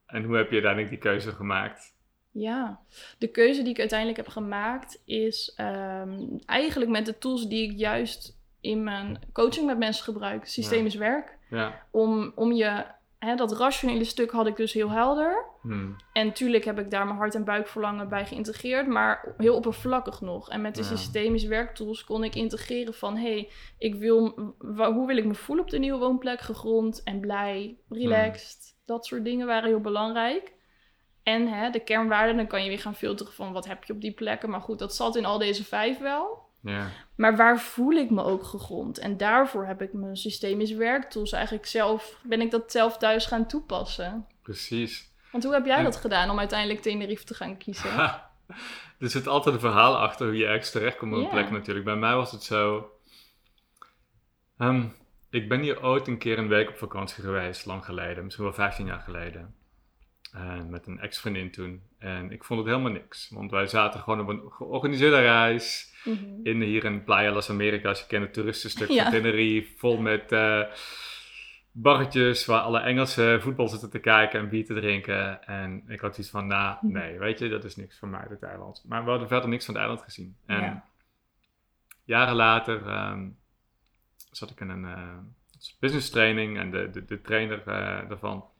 En 0.05 0.23
hoe 0.23 0.35
heb 0.35 0.47
je 0.47 0.53
uiteindelijk 0.53 0.89
die 0.89 1.11
keuze 1.11 1.31
gemaakt? 1.31 1.95
Ja, 2.31 2.79
de 3.17 3.27
keuze 3.27 3.61
die 3.61 3.71
ik 3.71 3.79
uiteindelijk 3.79 4.17
heb 4.17 4.27
gemaakt 4.27 5.01
is 5.05 5.57
um, 5.57 6.39
eigenlijk 6.45 6.91
met 6.91 7.05
de 7.05 7.17
tools 7.17 7.47
die 7.47 7.71
ik 7.71 7.77
juist 7.77 8.41
in 8.63 8.83
mijn 8.83 9.19
coaching 9.33 9.65
met 9.65 9.77
mensen 9.77 10.03
gebruik, 10.03 10.45
systemisch 10.45 10.95
werk. 10.95 11.37
Ja. 11.49 11.85
Om, 11.91 12.31
om 12.35 12.51
je 12.51 12.85
hè, 13.19 13.35
dat 13.35 13.57
rationele 13.57 14.03
stuk 14.03 14.31
had 14.31 14.47
ik 14.47 14.55
dus 14.55 14.73
heel 14.73 14.89
helder. 14.89 15.45
Hmm. 15.61 15.95
En 16.13 16.33
tuurlijk 16.33 16.65
heb 16.65 16.79
ik 16.79 16.91
daar 16.91 17.05
mijn 17.05 17.17
hart- 17.17 17.35
en 17.35 17.43
buikverlangen 17.43 18.09
bij 18.09 18.25
geïntegreerd, 18.25 18.87
maar 18.87 19.35
heel 19.37 19.55
oppervlakkig 19.55 20.21
nog. 20.21 20.49
En 20.49 20.61
met 20.61 20.75
de 20.75 20.83
systemische 20.83 21.47
werktools 21.47 22.03
kon 22.03 22.23
ik 22.23 22.35
integreren 22.35 22.93
van, 22.93 23.17
hé, 23.17 23.31
hey, 23.31 23.51
ik 23.77 23.95
wil, 23.95 24.53
hoe 24.75 25.07
wil 25.07 25.17
ik 25.17 25.25
me 25.25 25.35
voelen 25.35 25.65
op 25.65 25.71
de 25.71 25.79
nieuwe 25.79 25.99
woonplek? 25.99 26.41
Gegrond 26.41 27.03
en 27.03 27.19
blij, 27.19 27.77
relaxed. 27.89 28.73
Hmm. 28.75 28.81
Dat 28.85 29.05
soort 29.05 29.25
dingen 29.25 29.47
waren 29.47 29.69
heel 29.69 29.81
belangrijk. 29.81 30.53
En 31.23 31.47
hè, 31.47 31.69
de 31.69 31.79
kernwaarden, 31.79 32.35
dan 32.35 32.47
kan 32.47 32.63
je 32.63 32.69
weer 32.69 32.79
gaan 32.79 32.95
filteren 32.95 33.33
van 33.33 33.53
wat 33.53 33.67
heb 33.67 33.83
je 33.83 33.93
op 33.93 34.01
die 34.01 34.13
plekken. 34.13 34.49
Maar 34.49 34.61
goed, 34.61 34.79
dat 34.79 34.95
zat 34.95 35.15
in 35.15 35.25
al 35.25 35.37
deze 35.37 35.63
vijf 35.63 35.99
wel. 35.99 36.51
Ja. 36.63 36.91
Maar 37.15 37.35
waar 37.35 37.59
voel 37.59 37.91
ik 37.91 38.09
me 38.09 38.23
ook 38.23 38.43
gegrond? 38.43 38.97
En 38.97 39.17
daarvoor 39.17 39.65
heb 39.65 39.81
ik 39.81 39.93
mijn 39.93 40.17
systemisch 40.17 40.71
werktools 40.71 41.31
eigenlijk 41.31 41.65
zelf, 41.65 42.19
ben 42.23 42.41
ik 42.41 42.51
dat 42.51 42.71
zelf 42.71 42.97
thuis 42.97 43.25
gaan 43.25 43.47
toepassen. 43.47 44.27
Precies. 44.41 45.11
Want 45.31 45.43
hoe 45.43 45.53
heb 45.53 45.65
jij 45.65 45.83
dat 45.83 45.95
gedaan 45.95 46.29
om 46.29 46.39
uiteindelijk 46.39 46.81
Tenerife 46.81 47.23
te 47.23 47.33
gaan 47.33 47.57
kiezen? 47.57 47.91
er 48.99 49.09
zit 49.09 49.27
altijd 49.27 49.55
een 49.55 49.61
verhaal 49.61 49.97
achter 49.97 50.27
hoe 50.27 50.37
je 50.37 50.45
ergens 50.45 50.71
terecht 50.71 50.97
komt 50.97 51.13
op 51.13 51.23
een 51.23 51.29
plek 51.29 51.51
natuurlijk. 51.51 51.85
Bij 51.85 51.95
mij 51.95 52.15
was 52.15 52.31
het 52.31 52.43
zo... 52.43 52.91
Ehm, 54.57 54.85
ik 55.29 55.49
ben 55.49 55.61
hier 55.61 55.83
ooit 55.83 56.07
een 56.07 56.17
keer 56.17 56.37
een 56.37 56.47
week 56.47 56.69
op 56.69 56.77
vakantie 56.77 57.23
geweest, 57.23 57.65
lang 57.65 57.85
geleden. 57.85 58.23
Misschien 58.23 58.45
wel 58.45 58.53
15 58.53 58.85
jaar 58.85 58.99
geleden. 58.99 59.55
En 60.33 60.69
met 60.69 60.87
een 60.87 60.99
ex-vriendin 60.99 61.51
toen. 61.51 61.81
En 61.97 62.31
ik 62.31 62.43
vond 62.43 62.59
het 62.59 62.69
helemaal 62.69 62.91
niks. 62.91 63.29
Want 63.29 63.51
wij 63.51 63.67
zaten 63.67 63.99
gewoon 63.99 64.19
op 64.19 64.27
een 64.27 64.51
georganiseerde 64.51 65.19
reis. 65.19 65.91
Mhm. 66.03 66.39
in, 66.43 66.61
hier 66.61 66.83
in 66.83 67.03
Playa 67.03 67.31
Las 67.31 67.49
Americas. 67.49 67.99
Je 67.99 68.07
kent 68.07 68.23
het 68.23 68.33
toeristenstuk 68.33 68.91
van 68.91 69.11
Tenerife. 69.11 69.77
Vol 69.77 69.97
met 69.97 70.31
uh, 70.31 70.63
barretjes 71.71 72.45
waar 72.45 72.61
alle 72.61 72.79
Engelse 72.79 73.37
voetbal 73.41 73.67
zitten 73.67 73.89
te 73.89 73.99
kijken 73.99 74.39
en 74.39 74.49
bier 74.49 74.65
te 74.65 74.73
drinken. 74.73 75.43
En 75.45 75.83
ik 75.87 75.99
had 75.99 76.17
iets 76.17 76.29
van, 76.29 76.47
nou, 76.47 76.77
mhm. 76.81 76.93
nee, 76.93 77.19
weet 77.19 77.39
je, 77.39 77.49
dat 77.49 77.63
is 77.63 77.75
niks 77.75 77.99
voor 77.99 78.07
mij, 78.07 78.27
dit 78.29 78.43
eiland. 78.43 78.83
Maar 78.87 79.03
we 79.03 79.09
hadden 79.09 79.27
verder 79.27 79.49
niks 79.49 79.65
van 79.65 79.73
het 79.73 79.83
eiland 79.83 80.03
gezien. 80.03 80.35
En 80.45 80.83
jaren 82.03 82.35
later 82.35 82.87
ehm, 82.87 83.29
zat 84.31 84.49
ik 84.49 84.59
in 84.59 84.69
een 84.69 84.83
uh, 84.83 85.17
business 85.79 86.09
training 86.09 86.57
en 86.57 86.71
de, 86.71 86.89
de, 86.89 87.05
de 87.05 87.21
trainer 87.21 87.63
daarvan 88.07 88.51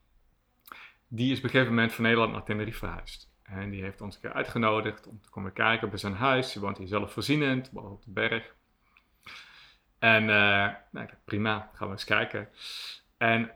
die 1.16 1.32
is 1.32 1.38
op 1.38 1.44
een 1.44 1.50
gegeven 1.50 1.74
moment 1.74 1.94
van 1.94 2.04
Nederland 2.04 2.32
naar 2.32 2.44
Tenerife 2.44 2.78
verhuisd. 2.78 3.32
En 3.44 3.70
die 3.70 3.82
heeft 3.82 4.02
ons 4.02 4.16
een 4.16 4.22
keer 4.22 4.34
uitgenodigd 4.34 5.08
om 5.08 5.22
te 5.22 5.30
komen 5.30 5.54
kijken 5.54 5.90
bij 5.90 5.98
zijn 5.98 6.14
huis. 6.14 6.54
Hij 6.54 6.62
woont 6.62 6.78
hier 6.78 6.88
zelfvoorzienend, 6.88 7.70
op 7.74 8.04
de 8.04 8.12
berg. 8.12 8.56
En 10.00 10.22
uh, 10.24 10.70
nou, 10.92 11.10
prima, 11.26 11.70
gaan 11.74 11.88
we 11.88 11.94
eens 11.94 12.04
kijken. 12.04 12.50
En 13.18 13.52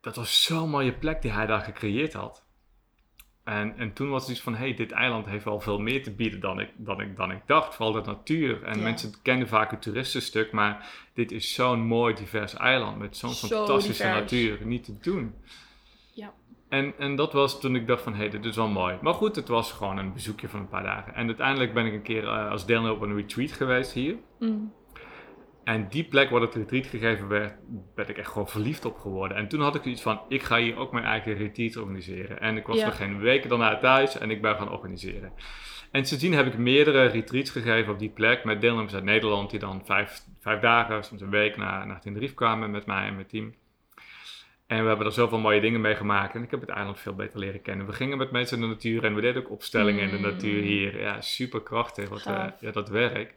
dat 0.00 0.16
was 0.16 0.42
zo'n 0.42 0.70
mooie 0.70 0.92
plek 0.92 1.22
die 1.22 1.30
hij 1.30 1.46
daar 1.46 1.60
gecreëerd 1.60 2.12
had. 2.12 2.44
En, 3.44 3.76
en 3.76 3.92
toen 3.92 4.08
was 4.08 4.22
het 4.22 4.30
iets 4.30 4.40
van, 4.40 4.54
hey, 4.54 4.74
dit 4.74 4.92
eiland 4.92 5.26
heeft 5.26 5.44
wel 5.44 5.60
veel 5.60 5.78
meer 5.78 6.02
te 6.02 6.10
bieden 6.10 6.40
dan 6.40 6.60
ik, 6.60 6.70
dan 6.76 7.00
ik, 7.00 7.16
dan 7.16 7.30
ik 7.30 7.42
dacht. 7.46 7.74
Vooral 7.74 7.92
de 7.92 8.10
natuur. 8.10 8.62
En 8.62 8.82
mensen 8.82 9.14
kennen 9.22 9.48
vaak 9.48 9.70
het 9.70 9.82
toeristenstuk, 9.82 10.52
maar 10.52 10.88
dit 11.14 11.32
is 11.32 11.54
zo'n 11.54 11.80
mooi 11.80 12.14
divers 12.14 12.54
eiland 12.54 12.98
met 12.98 13.16
zo'n 13.16 13.34
fantastische 13.34 14.06
natuur. 14.06 14.66
Niet 14.66 14.84
te 14.84 14.98
doen. 14.98 15.34
En, 16.68 16.94
en 16.98 17.16
dat 17.16 17.32
was 17.32 17.60
toen 17.60 17.76
ik 17.76 17.86
dacht 17.86 18.02
van, 18.02 18.12
hé, 18.12 18.18
hey, 18.18 18.28
dit 18.28 18.44
is 18.44 18.56
wel 18.56 18.68
mooi. 18.68 18.98
Maar 19.00 19.14
goed, 19.14 19.36
het 19.36 19.48
was 19.48 19.72
gewoon 19.72 19.98
een 19.98 20.12
bezoekje 20.12 20.48
van 20.48 20.60
een 20.60 20.68
paar 20.68 20.82
dagen. 20.82 21.14
En 21.14 21.26
uiteindelijk 21.26 21.74
ben 21.74 21.86
ik 21.86 21.92
een 21.92 22.02
keer 22.02 22.22
uh, 22.22 22.50
als 22.50 22.66
deelnemer 22.66 22.96
op 22.96 23.02
een 23.02 23.16
retreat 23.16 23.52
geweest 23.52 23.92
hier. 23.92 24.16
Mm. 24.38 24.72
En 25.64 25.88
die 25.88 26.04
plek 26.04 26.30
waar 26.30 26.40
het 26.40 26.54
retreat 26.54 26.86
gegeven 26.86 27.28
werd, 27.28 27.54
ben 27.94 28.08
ik 28.08 28.18
echt 28.18 28.30
gewoon 28.30 28.48
verliefd 28.48 28.84
op 28.84 28.98
geworden. 28.98 29.36
En 29.36 29.48
toen 29.48 29.60
had 29.60 29.74
ik 29.74 29.84
iets 29.84 30.02
van, 30.02 30.20
ik 30.28 30.42
ga 30.42 30.58
hier 30.58 30.76
ook 30.76 30.92
mijn 30.92 31.04
eigen 31.04 31.34
retreat 31.34 31.76
organiseren. 31.76 32.40
En 32.40 32.56
ik 32.56 32.66
was 32.66 32.82
nog 32.82 32.96
geen 32.96 33.18
weken 33.18 33.48
daarna 33.48 33.78
thuis 33.78 34.18
en 34.18 34.30
ik 34.30 34.42
ben 34.42 34.56
gaan 34.56 34.70
organiseren. 34.70 35.32
En 35.90 36.06
sindsdien 36.06 36.32
heb 36.32 36.46
ik 36.46 36.58
meerdere 36.58 37.06
retreats 37.06 37.50
gegeven 37.50 37.92
op 37.92 37.98
die 37.98 38.10
plek 38.10 38.44
met 38.44 38.60
deelnemers 38.60 38.94
uit 38.94 39.04
Nederland 39.04 39.50
die 39.50 39.58
dan 39.58 39.82
vijf, 39.84 40.20
vijf 40.40 40.60
dagen, 40.60 41.04
soms 41.04 41.20
een 41.20 41.30
week 41.30 41.56
naar, 41.56 41.86
naar 41.86 42.00
Tenerife 42.00 42.34
kwamen 42.34 42.70
met 42.70 42.86
mij 42.86 43.06
en 43.06 43.14
mijn 43.14 43.26
team. 43.26 43.54
En 44.66 44.82
we 44.82 44.88
hebben 44.88 45.06
er 45.06 45.12
zoveel 45.12 45.38
mooie 45.38 45.60
dingen 45.60 45.80
mee 45.80 45.94
gemaakt. 45.94 46.34
En 46.34 46.42
ik 46.42 46.50
heb 46.50 46.60
het 46.60 46.68
eiland 46.68 47.00
veel 47.00 47.14
beter 47.14 47.38
leren 47.38 47.62
kennen. 47.62 47.86
We 47.86 47.92
gingen 47.92 48.18
met 48.18 48.30
mensen 48.30 48.56
in 48.56 48.62
de 48.62 48.68
natuur 48.68 49.04
en 49.04 49.14
we 49.14 49.20
deden 49.20 49.42
ook 49.42 49.50
opstellingen 49.50 50.02
in 50.02 50.10
de 50.10 50.16
mm. 50.16 50.22
natuur 50.22 50.62
hier. 50.62 51.00
Ja, 51.00 51.20
super 51.20 51.62
krachtig, 51.62 52.08
wat, 52.08 52.26
uh, 52.26 52.44
ja, 52.60 52.70
dat 52.70 52.88
werk. 52.88 53.34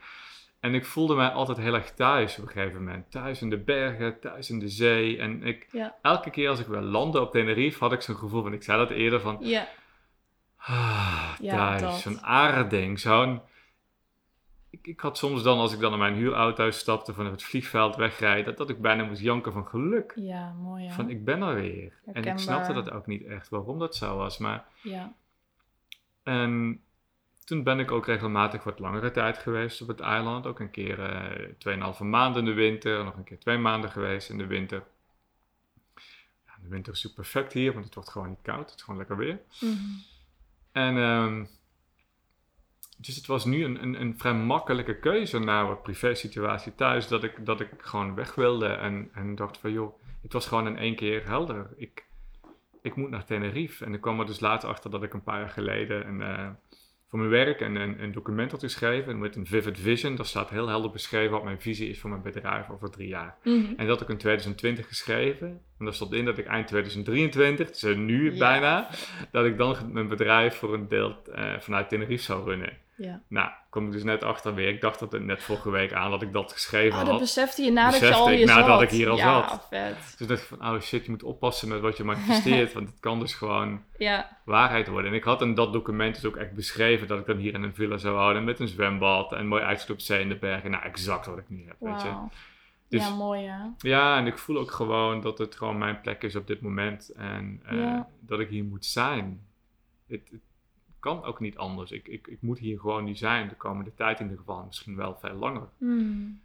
En 0.60 0.76
ik 0.76 0.86
voelde 0.86 1.16
mij 1.16 1.28
altijd 1.28 1.58
heel 1.58 1.74
erg 1.74 1.94
thuis 1.94 2.38
op 2.38 2.46
een 2.46 2.52
gegeven 2.52 2.84
moment. 2.84 3.12
Thuis 3.12 3.42
in 3.42 3.50
de 3.50 3.58
bergen, 3.58 4.20
thuis 4.20 4.50
in 4.50 4.60
de 4.60 4.70
zee. 4.70 5.18
En 5.18 5.44
ik, 5.44 5.68
elke 6.02 6.30
keer 6.30 6.50
als 6.50 6.60
ik 6.60 6.68
weer 6.68 6.82
landde 6.82 7.22
op 7.22 7.32
Tenerife, 7.32 7.80
had 7.80 7.94
ik 7.94 8.02
zo'n 8.02 8.16
gevoel 8.16 8.44
van, 8.44 8.54
ik 8.54 8.64
zei 8.64 8.78
dat 8.78 8.90
eerder, 8.90 9.20
van... 9.20 9.38
Ja. 9.40 9.68
Ah, 10.58 11.34
thuis, 11.40 12.02
zo'n 12.02 12.22
aarding, 12.22 13.00
zo'n 13.00 13.42
ik, 14.80 14.88
ik 14.88 15.00
had 15.00 15.18
soms 15.18 15.44
dan, 15.44 15.58
als 15.58 15.74
ik 15.74 15.80
dan 15.80 15.90
naar 15.90 16.00
mijn 16.00 16.16
huurauto 16.16 16.72
stapte, 16.72 17.14
van 17.14 17.26
het 17.26 17.44
vliegveld 17.44 17.96
wegrijden, 17.96 18.46
dat, 18.46 18.58
dat 18.58 18.70
ik 18.70 18.82
bijna 18.82 19.04
moest 19.04 19.22
janken 19.22 19.52
van 19.52 19.68
geluk. 19.68 20.14
Ja, 20.16 20.54
mooi 20.54 20.86
hè? 20.86 20.94
Van 20.94 21.10
ik 21.10 21.26
ben 21.26 21.42
er 21.42 21.56
weer. 21.56 21.94
En 22.14 22.24
ik 22.24 22.38
snapte 22.38 22.74
dat 22.74 22.92
ook 22.92 23.08
niet 23.08 23.26
echt, 23.26 23.50
waarom 23.50 23.80
dat 23.80 23.96
zo 23.96 24.18
was. 24.18 24.38
Maar... 24.38 24.66
Ja. 24.82 25.14
En 26.24 26.82
toen 27.44 27.64
ben 27.64 27.80
ik 27.80 27.92
ook 27.92 28.06
regelmatig 28.06 28.64
wat 28.64 28.80
langere 28.80 29.12
tijd 29.12 29.38
geweest 29.38 29.82
op 29.82 29.88
het 29.88 30.00
eiland. 30.00 30.46
Ook 30.46 30.60
een 30.60 30.72
keer 30.72 31.00
uh, 31.68 31.94
2,5 31.94 32.00
maanden 32.00 32.40
in 32.40 32.46
de 32.46 32.54
winter, 32.54 33.04
nog 33.04 33.16
een 33.16 33.24
keer 33.24 33.40
twee 33.40 33.58
maanden 33.58 33.92
geweest 33.92 34.30
in 34.30 34.38
de 34.38 34.48
winter. 34.48 34.84
Ja, 36.46 36.54
de 36.62 36.68
winter 36.70 36.94
is 36.94 37.00
super 37.00 37.16
perfect 37.16 37.54
hier, 37.54 37.74
want 37.74 37.86
het 37.86 37.94
wordt 37.94 38.10
gewoon 38.10 38.30
niet 38.30 38.42
koud. 38.42 38.70
Het 38.70 38.80
is 38.80 38.82
gewoon 38.82 39.00
lekker 39.00 39.18
weer. 39.18 39.40
Mm 39.60 39.72
-hmm. 39.72 40.02
En... 40.72 40.96
Um, 40.96 41.50
dus 43.02 43.16
het 43.16 43.26
was 43.26 43.46
nu 43.46 43.64
een, 43.64 43.84
een, 43.84 44.02
een 44.02 44.18
vrij 44.18 44.34
makkelijke 44.34 45.00
keuze 45.00 45.40
na 45.40 45.66
wat 45.66 45.84
privé 45.84 46.16
situatie 46.16 46.76
thuis, 46.76 47.08
dat 47.08 47.24
ik, 47.24 47.46
dat 47.46 47.60
ik 47.60 47.70
gewoon 47.78 48.16
weg 48.16 48.36
wilde 48.36 48.68
en, 48.68 49.10
en 49.14 49.36
dacht 49.36 49.58
van 49.58 49.72
joh, 49.72 50.02
het 50.22 50.34
was 50.34 50.48
gewoon 50.48 50.68
in 50.68 50.78
één 50.78 50.96
keer 50.96 51.26
helder. 51.26 51.70
Ik, 51.76 52.06
ik 52.82 52.96
moet 52.96 53.10
naar 53.10 53.26
Tenerife. 53.26 53.86
En 53.86 53.94
ik 53.94 54.02
kwam 54.02 54.20
er 54.20 54.26
dus 54.26 54.40
later 54.40 54.70
achter 54.70 54.92
dat 54.92 55.04
ik 55.04 55.14
een 55.14 55.24
paar 55.24 55.40
jaar 55.40 55.50
geleden 55.50 56.08
een, 56.08 56.20
uh, 56.20 56.50
voor 57.08 57.20
mijn 57.20 57.32
werk 57.32 57.62
en 57.62 57.76
een, 57.76 58.04
een 58.04 58.12
document 58.12 58.52
had 58.52 58.60
geschreven 58.60 59.20
met 59.20 59.36
een 59.36 59.46
vivid 59.46 59.80
vision. 59.80 60.16
Daar 60.16 60.26
staat 60.26 60.50
heel 60.50 60.68
helder 60.68 60.92
beschreven 60.92 61.32
wat 61.32 61.44
mijn 61.44 61.62
visie 61.62 61.90
is 61.90 62.00
voor 62.00 62.10
mijn 62.10 62.22
bedrijf 62.22 62.70
over 62.70 62.92
drie 62.92 63.08
jaar. 63.08 63.38
Mhm. 63.44 63.74
En 63.78 63.88
dat 63.88 63.88
had 63.88 64.02
ik 64.02 64.10
in 64.10 64.18
2020 64.18 64.88
geschreven. 64.88 65.48
En 65.48 65.86
daar 65.86 65.94
stond 65.94 66.14
in 66.14 66.26
dat 66.26 66.38
ik 66.38 66.46
eind 66.46 66.68
2023, 66.68 67.72
dus 67.72 67.96
nu 67.96 68.38
bijna, 68.38 68.90
dat 69.32 69.46
ik 69.46 69.58
dan 69.58 69.76
mijn 69.92 70.08
bedrijf 70.08 70.56
voor 70.56 70.74
een 70.74 70.88
deel 70.88 71.22
uh, 71.30 71.60
vanuit 71.60 71.90
Tenerife 71.90 72.24
zou 72.24 72.44
runnen. 72.44 72.88
Ja. 73.00 73.22
Nou, 73.28 73.50
kom 73.70 73.86
ik 73.86 73.92
dus 73.92 74.04
net 74.04 74.24
achter 74.24 74.54
weer. 74.56 74.68
Ik 74.68 74.82
dacht 74.82 75.00
dat 75.00 75.12
het 75.12 75.24
net 75.24 75.44
vorige 75.44 75.70
week 75.70 75.94
aan 75.94 76.12
dat 76.12 76.22
ik 76.22 76.34
dat 76.34 76.54
geschreven 76.54 76.92
oh, 76.92 76.98
had. 76.98 77.06
dat 77.06 77.20
besefte 77.20 77.64
je 77.64 77.72
nadat 77.72 78.00
je 78.00 78.14
al 78.14 78.30
je 78.32 78.46
nadat 78.46 78.82
ik 78.82 78.90
hier 78.90 79.10
al 79.10 79.18
ja, 79.18 79.50
zat. 79.50 79.68
Vet. 79.70 80.16
Dus 80.18 80.28
dacht 80.28 80.42
ik 80.42 80.48
van, 80.48 80.74
oh 80.74 80.80
shit, 80.80 81.06
je 81.06 81.12
moet 81.12 81.24
oppassen 81.24 81.68
met 81.68 81.80
wat 81.80 81.98
je 81.98 82.04
manifesteert. 82.04 82.74
want 82.78 82.88
het 82.90 83.00
kan 83.00 83.20
dus 83.20 83.34
gewoon 83.34 83.84
ja. 83.98 84.38
waarheid 84.46 84.88
worden. 84.88 85.12
En 85.12 85.18
ik 85.18 85.24
had 85.24 85.42
in 85.42 85.54
dat 85.54 85.74
document 85.74 86.16
dus 86.16 86.26
ook 86.26 86.36
echt 86.36 86.54
beschreven 86.54 87.08
dat 87.08 87.20
ik 87.20 87.26
dan 87.26 87.38
hier 87.38 87.54
in 87.54 87.64
een 87.64 87.76
villa 87.76 87.98
zou 87.98 88.18
houden. 88.18 88.44
Met 88.44 88.60
een 88.60 88.68
zwembad 88.68 89.34
en 89.34 89.48
mooi 89.48 89.64
uitzicht 89.64 89.92
op 89.92 90.00
zee 90.00 90.22
in 90.22 90.30
de 90.30 90.38
bergen. 90.38 90.72
Nou, 90.72 90.84
exact 90.84 91.26
wat 91.26 91.38
ik 91.38 91.50
nu 91.50 91.66
heb, 91.68 91.76
weet 91.80 92.02
je. 92.02 92.14
Dus, 92.90 93.08
ja, 93.08 93.16
mooi 93.16 93.48
hè? 93.48 93.58
Ja, 93.78 94.18
en 94.18 94.28
ik 94.28 94.38
voel 94.38 94.58
ook 94.58 94.72
gewoon 94.72 95.22
dat 95.22 95.38
het 95.38 95.56
gewoon 95.56 95.78
mijn 95.78 96.02
plek 96.02 96.24
is 96.24 96.36
op 96.36 96.48
dit 96.48 96.62
moment. 96.62 97.10
En 97.10 97.62
uh, 97.72 98.00
dat 98.20 98.40
ik 98.40 98.50
hier 98.50 98.64
moet 98.64 98.86
zijn. 98.86 99.48
Het, 100.08 100.22
kan 101.00 101.24
ook 101.24 101.40
niet 101.40 101.58
anders. 101.58 101.92
Ik, 101.92 102.08
ik, 102.08 102.28
ik 102.28 102.42
moet 102.42 102.60
hier 102.60 102.80
gewoon 102.80 103.04
niet 103.04 103.18
zijn, 103.18 103.48
de 103.48 103.56
komende 103.56 103.94
tijd 103.96 104.20
in 104.20 104.26
ieder 104.26 104.40
geval. 104.40 104.64
Misschien 104.66 104.96
wel 104.96 105.18
veel 105.22 105.34
langer. 105.34 105.68
Mm. 105.78 106.42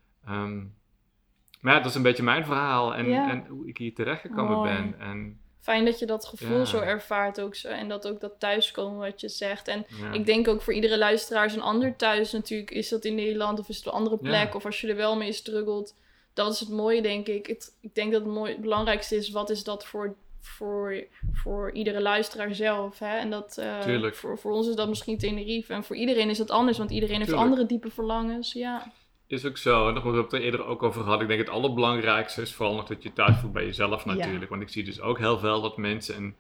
maar 1.60 1.74
ja, 1.74 1.78
dat 1.78 1.90
is 1.90 1.94
een 1.94 2.02
beetje 2.02 2.22
mijn 2.22 2.44
verhaal 2.44 2.94
en, 2.94 3.12
en 3.12 3.46
hoe 3.46 3.68
ik 3.68 3.76
hier 3.76 3.94
terechtgekomen 3.94 4.62
ben. 4.62 4.98
En, 4.98 5.38
Fijn 5.64 5.84
dat 5.84 5.98
je 5.98 6.06
dat 6.06 6.26
gevoel 6.26 6.66
zo 6.66 6.80
ervaart 6.80 7.40
ook 7.40 7.54
zo. 7.54 7.68
En 7.68 7.88
dat 7.88 8.08
ook 8.08 8.20
dat 8.20 8.32
thuiskomen 8.38 8.98
wat 8.98 9.20
je 9.20 9.28
zegt. 9.28 9.68
En 9.68 9.86
ik 10.12 10.26
denk 10.26 10.48
ook 10.48 10.62
voor 10.62 10.72
iedere 10.72 10.98
luisteraar 10.98 11.44
is 11.44 11.54
een 11.54 11.60
ander 11.60 11.96
thuis 11.96 12.32
natuurlijk. 12.32 12.70
Is 12.70 12.88
dat 12.88 13.04
in 13.04 13.14
Nederland 13.14 13.58
of 13.58 13.68
is 13.68 13.76
het 13.76 13.86
een 13.86 13.92
andere 13.92 14.18
plek? 14.18 14.54
Of 14.54 14.64
als 14.64 14.80
je 14.80 14.88
er 14.88 14.96
wel 14.96 15.16
mee 15.16 15.32
struggelt. 15.32 15.94
Dat 16.34 16.52
is 16.52 16.60
het 16.60 16.68
mooie, 16.68 17.02
denk 17.02 17.26
ik. 17.26 17.46
Het, 17.46 17.76
ik 17.80 17.94
denk 17.94 18.12
dat 18.12 18.22
het, 18.22 18.30
mooi, 18.30 18.52
het 18.52 18.60
belangrijkste 18.60 19.16
is, 19.16 19.30
wat 19.30 19.50
is 19.50 19.64
dat 19.64 19.86
voor, 19.86 20.14
voor, 20.46 21.04
voor 21.32 21.72
iedere 21.72 22.02
luisteraar 22.02 22.54
zelf? 22.54 22.98
Hè? 22.98 23.16
En 23.16 23.30
dat, 23.30 23.58
uh, 23.86 24.12
voor, 24.12 24.38
voor 24.38 24.52
ons 24.52 24.68
is 24.68 24.74
dat 24.74 24.88
misschien 24.88 25.18
Tenerife. 25.18 25.72
En 25.72 25.84
voor 25.84 25.96
iedereen 25.96 26.30
is 26.30 26.38
dat 26.38 26.50
anders, 26.50 26.78
want 26.78 26.90
iedereen 26.90 27.18
heeft 27.18 27.32
andere 27.32 27.66
diepe 27.66 27.90
verlangens. 27.90 28.52
Ja. 28.52 28.92
Is 29.26 29.44
ook 29.44 29.56
zo. 29.56 29.88
En 29.88 29.94
daar 29.94 30.02
hebben 30.02 30.12
we 30.12 30.20
het 30.20 30.32
er 30.32 30.40
eerder 30.40 30.64
ook 30.64 30.82
over 30.82 31.02
gehad. 31.02 31.20
Ik 31.20 31.28
denk 31.28 31.40
het 31.40 31.48
allerbelangrijkste 31.48 32.42
is 32.42 32.54
vooral 32.54 32.74
nog 32.74 32.86
dat 32.86 33.02
je 33.02 33.12
thuis 33.12 33.36
voelt 33.36 33.52
bij 33.52 33.64
jezelf 33.64 34.04
natuurlijk. 34.04 34.50
Want 34.50 34.62
ik 34.62 34.68
zie 34.68 34.84
dus 34.84 35.00
ook 35.00 35.18
heel 35.18 35.38
veel 35.38 35.62
dat 35.62 35.76
mensen 35.76 36.16
een 36.16 36.34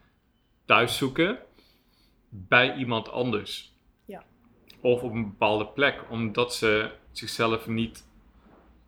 thuis 0.64 0.96
zoeken 0.96 1.38
bij 2.28 2.76
iemand 2.76 3.10
anders. 3.10 3.72
Ja. 4.04 4.24
Of 4.80 5.02
op 5.02 5.12
een 5.12 5.28
bepaalde 5.28 5.66
plek, 5.66 6.04
omdat 6.10 6.54
ze 6.54 6.90
zichzelf 7.12 7.66
niet 7.66 8.06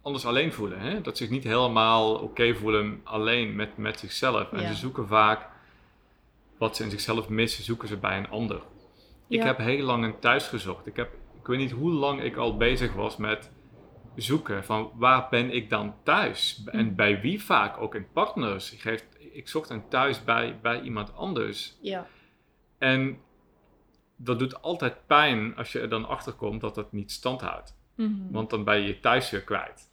anders 0.06 0.26
alleen 0.26 0.52
voelen. 0.52 0.80
Hè? 0.80 1.00
Dat 1.00 1.16
ze 1.16 1.22
zich 1.22 1.32
niet 1.32 1.44
helemaal 1.44 2.14
oké 2.14 2.54
voelen 2.54 3.00
alleen 3.04 3.56
met, 3.56 3.76
met 3.76 3.98
zichzelf. 3.98 4.52
En 4.52 4.68
ze 4.68 4.74
zoeken 4.74 5.06
vaak 5.06 5.48
wat 6.58 6.76
ze 6.76 6.82
in 6.82 6.90
zichzelf 6.90 7.28
missen, 7.28 7.64
zoeken 7.64 7.88
ze 7.88 7.96
bij 7.96 8.18
een 8.18 8.28
ander. 8.28 8.62
Ik 9.28 9.42
heb 9.42 9.58
heel 9.58 9.84
lang 9.84 10.04
een 10.04 10.18
thuis 10.18 10.46
gezocht. 10.46 10.86
Ik, 10.86 10.96
heb, 10.96 11.10
ik 11.40 11.46
weet 11.46 11.58
niet 11.58 11.70
hoe 11.70 11.90
lang 11.90 12.22
ik 12.22 12.36
al 12.36 12.56
bezig 12.56 12.92
was 12.92 13.16
met 13.16 13.50
zoeken 14.14 14.64
van 14.64 14.90
waar 14.94 15.26
ben 15.30 15.50
ik 15.50 15.70
dan 15.70 15.94
thuis? 16.02 16.62
En 16.66 16.88
hm. 16.88 16.94
bij 16.94 17.20
wie 17.20 17.42
vaak? 17.42 17.78
Ook 17.78 17.94
in 17.94 18.06
partners. 18.12 18.72
Ik, 18.72 18.80
geef, 18.80 19.04
ik 19.32 19.48
zocht 19.48 19.70
een 19.70 19.88
thuis 19.88 20.24
bij, 20.24 20.58
bij 20.62 20.80
iemand 20.80 21.14
anders. 21.14 21.76
Ja. 21.80 22.06
En 22.78 23.18
dat 24.16 24.38
doet 24.38 24.62
altijd 24.62 25.06
pijn 25.06 25.56
als 25.56 25.72
je 25.72 25.80
er 25.80 25.88
dan 25.88 26.08
achter 26.08 26.32
komt 26.32 26.60
dat 26.60 26.76
het 26.76 26.92
niet 26.92 27.12
standhoudt. 27.12 27.74
Mm 27.94 28.28
Want 28.30 28.50
dan 28.50 28.64
ben 28.64 28.80
je 28.80 28.86
je 28.86 29.00
thuis 29.00 29.30
weer 29.30 29.42
kwijt. 29.42 29.85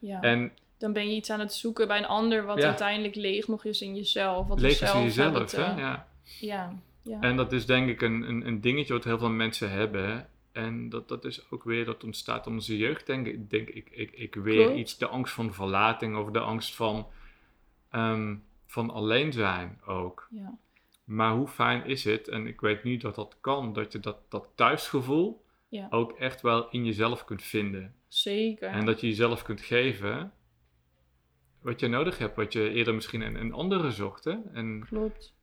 Ja. 0.00 0.20
En 0.20 0.52
dan 0.78 0.92
ben 0.92 1.08
je 1.08 1.16
iets 1.16 1.30
aan 1.30 1.40
het 1.40 1.52
zoeken 1.52 1.88
bij 1.88 1.98
een 1.98 2.06
ander 2.06 2.44
wat 2.44 2.62
uiteindelijk 2.62 3.14
leeg 3.14 3.48
nog 3.48 3.64
is 3.64 3.80
in 3.80 3.96
jezelf. 3.96 4.46
Wat 4.46 4.60
leeg 4.60 4.82
is 4.82 4.94
in 4.94 5.02
jezelf, 5.02 5.52
hè? 5.52 5.80
Ja. 5.80 6.06
ja. 6.40 6.78
Ja. 7.02 7.20
En 7.20 7.36
dat 7.36 7.52
is 7.52 7.66
denk 7.66 7.88
ik 7.88 8.02
een, 8.02 8.28
een, 8.28 8.46
een 8.46 8.60
dingetje 8.60 8.92
wat 8.92 9.04
heel 9.04 9.18
veel 9.18 9.30
mensen 9.30 9.70
hebben. 9.70 10.28
En 10.52 10.88
dat, 10.88 11.08
dat 11.08 11.24
is 11.24 11.50
ook 11.50 11.64
weer, 11.64 11.84
dat 11.84 12.04
ontstaat 12.04 12.46
om 12.46 12.52
onze 12.52 12.76
jeugd, 12.76 13.06
denk 13.06 13.26
ik. 13.26 13.50
Denk 13.50 13.68
ik, 13.68 13.88
ik, 13.90 14.10
ik 14.10 14.34
weer 14.34 14.74
iets, 14.74 14.98
de 14.98 15.06
angst 15.06 15.34
van 15.34 15.54
verlating 15.54 16.16
of 16.16 16.30
de 16.30 16.40
angst 16.40 16.74
van, 16.74 17.06
um, 17.92 18.44
van 18.66 18.90
alleen 18.90 19.32
zijn 19.32 19.80
ook. 19.86 20.28
Ja. 20.30 20.58
Maar 21.04 21.32
hoe 21.32 21.48
fijn 21.48 21.86
is 21.86 22.04
het, 22.04 22.28
en 22.28 22.46
ik 22.46 22.60
weet 22.60 22.84
nu 22.84 22.96
dat 22.96 23.14
dat 23.14 23.36
kan, 23.40 23.72
dat 23.72 23.92
je 23.92 24.00
dat, 24.00 24.16
dat 24.28 24.48
thuisgevoel 24.54 25.44
ja. 25.70 25.86
ook 25.90 26.12
echt 26.12 26.40
wel 26.40 26.70
in 26.70 26.84
jezelf 26.84 27.24
kunt 27.24 27.42
vinden. 27.42 27.94
Zeker. 28.08 28.68
En 28.68 28.84
dat 28.84 29.00
je 29.00 29.06
jezelf 29.06 29.42
kunt 29.42 29.60
geven 29.60 30.32
wat 31.62 31.80
je 31.80 31.88
nodig 31.88 32.18
hebt, 32.18 32.36
wat 32.36 32.52
je 32.52 32.70
eerder 32.70 32.94
misschien 32.94 33.22
in 33.22 33.34
een 33.34 33.52
andere 33.52 33.90
zocht. 33.90 34.24
Hè? 34.24 34.36
En, 34.52 34.84
Klopt. 34.88 35.34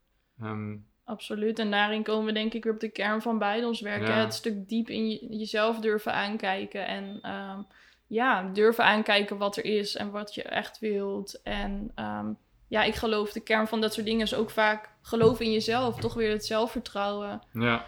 Um, 0.42 0.86
Absoluut. 1.04 1.60
En 1.60 1.72
daarin 1.72 2.04
komen 2.04 2.26
we 2.26 2.32
denk 2.32 2.54
ik 2.54 2.64
weer 2.64 2.74
op 2.74 2.80
de 2.80 2.90
kern 2.90 3.22
van 3.22 3.38
beide 3.38 3.68
ons 3.68 3.82
werken. 3.82 4.16
Het 4.16 4.34
stuk 4.34 4.70
diep 4.70 4.90
in 4.90 5.10
jezelf 5.38 5.80
durven 5.80 6.14
aankijken. 6.14 6.88
En 6.88 7.32
um, 7.32 7.68
ja, 8.08 8.44
durven 8.44 8.84
aankijken 8.84 9.38
wat 9.38 9.58
er 9.58 9.66
is 9.66 9.96
en 9.96 10.12
wat 10.12 10.36
je 10.36 10.44
echt 10.44 10.80
wilt. 10.80 11.42
En 11.44 11.92
um, 11.96 12.38
ja, 12.68 12.84
ik 12.84 12.96
geloof 12.96 13.32
de 13.32 13.40
kern 13.40 13.68
van 13.68 13.82
dat 13.82 13.94
soort 13.94 14.06
dingen 14.06 14.26
is 14.26 14.36
ook 14.36 14.50
vaak 14.50 14.90
geloof 15.02 15.40
in 15.40 15.52
jezelf. 15.52 16.00
Toch 16.00 16.14
weer 16.14 16.32
het 16.32 16.46
zelfvertrouwen. 16.46 17.42
Ja. 17.54 17.86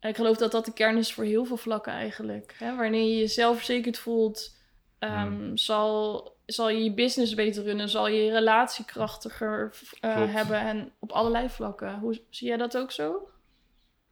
Ik 0.00 0.16
geloof 0.16 0.36
dat 0.36 0.52
dat 0.52 0.64
de 0.64 0.72
kern 0.72 0.96
is 0.96 1.12
voor 1.12 1.24
heel 1.24 1.44
veel 1.44 1.56
vlakken 1.56 1.92
eigenlijk. 1.92 2.54
Hè? 2.58 2.76
Wanneer 2.76 3.02
je 3.02 3.18
jezelf 3.18 3.56
verzekerd 3.56 3.98
voelt, 3.98 4.56
um, 5.00 5.56
zal 5.56 6.34
zal 6.46 6.70
je 6.70 6.84
je 6.84 6.94
business 6.94 7.34
beter 7.34 7.64
runnen, 7.64 7.88
zal 7.88 8.08
je 8.08 8.24
je 8.24 8.30
relatie 8.30 8.84
krachtiger 8.84 9.74
uh, 10.00 10.34
hebben 10.34 10.60
en 10.60 10.92
op 10.98 11.12
allerlei 11.12 11.48
vlakken. 11.48 11.98
Hoe 11.98 12.20
zie 12.30 12.48
jij 12.48 12.56
dat 12.56 12.76
ook 12.76 12.92
zo? 12.92 13.28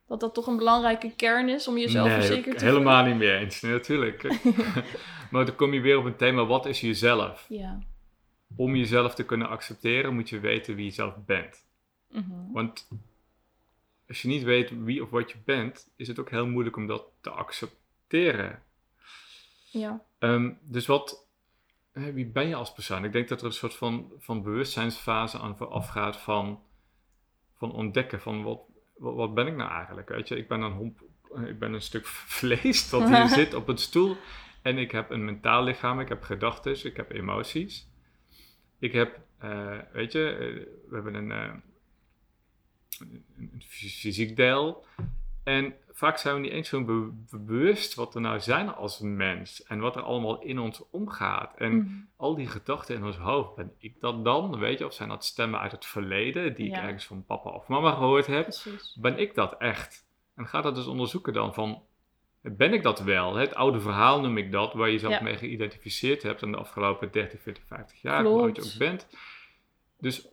Dat 0.06 0.20
dat 0.20 0.34
toch 0.34 0.46
een 0.46 0.56
belangrijke 0.56 1.14
kern 1.16 1.48
is 1.48 1.68
om 1.68 1.78
jezelf 1.78 2.08
nee, 2.08 2.16
verzekerd 2.16 2.58
te 2.58 2.64
helemaal 2.64 3.04
niet 3.04 3.16
meer 3.16 3.38
eens, 3.38 3.60
nee, 3.60 3.72
natuurlijk. 3.72 4.22
maar 5.30 5.46
dan 5.46 5.54
kom 5.54 5.72
je 5.72 5.80
weer 5.80 5.98
op 5.98 6.04
een 6.04 6.16
thema, 6.16 6.44
wat 6.44 6.66
is 6.66 6.80
jezelf? 6.80 7.46
Ja. 7.48 7.78
Om 8.56 8.76
jezelf 8.76 9.14
te 9.14 9.24
kunnen 9.24 9.48
accepteren 9.48 10.14
moet 10.14 10.28
je 10.28 10.40
weten 10.40 10.74
wie 10.74 10.84
je 10.84 10.90
zelf 10.90 11.14
bent. 11.26 11.64
Mm 12.10 12.52
Want 12.52 12.88
als 14.08 14.22
je 14.22 14.28
niet 14.28 14.42
weet 14.42 14.84
wie 14.84 15.02
of 15.02 15.10
wat 15.10 15.30
je 15.30 15.38
bent, 15.44 15.92
is 15.96 16.08
het 16.08 16.18
ook 16.18 16.30
heel 16.30 16.46
moeilijk 16.46 16.76
om 16.76 16.86
dat 16.86 17.04
te 17.20 17.30
accepteren. 17.30 18.62
Ja. 19.70 20.04
Um, 20.18 20.58
dus 20.62 20.86
wat 20.86 21.26
wie 21.92 22.26
ben 22.26 22.48
je 22.48 22.54
als 22.54 22.72
persoon? 22.72 23.04
Ik 23.04 23.12
denk 23.12 23.28
dat 23.28 23.40
er 23.40 23.46
een 23.46 23.52
soort 23.52 23.76
van, 23.76 24.12
van 24.18 24.42
bewustzijnsfase 24.42 25.38
aan 25.38 25.56
vooraf 25.56 25.88
gaat 25.88 26.16
van, 26.16 26.62
van 27.56 27.72
ontdekken 27.72 28.20
van 28.20 28.42
wat, 28.42 28.60
wat, 28.96 29.34
ben 29.34 29.46
ik 29.46 29.56
nou 29.56 29.70
eigenlijk? 29.70 30.08
Weet 30.08 30.28
je, 30.28 30.36
ik 30.36 30.48
ben 30.48 30.60
een 30.60 30.72
homp, 30.72 31.00
ik 31.46 31.58
ben 31.58 31.72
een 31.72 31.82
stuk 31.82 32.06
vlees 32.38 32.90
dat 32.90 33.08
hier 33.08 33.28
zit 33.40 33.54
op 33.54 33.68
een 33.68 33.78
stoel 33.78 34.16
en 34.62 34.78
ik 34.78 34.90
heb 34.90 35.10
een 35.10 35.24
mentaal 35.24 35.62
lichaam, 35.62 36.00
ik 36.00 36.08
heb 36.08 36.22
gedachten, 36.22 36.86
ik 36.86 36.96
heb 36.96 37.10
emoties. 37.10 37.88
Ik 38.78 38.92
heb, 38.92 39.20
uh, 39.44 39.78
weet 39.92 40.12
je, 40.12 40.36
uh, 40.40 40.66
we 40.88 40.94
hebben 40.94 41.14
een, 41.14 41.30
uh, 41.30 41.54
een 43.00 43.62
fysiek 43.66 44.36
deel 44.36 44.86
en 45.44 45.74
vaak 45.90 46.18
zijn 46.18 46.34
we 46.34 46.40
niet 46.40 46.50
eens 46.50 46.68
zo 46.68 46.84
bewust 47.30 47.94
wat 47.94 48.14
we 48.14 48.20
nou 48.20 48.40
zijn 48.40 48.74
als 48.74 49.00
mens 49.00 49.62
en 49.62 49.78
wat 49.78 49.96
er 49.96 50.02
allemaal 50.02 50.42
in 50.42 50.58
ons 50.58 50.82
omgaat. 50.90 51.56
En 51.56 51.76
mhm. 51.76 51.88
al 52.16 52.34
die 52.34 52.46
gedachten 52.46 52.96
in 52.96 53.04
ons 53.04 53.16
hoofd, 53.16 53.54
ben 53.54 53.72
ik 53.78 54.00
dat 54.00 54.24
dan? 54.24 54.58
Weet 54.58 54.78
je, 54.78 54.86
of 54.86 54.92
zijn 54.92 55.08
dat 55.08 55.24
stemmen 55.24 55.60
uit 55.60 55.72
het 55.72 55.86
verleden 55.86 56.54
die 56.54 56.66
ik 56.66 56.76
ergens 56.76 57.04
van 57.04 57.24
papa 57.24 57.50
of 57.50 57.66
mama 57.66 57.90
gehoord 57.94 58.26
heb? 58.26 58.48
Ben 58.94 59.18
ik 59.18 59.34
dat 59.34 59.56
echt? 59.58 60.06
En 60.34 60.46
ga 60.46 60.60
dat 60.60 60.74
dus 60.74 60.86
onderzoeken 60.86 61.32
dan 61.32 61.54
van, 61.54 61.82
ben 62.40 62.72
ik 62.72 62.82
dat 62.82 63.00
wel? 63.00 63.34
Het 63.34 63.54
oude 63.54 63.80
verhaal 63.80 64.20
noem 64.20 64.36
ik 64.36 64.52
dat, 64.52 64.72
waar 64.72 64.90
je 64.90 64.98
zelf 64.98 65.20
mee 65.20 65.36
geïdentificeerd 65.36 66.22
hebt 66.22 66.42
in 66.42 66.50
de 66.52 66.58
afgelopen 66.58 67.12
30, 67.12 67.40
40, 67.40 67.64
50 67.66 68.02
jaar, 68.02 68.24
hoe 68.24 68.52
je 68.52 68.62
ook 68.62 68.78
bent. 68.78 69.06
Dus, 69.98 70.28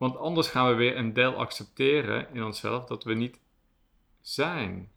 want 0.00 0.16
anders 0.16 0.48
gaan 0.48 0.68
we 0.68 0.74
weer 0.74 0.96
een 0.96 1.12
deel 1.12 1.34
accepteren 1.34 2.26
in 2.32 2.44
onszelf 2.44 2.84
dat 2.84 3.04
we 3.04 3.14
niet 3.14 3.38
zijn. 4.20 4.90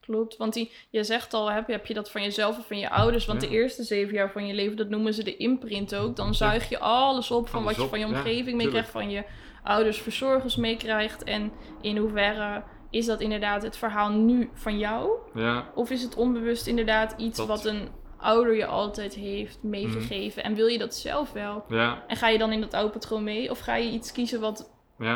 Klopt, 0.00 0.36
want 0.36 0.52
die, 0.52 0.72
je 0.90 1.04
zegt 1.04 1.34
al, 1.34 1.50
heb, 1.50 1.66
heb 1.66 1.86
je 1.86 1.94
dat 1.94 2.10
van 2.10 2.22
jezelf 2.22 2.58
of 2.58 2.66
van 2.66 2.78
je 2.78 2.90
ouders? 2.90 3.26
Want 3.26 3.40
de 3.40 3.48
eerste 3.48 3.82
zeven 3.82 4.14
jaar 4.14 4.30
van 4.30 4.46
je 4.46 4.54
leven, 4.54 4.76
dat 4.76 4.88
noemen 4.88 5.14
ze 5.14 5.24
de 5.24 5.36
imprint 5.36 5.94
ook. 5.94 6.16
Dan 6.16 6.34
zuig 6.34 6.68
je 6.68 6.78
alles 6.78 7.30
op 7.30 7.48
van 7.48 7.64
wat 7.64 7.76
je 7.76 7.88
van 7.88 7.98
je 7.98 8.06
omgeving 8.06 8.56
meekrijgt, 8.56 8.90
van 8.90 9.10
je 9.10 9.24
ouders, 9.62 10.00
verzorgers 10.00 10.56
meekrijgt. 10.56 11.24
En 11.24 11.52
in 11.80 11.96
hoeverre 11.96 12.62
is 12.90 13.06
dat 13.06 13.20
inderdaad 13.20 13.62
het 13.62 13.76
verhaal 13.76 14.10
nu 14.10 14.50
van 14.52 14.78
jou? 14.78 15.10
Ja. 15.34 15.70
Of 15.74 15.90
is 15.90 16.02
het 16.02 16.16
onbewust 16.16 16.66
inderdaad 16.66 17.14
iets 17.18 17.46
wat 17.46 17.64
een 17.64 17.88
ouder 18.18 18.56
je 18.56 18.66
altijd 18.66 19.14
heeft 19.14 19.62
meegegeven? 19.62 20.44
En 20.44 20.54
wil 20.54 20.66
je 20.66 20.78
dat 20.78 20.94
zelf 20.94 21.32
wel? 21.32 21.64
Ja. 21.68 22.04
En 22.06 22.16
ga 22.16 22.28
je 22.28 22.38
dan 22.38 22.52
in 22.52 22.60
dat 22.60 22.74
oude 22.74 22.92
patroon 22.92 23.24
mee? 23.24 23.50
Of 23.50 23.58
ga 23.58 23.76
je 23.76 23.90
iets 23.90 24.12
kiezen 24.12 24.40
wat 24.40 24.70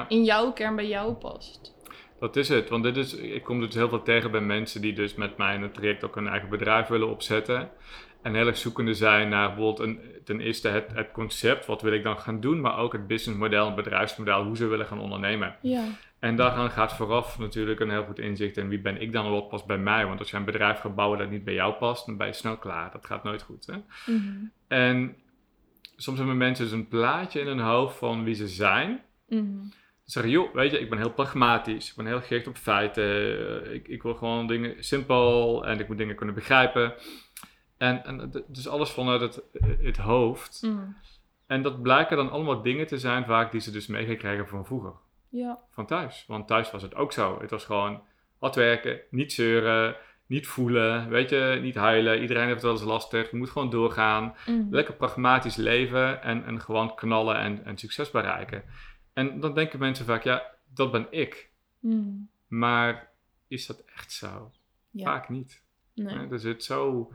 in 0.09 0.25
jouw 0.25 0.53
kern 0.53 0.77
bij 0.77 0.89
jou 0.89 1.13
past? 1.13 1.75
Dat 2.21 2.37
is 2.37 2.49
het, 2.49 2.69
want 2.69 2.83
dit 2.85 2.97
is, 2.97 3.15
ik 3.15 3.43
kom 3.43 3.61
dus 3.61 3.75
heel 3.75 3.89
veel 3.89 4.03
tegen 4.03 4.31
bij 4.31 4.41
mensen 4.41 4.81
die 4.81 4.93
dus 4.93 5.15
met 5.15 5.37
mij 5.37 5.55
in 5.55 5.63
het 5.63 5.75
traject 5.75 6.05
ook 6.05 6.17
een 6.17 6.29
eigen 6.29 6.49
bedrijf 6.49 6.87
willen 6.87 7.09
opzetten. 7.09 7.71
En 8.23 8.35
heel 8.35 8.47
erg 8.47 8.57
zoekende 8.57 8.95
zijn 8.95 9.29
naar 9.29 9.49
bijvoorbeeld 9.55 9.89
een, 9.89 10.01
ten 10.25 10.41
eerste 10.41 10.69
het, 10.69 10.93
het 10.95 11.11
concept, 11.13 11.67
wat 11.67 11.83
wil 11.83 11.93
ik 11.93 12.03
dan 12.03 12.19
gaan 12.19 12.41
doen, 12.41 12.61
maar 12.61 12.79
ook 12.79 12.93
het 12.93 13.07
businessmodel, 13.07 13.67
het 13.67 13.75
bedrijfsmodel, 13.75 14.45
hoe 14.45 14.57
ze 14.57 14.67
willen 14.67 14.87
gaan 14.87 15.01
ondernemen. 15.01 15.57
Ja. 15.63 15.85
En 16.19 16.37
daaraan 16.37 16.71
gaat 16.71 16.93
vooraf 16.93 17.39
natuurlijk 17.39 17.81
een 17.81 17.91
heel 17.91 18.05
goed 18.05 18.19
inzicht 18.19 18.57
in 18.57 18.69
wie 18.69 18.81
ben 18.81 19.01
ik 19.01 19.13
dan, 19.13 19.31
wat 19.31 19.49
past 19.49 19.67
bij 19.67 19.79
mij. 19.79 20.07
Want 20.07 20.19
als 20.19 20.31
je 20.31 20.37
een 20.37 20.45
bedrijf 20.45 20.81
gaat 20.81 20.95
bouwen 20.95 21.19
dat 21.19 21.31
niet 21.31 21.45
bij 21.45 21.55
jou 21.55 21.75
past, 21.75 22.07
dan 22.07 22.17
ben 22.17 22.27
je 22.27 22.33
snel 22.33 22.57
klaar. 22.57 22.91
Dat 22.93 23.07
gaat 23.07 23.25
nooit 23.25 23.43
goed. 23.43 23.67
Hè? 23.67 23.77
Mhm. 24.13 24.45
En 24.69 25.17
soms 25.97 26.19
hebben 26.19 26.37
mensen 26.37 26.65
dus 26.65 26.75
een 26.75 26.89
plaatje 26.89 27.41
in 27.41 27.47
hun 27.47 27.61
hoofd 27.61 27.97
van 27.97 28.25
wie 28.25 28.35
ze 28.35 28.49
zijn. 28.49 29.01
Mm 29.29 29.71
zeggen, 30.05 30.33
joh, 30.33 30.55
weet 30.55 30.71
je, 30.71 30.79
ik 30.79 30.91
ben 30.91 30.99
heel 30.99 31.13
pragmatisch. 31.13 31.91
Ik 31.91 31.97
ben 31.97 32.07
heel 32.07 32.21
gericht 32.21 32.47
op 32.47 32.57
feiten. 32.57 33.05
Eh, 33.05 33.73
ik, 33.73 33.89
ik 33.89 34.03
wil 34.03 34.15
gewoon 34.15 34.47
dingen 34.47 34.85
simpel 34.85 35.67
en 35.67 35.81
ik 35.81 35.89
moet 35.89 35.99
dingen 35.99 36.17
kunnen 36.17 36.35
begrijpen. 36.35 36.95
En, 37.83 38.05
en 38.05 38.45
dus 38.47 38.69
alles 38.69 38.91
vanuit 38.91 39.21
het, 39.21 39.43
het 39.81 39.97
hoofd. 39.97 40.63
Mm. 40.63 40.97
En 41.47 41.63
dat 41.63 41.83
blijken 41.83 42.17
dan 42.17 42.31
allemaal 42.31 42.63
dingen 42.63 42.87
te 42.87 42.99
zijn 42.99 43.25
vaak 43.25 43.51
die 43.51 43.61
ze 43.61 43.71
dus 43.71 43.87
meegekregen 43.87 44.49
van 44.49 44.67
vroeger. 44.67 44.93
Ja. 45.29 45.59
Van 45.71 45.87
thuis. 45.87 46.25
Want 46.27 46.47
thuis 46.47 46.71
was 46.71 46.83
het 46.83 46.95
ook 46.95 47.13
zo. 47.13 47.41
Het 47.41 47.51
was 47.51 47.65
gewoon 47.65 48.03
hard 48.39 48.55
werken, 48.55 49.01
niet 49.11 49.33
zeuren, 49.33 49.97
niet 50.27 50.47
voelen, 50.47 51.09
weet 51.09 51.31
je, 51.31 51.59
niet 51.63 51.75
huilen. 51.75 52.21
Iedereen 52.21 52.43
heeft 52.43 52.55
het 52.55 52.63
wel 52.63 52.73
eens 52.73 52.83
lastig. 52.83 53.31
Je 53.31 53.37
moet 53.37 53.51
gewoon 53.51 53.71
doorgaan. 53.71 54.35
Mm. 54.47 54.67
Lekker 54.71 54.95
pragmatisch 54.95 55.57
leven 55.57 56.23
en, 56.23 56.45
en 56.45 56.61
gewoon 56.61 56.95
knallen 56.95 57.37
en, 57.37 57.65
en 57.65 57.77
succes 57.77 58.11
bereiken. 58.11 58.63
En 59.13 59.41
dan 59.41 59.55
denken 59.55 59.79
mensen 59.79 60.07
vaak, 60.07 60.23
ja, 60.23 60.43
dat 60.75 60.93
ben 60.93 61.07
ik. 61.11 61.51
Mm. 61.79 62.29
Maar 62.49 63.11
is 63.49 63.67
dat 63.67 63.85
echt 63.97 64.13
zo? 64.13 64.53
Vaak 64.95 65.29
niet. 65.29 65.63
Nee. 65.95 66.29
Er 66.31 66.39
zit 66.39 66.65
zo 66.65 67.13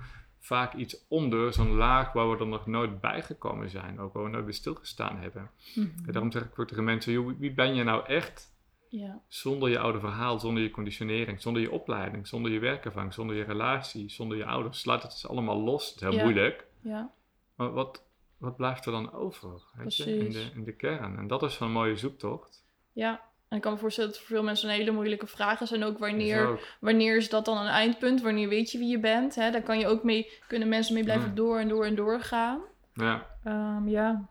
vaak 0.47 0.73
iets 0.73 1.05
onder, 1.07 1.53
zo'n 1.53 1.75
laag 1.75 2.13
waar 2.13 2.29
we 2.31 2.37
er 2.37 2.47
nog 2.47 2.65
nooit 2.65 3.01
bijgekomen 3.01 3.69
zijn. 3.69 3.99
Ook 3.99 4.13
waar 4.13 4.23
we 4.23 4.29
nooit 4.29 4.45
bij 4.45 4.53
stilgestaan 4.53 5.17
hebben. 5.17 5.49
Mm 5.75 5.93
En 6.05 6.11
daarom 6.11 6.31
zeg 6.31 6.43
ik 6.43 6.59
ook 6.59 6.67
tegen 6.67 6.83
mensen, 6.83 7.13
joh, 7.13 7.39
wie 7.39 7.53
ben 7.53 7.75
je 7.75 7.83
nou 7.83 8.05
echt? 8.05 8.55
Ja. 8.89 9.21
Zonder 9.27 9.69
je 9.69 9.79
oude 9.79 9.99
verhaal, 9.99 10.39
zonder 10.39 10.63
je 10.63 10.71
conditionering, 10.71 11.41
zonder 11.41 11.61
je 11.61 11.71
opleiding, 11.71 12.27
zonder 12.27 12.51
je 12.51 12.59
werkervaring, 12.59 13.13
zonder 13.13 13.35
je 13.35 13.43
relatie, 13.43 14.09
zonder 14.09 14.37
je 14.37 14.45
ouders. 14.45 14.85
Laat 14.85 15.01
het 15.01 15.11
dus 15.11 15.27
allemaal 15.27 15.61
los. 15.61 15.89
Het 15.89 15.95
is 15.95 16.07
heel 16.07 16.23
moeilijk. 16.23 16.67
Ja. 16.81 17.11
Maar 17.55 17.71
wat, 17.71 18.03
wat 18.37 18.55
blijft 18.55 18.85
er 18.85 18.91
dan 18.91 19.11
over? 19.13 19.61
Weet 19.73 19.95
je? 19.95 20.17
In, 20.17 20.31
de, 20.31 20.49
in 20.53 20.63
de 20.63 20.75
kern. 20.75 21.17
En 21.17 21.27
dat 21.27 21.43
is 21.43 21.53
zo'n 21.53 21.71
mooie 21.71 21.97
zoektocht. 21.97 22.65
Ja, 22.93 23.26
en 23.47 23.55
ik 23.55 23.61
kan 23.61 23.73
me 23.73 23.79
voorstellen 23.79 24.09
dat 24.09 24.19
voor 24.19 24.27
veel 24.27 24.43
mensen 24.43 24.69
een 24.69 24.75
hele 24.75 24.91
moeilijke 24.91 25.27
vraag 25.27 25.61
is. 25.61 25.83
ook 25.83 25.97
wanneer, 25.97 26.59
wanneer 26.79 27.17
is 27.17 27.29
dat 27.29 27.45
dan 27.45 27.57
een 27.57 27.67
eindpunt? 27.67 28.21
Wanneer 28.21 28.49
weet 28.49 28.71
je 28.71 28.77
wie 28.77 28.89
je 28.89 28.99
bent? 28.99 29.35
Hè? 29.35 29.51
Daar 29.51 29.61
kan 29.61 29.79
je 29.79 29.87
ook 29.87 30.03
mee, 30.03 30.31
kunnen 30.47 30.67
mensen 30.67 30.93
mee 30.93 31.03
blijven 31.03 31.35
door 31.35 31.59
en 31.59 31.67
door 31.67 31.85
en 31.85 31.95
door 31.95 32.19
gaan. 32.21 32.61
Ja. 32.93 33.25
Um, 33.45 33.87
ja. 33.89 34.27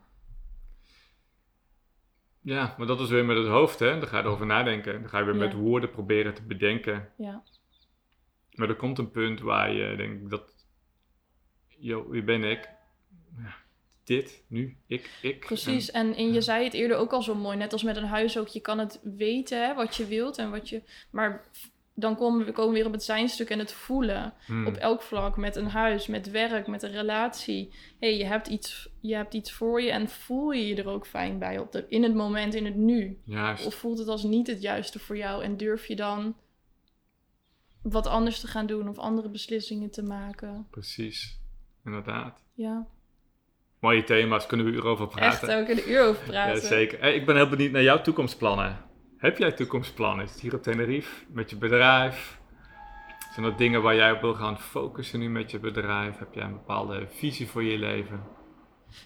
Ja, 2.41 2.75
maar 2.77 2.87
dat 2.87 2.99
is 2.99 3.09
weer 3.09 3.25
met 3.25 3.37
het 3.37 3.47
hoofd, 3.47 3.79
hè? 3.79 3.99
Dan 3.99 4.07
ga 4.07 4.17
je 4.17 4.23
erover 4.23 4.45
nadenken. 4.45 5.01
Dan 5.01 5.09
ga 5.09 5.19
je 5.19 5.25
weer 5.25 5.35
met 5.35 5.53
woorden 5.53 5.91
proberen 5.91 6.33
te 6.33 6.43
bedenken. 6.43 7.09
Ja. 7.17 7.43
Maar 8.51 8.69
er 8.69 8.75
komt 8.75 8.97
een 8.97 9.11
punt 9.11 9.39
waar 9.39 9.71
je 9.71 9.95
denkt 9.95 10.29
dat... 10.29 10.65
Yo, 11.67 12.09
wie 12.09 12.23
ben 12.23 12.43
ik? 12.43 12.69
Ja, 13.37 13.55
dit, 14.07 14.43
nu, 14.47 14.77
ik, 14.85 15.09
ik. 15.21 15.39
Precies, 15.39 15.91
en, 15.91 16.15
en, 16.15 16.33
je 16.33 16.41
zei 16.41 16.63
het 16.63 16.73
eerder 16.73 16.97
ook 16.97 17.13
al 17.13 17.21
zo 17.21 17.35
mooi. 17.35 17.57
Net 17.57 17.73
als 17.73 17.83
met 17.83 17.97
een 17.97 18.03
huis 18.03 18.37
ook. 18.37 18.47
Je 18.47 18.59
kan 18.59 18.79
het 18.79 18.99
weten, 19.03 19.65
hè, 19.65 19.73
wat 19.73 19.95
je 19.95 20.07
wilt 20.07 20.37
en 20.37 20.51
wat 20.51 20.69
je... 20.69 20.81
Maar 21.11 21.45
dan 21.93 22.15
komen 22.15 22.45
we 22.45 22.51
komen 22.51 22.73
weer 22.73 22.85
op 22.85 22.91
het 22.91 23.03
zijnstuk 23.03 23.49
en 23.49 23.59
het 23.59 23.71
voelen. 23.71 24.33
Hmm. 24.45 24.67
Op 24.67 24.75
elk 24.75 25.01
vlak, 25.01 25.37
met 25.37 25.55
een 25.55 25.67
huis, 25.67 26.07
met 26.07 26.31
werk, 26.31 26.67
met 26.67 26.83
een 26.83 26.91
relatie. 26.91 27.73
hey, 27.99 28.17
je, 28.17 28.25
hebt 28.25 28.47
iets, 28.47 28.89
je 29.01 29.15
hebt 29.15 29.33
iets 29.33 29.51
voor 29.51 29.81
je 29.81 29.91
en 29.91 30.09
voel 30.09 30.51
je 30.51 30.67
je 30.67 30.75
er 30.75 30.87
ook 30.87 31.07
fijn 31.07 31.39
bij 31.39 31.59
op 31.59 31.71
de, 31.71 31.85
in 31.89 32.03
het 32.03 32.13
moment, 32.13 32.53
in 32.53 32.65
het 32.65 32.75
nu. 32.75 33.21
Juist. 33.23 33.65
Of 33.65 33.75
voelt 33.75 33.97
het 33.97 34.07
als 34.07 34.23
niet 34.23 34.47
het 34.47 34.61
juiste 34.61 34.99
voor 34.99 35.17
jou 35.17 35.43
en 35.43 35.57
durf 35.57 35.87
je 35.87 35.95
dan 35.95 36.35
wat 37.81 38.07
anders 38.07 38.39
te 38.39 38.47
gaan 38.47 38.67
doen 38.67 38.89
of 38.89 38.97
andere 38.97 39.29
beslissingen 39.29 39.91
te 39.91 40.03
maken. 40.03 40.67
Precies, 40.69 41.39
inderdaad. 41.83 42.43
Ja. 42.53 42.87
Mooie 43.79 44.03
thema's, 44.03 44.45
kunnen 44.45 44.65
we 44.65 44.71
uur 44.71 44.85
over 44.85 45.07
praten. 45.07 45.27
Echt, 45.27 45.45
daar 45.45 45.63
kunnen 45.63 45.83
we 45.83 45.89
een 45.89 45.95
uur 45.95 46.03
over 46.03 46.23
praten. 46.23 46.53
ja, 46.53 46.59
zeker. 46.59 47.03
Ik 47.03 47.25
ben 47.25 47.35
heel 47.35 47.49
benieuwd 47.49 47.71
naar 47.71 47.83
jouw 47.83 48.01
toekomstplannen. 48.01 48.77
Heb 49.17 49.37
jij 49.37 49.51
toekomstplannen? 49.51 50.25
Is 50.25 50.31
het 50.31 50.41
hier 50.41 50.55
op 50.55 50.63
Tenerife 50.63 51.25
met 51.27 51.49
je 51.49 51.55
bedrijf? 51.55 52.39
Zijn 53.33 53.45
er 53.45 53.57
dingen 53.57 53.81
waar 53.81 53.95
jij 53.95 54.11
op 54.11 54.21
wil 54.21 54.33
gaan 54.33 54.59
focussen 54.59 55.19
nu 55.19 55.29
met 55.29 55.51
je 55.51 55.59
bedrijf? 55.59 56.17
Heb 56.17 56.33
jij 56.33 56.43
een 56.43 56.53
bepaalde 56.53 57.07
visie 57.09 57.47
voor 57.47 57.63
je 57.63 57.77
leven? 57.77 58.23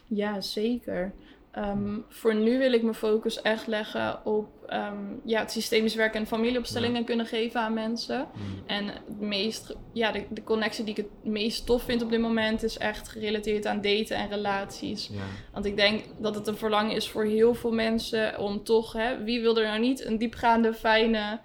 Ja, 0.08 0.42
zeker. 0.42 1.14
Ehm, 1.52 1.98
voor 2.08 2.36
nu 2.36 2.58
wil 2.58 2.74
ik 2.74 2.82
mijn 2.82 2.96
focus 2.96 3.42
echt 3.42 3.68
leggen 3.68 4.26
op 4.26 4.48
um, 4.70 5.22
ja, 5.26 5.40
het 5.40 5.52
systemisch 5.52 5.96
werken 5.96 6.20
en 6.20 6.28
familieopstellingen 6.28 7.04
kunnen 7.04 7.26
geven 7.26 7.62
aan 7.62 7.74
mensen. 7.74 8.28
Mm. 8.34 8.64
En 8.66 8.88
het 8.88 9.20
meest, 9.20 9.76
ja, 9.94 10.12
de, 10.12 10.26
de, 10.30 10.44
connectie 10.44 10.84
die 10.84 10.96
ik 10.98 11.06
het 11.06 11.32
meest 11.32 11.66
tof 11.66 11.84
vind 11.84 12.02
op 12.02 12.10
dit 12.10 12.20
moment 12.20 12.64
is 12.64 12.78
echt 12.78 13.10
gerelateerd 13.10 13.66
aan 13.66 13.82
daten 13.82 14.16
en 14.18 14.30
relaties. 14.30 15.10
Want 15.54 15.66
ik 15.66 15.76
denk 15.76 16.04
dat 16.18 16.36
het 16.36 16.48
een 16.48 16.58
verlangen 16.58 16.96
is 16.96 17.10
voor 17.10 17.24
heel 17.24 17.54
veel 17.54 17.72
mensen 17.72 18.40
om 18.40 18.64
toch, 18.64 18.94
hè, 18.94 19.24
wie 19.24 19.42
wil 19.42 19.58
er 19.58 19.68
nou 19.68 19.80
niet 19.80 20.06
een 20.06 20.18
diepgaande, 20.18 20.74
fijne 20.74 21.40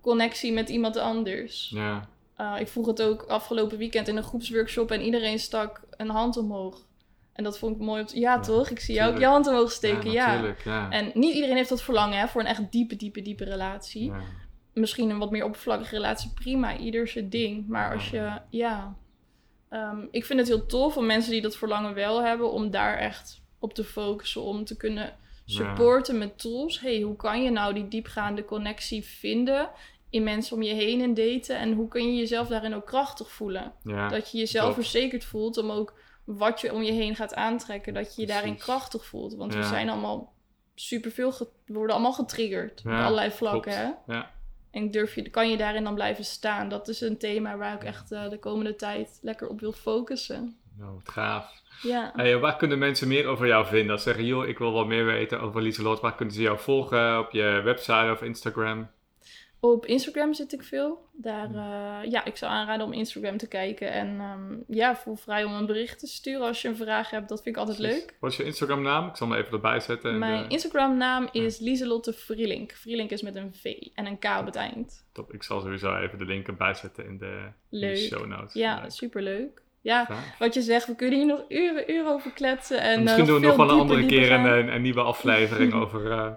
connectie 0.00 0.52
met 0.52 0.68
iemand 0.68 0.96
anders? 0.96 1.70
Ja. 1.74 2.08
Uh, 2.40 2.54
ik 2.58 2.68
vroeg 2.68 2.86
het 2.86 3.02
ook 3.02 3.22
afgelopen 3.22 3.78
weekend 3.78 4.08
in 4.08 4.16
een 4.16 4.22
groepsworkshop 4.22 4.90
en 4.90 5.02
iedereen 5.02 5.38
stak 5.38 5.82
een 5.90 6.10
hand 6.10 6.36
omhoog. 6.36 6.86
En 7.34 7.44
dat 7.44 7.58
vond 7.58 7.76
ik 7.76 7.82
mooi. 7.82 8.02
Op 8.02 8.08
ja, 8.08 8.40
toch? 8.40 8.70
Ik 8.70 8.80
zie 8.80 8.94
jou 8.94 9.12
ook 9.12 9.18
je 9.18 9.26
hand 9.26 9.46
omhoog 9.46 9.70
steken. 9.70 10.10
Ja, 10.10 10.54
ja. 10.64 10.90
En 10.90 11.10
niet 11.14 11.34
iedereen 11.34 11.56
heeft 11.56 11.68
dat 11.68 11.82
verlangen 11.82 12.18
hè, 12.18 12.28
voor 12.28 12.40
een 12.40 12.46
echt 12.46 12.72
diepe, 12.72 12.96
diepe, 12.96 13.22
diepe 13.22 13.44
relatie. 13.44 14.12
Misschien 14.72 15.10
een 15.10 15.18
wat 15.18 15.30
meer 15.30 15.44
oppervlakkige 15.44 15.94
relatie, 15.94 16.30
prima. 16.34 16.76
Ieder 16.76 17.08
zijn 17.08 17.28
ding. 17.28 17.68
Maar 17.68 17.94
als 17.94 18.10
je, 18.10 18.40
ja. 18.50 18.96
Um, 19.70 20.08
ik 20.10 20.24
vind 20.24 20.38
het 20.38 20.48
heel 20.48 20.66
tof 20.66 20.96
om 20.96 21.06
mensen 21.06 21.32
die 21.32 21.42
dat 21.42 21.56
verlangen 21.56 21.94
wel 21.94 22.22
hebben, 22.22 22.52
om 22.52 22.70
daar 22.70 22.98
echt 22.98 23.42
op 23.58 23.74
te 23.74 23.84
focussen. 23.84 24.42
Om 24.42 24.64
te 24.64 24.76
kunnen 24.76 25.16
supporten 25.44 26.18
met 26.18 26.38
tools. 26.38 26.80
hey, 26.80 27.00
hoe 27.00 27.16
kan 27.16 27.42
je 27.42 27.50
nou 27.50 27.74
die 27.74 27.88
diepgaande 27.88 28.44
connectie 28.44 29.04
vinden 29.04 29.70
in 30.10 30.22
mensen 30.22 30.56
om 30.56 30.62
je 30.62 30.74
heen 30.74 31.00
en 31.00 31.14
daten? 31.14 31.58
En 31.58 31.72
hoe 31.72 31.88
kun 31.88 32.06
je 32.06 32.18
jezelf 32.18 32.48
daarin 32.48 32.74
ook 32.74 32.86
krachtig 32.86 33.30
voelen? 33.30 33.72
dat 34.08 34.30
je 34.30 34.38
jezelf 34.38 34.74
verzekerd 34.74 35.24
voelt 35.24 35.58
om 35.58 35.70
ook 35.70 35.94
wat 36.24 36.60
je 36.60 36.72
om 36.72 36.82
je 36.82 36.92
heen 36.92 37.16
gaat 37.16 37.34
aantrekken, 37.34 37.94
dat 37.94 38.14
je 38.14 38.20
je 38.20 38.26
daarin 38.26 38.56
krachtig 38.56 39.06
voelt. 39.06 39.34
Want 39.34 39.54
we 39.54 39.62
zijn 39.62 39.88
allemaal 39.88 40.32
superveel, 40.74 41.32
we 41.66 41.74
worden 41.74 41.94
allemaal 41.94 42.12
getriggerd 42.12 42.82
op 42.84 42.92
allerlei 42.92 43.30
vlakken. 43.30 43.72
Hè? 43.72 44.14
Ja. 44.14 44.30
En 44.70 44.90
durf 44.90 45.14
je, 45.14 45.30
kan 45.30 45.50
je 45.50 45.56
daarin 45.56 45.84
dan 45.84 45.94
blijven 45.94 46.24
staan? 46.24 46.68
Dat 46.68 46.88
is 46.88 47.00
een 47.00 47.18
thema 47.18 47.56
waar 47.56 47.74
ik 47.74 47.84
echt 47.84 48.12
uh, 48.12 48.28
de 48.28 48.38
komende 48.38 48.76
tijd 48.76 49.18
lekker 49.22 49.48
op 49.48 49.60
wil 49.60 49.72
focussen. 49.72 50.56
Nou, 50.78 50.94
wat 50.94 51.08
gaaf. 51.08 51.62
Ja. 51.82 52.12
Hey, 52.16 52.38
waar 52.38 52.56
kunnen 52.56 52.78
mensen 52.78 53.08
meer 53.08 53.26
over 53.26 53.46
jou 53.46 53.66
vinden? 53.66 53.90
Als 53.92 54.02
ze 54.02 54.08
zeggen, 54.08 54.26
joh, 54.26 54.48
ik 54.48 54.58
wil 54.58 54.72
wat 54.72 54.86
meer 54.86 55.04
weten 55.04 55.40
over 55.40 55.62
Lieselot. 55.62 56.00
Waar 56.00 56.14
kunnen 56.14 56.34
ze 56.34 56.42
jou 56.42 56.58
volgen? 56.58 57.18
Op 57.18 57.30
je 57.30 57.60
website 57.64 58.10
of 58.12 58.22
Instagram? 58.22 58.88
Op 59.64 59.86
Instagram 59.86 60.34
zit 60.34 60.52
ik 60.52 60.62
veel. 60.62 61.08
Daar, 61.12 61.50
uh, 61.50 62.10
ja, 62.10 62.24
ik 62.24 62.36
zou 62.36 62.52
aanraden 62.52 62.86
om 62.86 62.92
Instagram 62.92 63.36
te 63.36 63.48
kijken. 63.48 63.92
En 63.92 64.20
um, 64.20 64.64
ja, 64.68 64.96
voel 64.96 65.16
vrij 65.16 65.44
om 65.44 65.52
een 65.52 65.66
bericht 65.66 65.98
te 65.98 66.06
sturen 66.06 66.46
als 66.46 66.62
je 66.62 66.68
een 66.68 66.76
vraag 66.76 67.10
hebt. 67.10 67.28
Dat 67.28 67.42
vind 67.42 67.56
ik 67.56 67.60
altijd 67.60 67.78
leuk. 67.78 68.16
Wat 68.20 68.30
is 68.30 68.36
je 68.36 68.44
Instagram 68.44 68.82
naam? 68.82 69.08
Ik 69.08 69.16
zal 69.16 69.28
hem 69.28 69.38
even 69.38 69.52
erbij 69.52 69.80
zetten. 69.80 70.18
Mijn 70.18 70.48
Instagram 70.48 70.96
naam 70.96 71.28
is 71.32 71.58
Lieselotte 71.58 72.12
Vrielink. 72.12 72.72
Vrielink 72.72 73.10
is 73.10 73.22
met 73.22 73.36
een 73.36 73.54
V 73.54 73.64
en 73.94 74.06
een 74.06 74.18
K 74.18 74.24
op 74.38 74.46
het 74.46 74.56
eind. 74.56 75.06
Top, 75.12 75.32
ik 75.32 75.42
zal 75.42 75.60
sowieso 75.60 75.96
even 75.96 76.18
de 76.18 76.24
link 76.24 76.46
erbij 76.46 76.74
zetten 76.74 77.06
in 77.06 77.18
de, 77.18 77.48
in 77.70 77.96
show 77.96 78.26
notes. 78.26 78.52
Ja, 78.52 78.76
super 78.76 78.92
superleuk. 78.92 79.62
Ja, 79.80 80.08
wat 80.38 80.54
je 80.54 80.62
zegt, 80.62 80.86
we 80.86 80.94
kunnen 80.94 81.18
hier 81.18 81.26
nog 81.26 81.44
uren, 81.48 81.90
uren 81.90 82.12
over 82.12 82.30
kletsen. 82.30 82.80
En, 82.80 83.02
misschien 83.02 83.22
uh, 83.22 83.28
doen 83.28 83.40
we 83.40 83.46
nog 83.46 83.56
wel 83.56 83.70
een 83.70 83.78
andere 83.78 84.06
keer 84.06 84.32
een, 84.32 84.74
een, 84.74 84.82
nieuwe 84.82 85.02
aflevering 85.02 85.74
over... 85.82 86.04
Uh, 86.04 86.30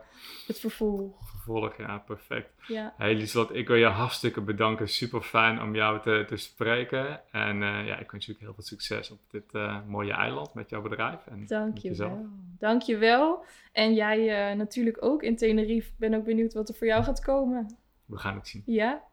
het 0.48 0.60
vervolg 0.60 1.28
volg. 1.48 1.78
Ja, 1.78 1.98
perfect. 1.98 2.50
Ja. 2.68 2.94
Hey 2.98 3.16
Lieslot, 3.16 3.56
ik 3.56 3.68
wil 3.68 3.76
je 3.76 3.86
hartstikke 3.86 4.42
bedanken. 4.42 4.90
Super 4.90 5.22
fijn 5.22 5.62
om 5.62 5.76
jou 5.76 6.02
te, 6.02 6.26
te 6.28 6.38
spreken. 6.38 7.22
En 7.32 7.62
uh, 7.62 7.88
ja, 7.88 7.98
ik 8.00 8.12
wens 8.12 8.26
je 8.26 8.32
ook 8.32 8.40
heel 8.40 8.54
veel 8.54 8.64
succes 8.64 9.12
op 9.12 9.20
dit 9.32 9.44
uh, 9.52 9.78
mooie 9.88 10.14
eiland 10.14 10.54
met 10.54 10.70
jouw 10.70 10.82
bedrijf. 10.82 11.20
En 11.28 11.46
Dank 11.48 11.78
je 11.78 11.96
wel. 11.96 12.26
Dank 12.60 12.82
je 12.82 12.98
wel. 12.98 13.46
En 13.72 13.94
jij 13.94 14.52
uh, 14.52 14.58
natuurlijk 14.58 14.98
ook 15.00 15.24
in 15.24 15.36
Tenerife. 15.36 15.92
ben 15.98 16.14
ook 16.14 16.26
benieuwd 16.26 16.54
wat 16.54 16.70
er 16.70 16.76
voor 16.76 16.88
jou 16.88 17.04
gaat 17.04 17.22
komen. 17.22 17.78
We 18.06 18.18
gaan 18.18 18.36
het 18.36 18.48
zien. 18.48 18.64
Ja. 18.66 19.04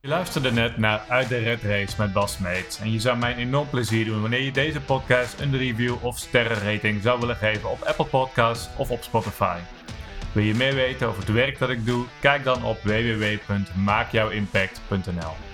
Je 0.00 0.08
luisterde 0.08 0.52
net 0.52 0.76
naar 0.76 1.04
Uit 1.08 1.28
de 1.28 1.38
Red 1.38 1.62
Race 1.62 1.94
met 1.98 2.12
Bas 2.12 2.38
Meets. 2.38 2.80
En 2.80 2.92
je 2.92 3.00
zou 3.00 3.18
mij 3.18 3.32
een 3.32 3.38
enorm 3.38 3.68
plezier 3.68 4.04
doen 4.04 4.20
wanneer 4.20 4.42
je 4.42 4.52
deze 4.52 4.80
podcast 4.80 5.40
een 5.40 5.56
review 5.56 6.04
of 6.04 6.18
sterrenrating 6.18 7.02
zou 7.02 7.20
willen 7.20 7.36
geven 7.36 7.70
op 7.70 7.82
Apple 7.82 8.06
Podcasts 8.06 8.76
of 8.78 8.90
op 8.90 9.02
Spotify. 9.02 9.81
Wil 10.32 10.44
je 10.44 10.54
meer 10.54 10.74
weten 10.74 11.08
over 11.08 11.20
het 11.20 11.32
werk 11.32 11.58
dat 11.58 11.70
ik 11.70 11.86
doe? 11.86 12.06
Kijk 12.20 12.44
dan 12.44 12.64
op 12.64 12.82
www.maakjouwimpact.nl. 12.82 15.51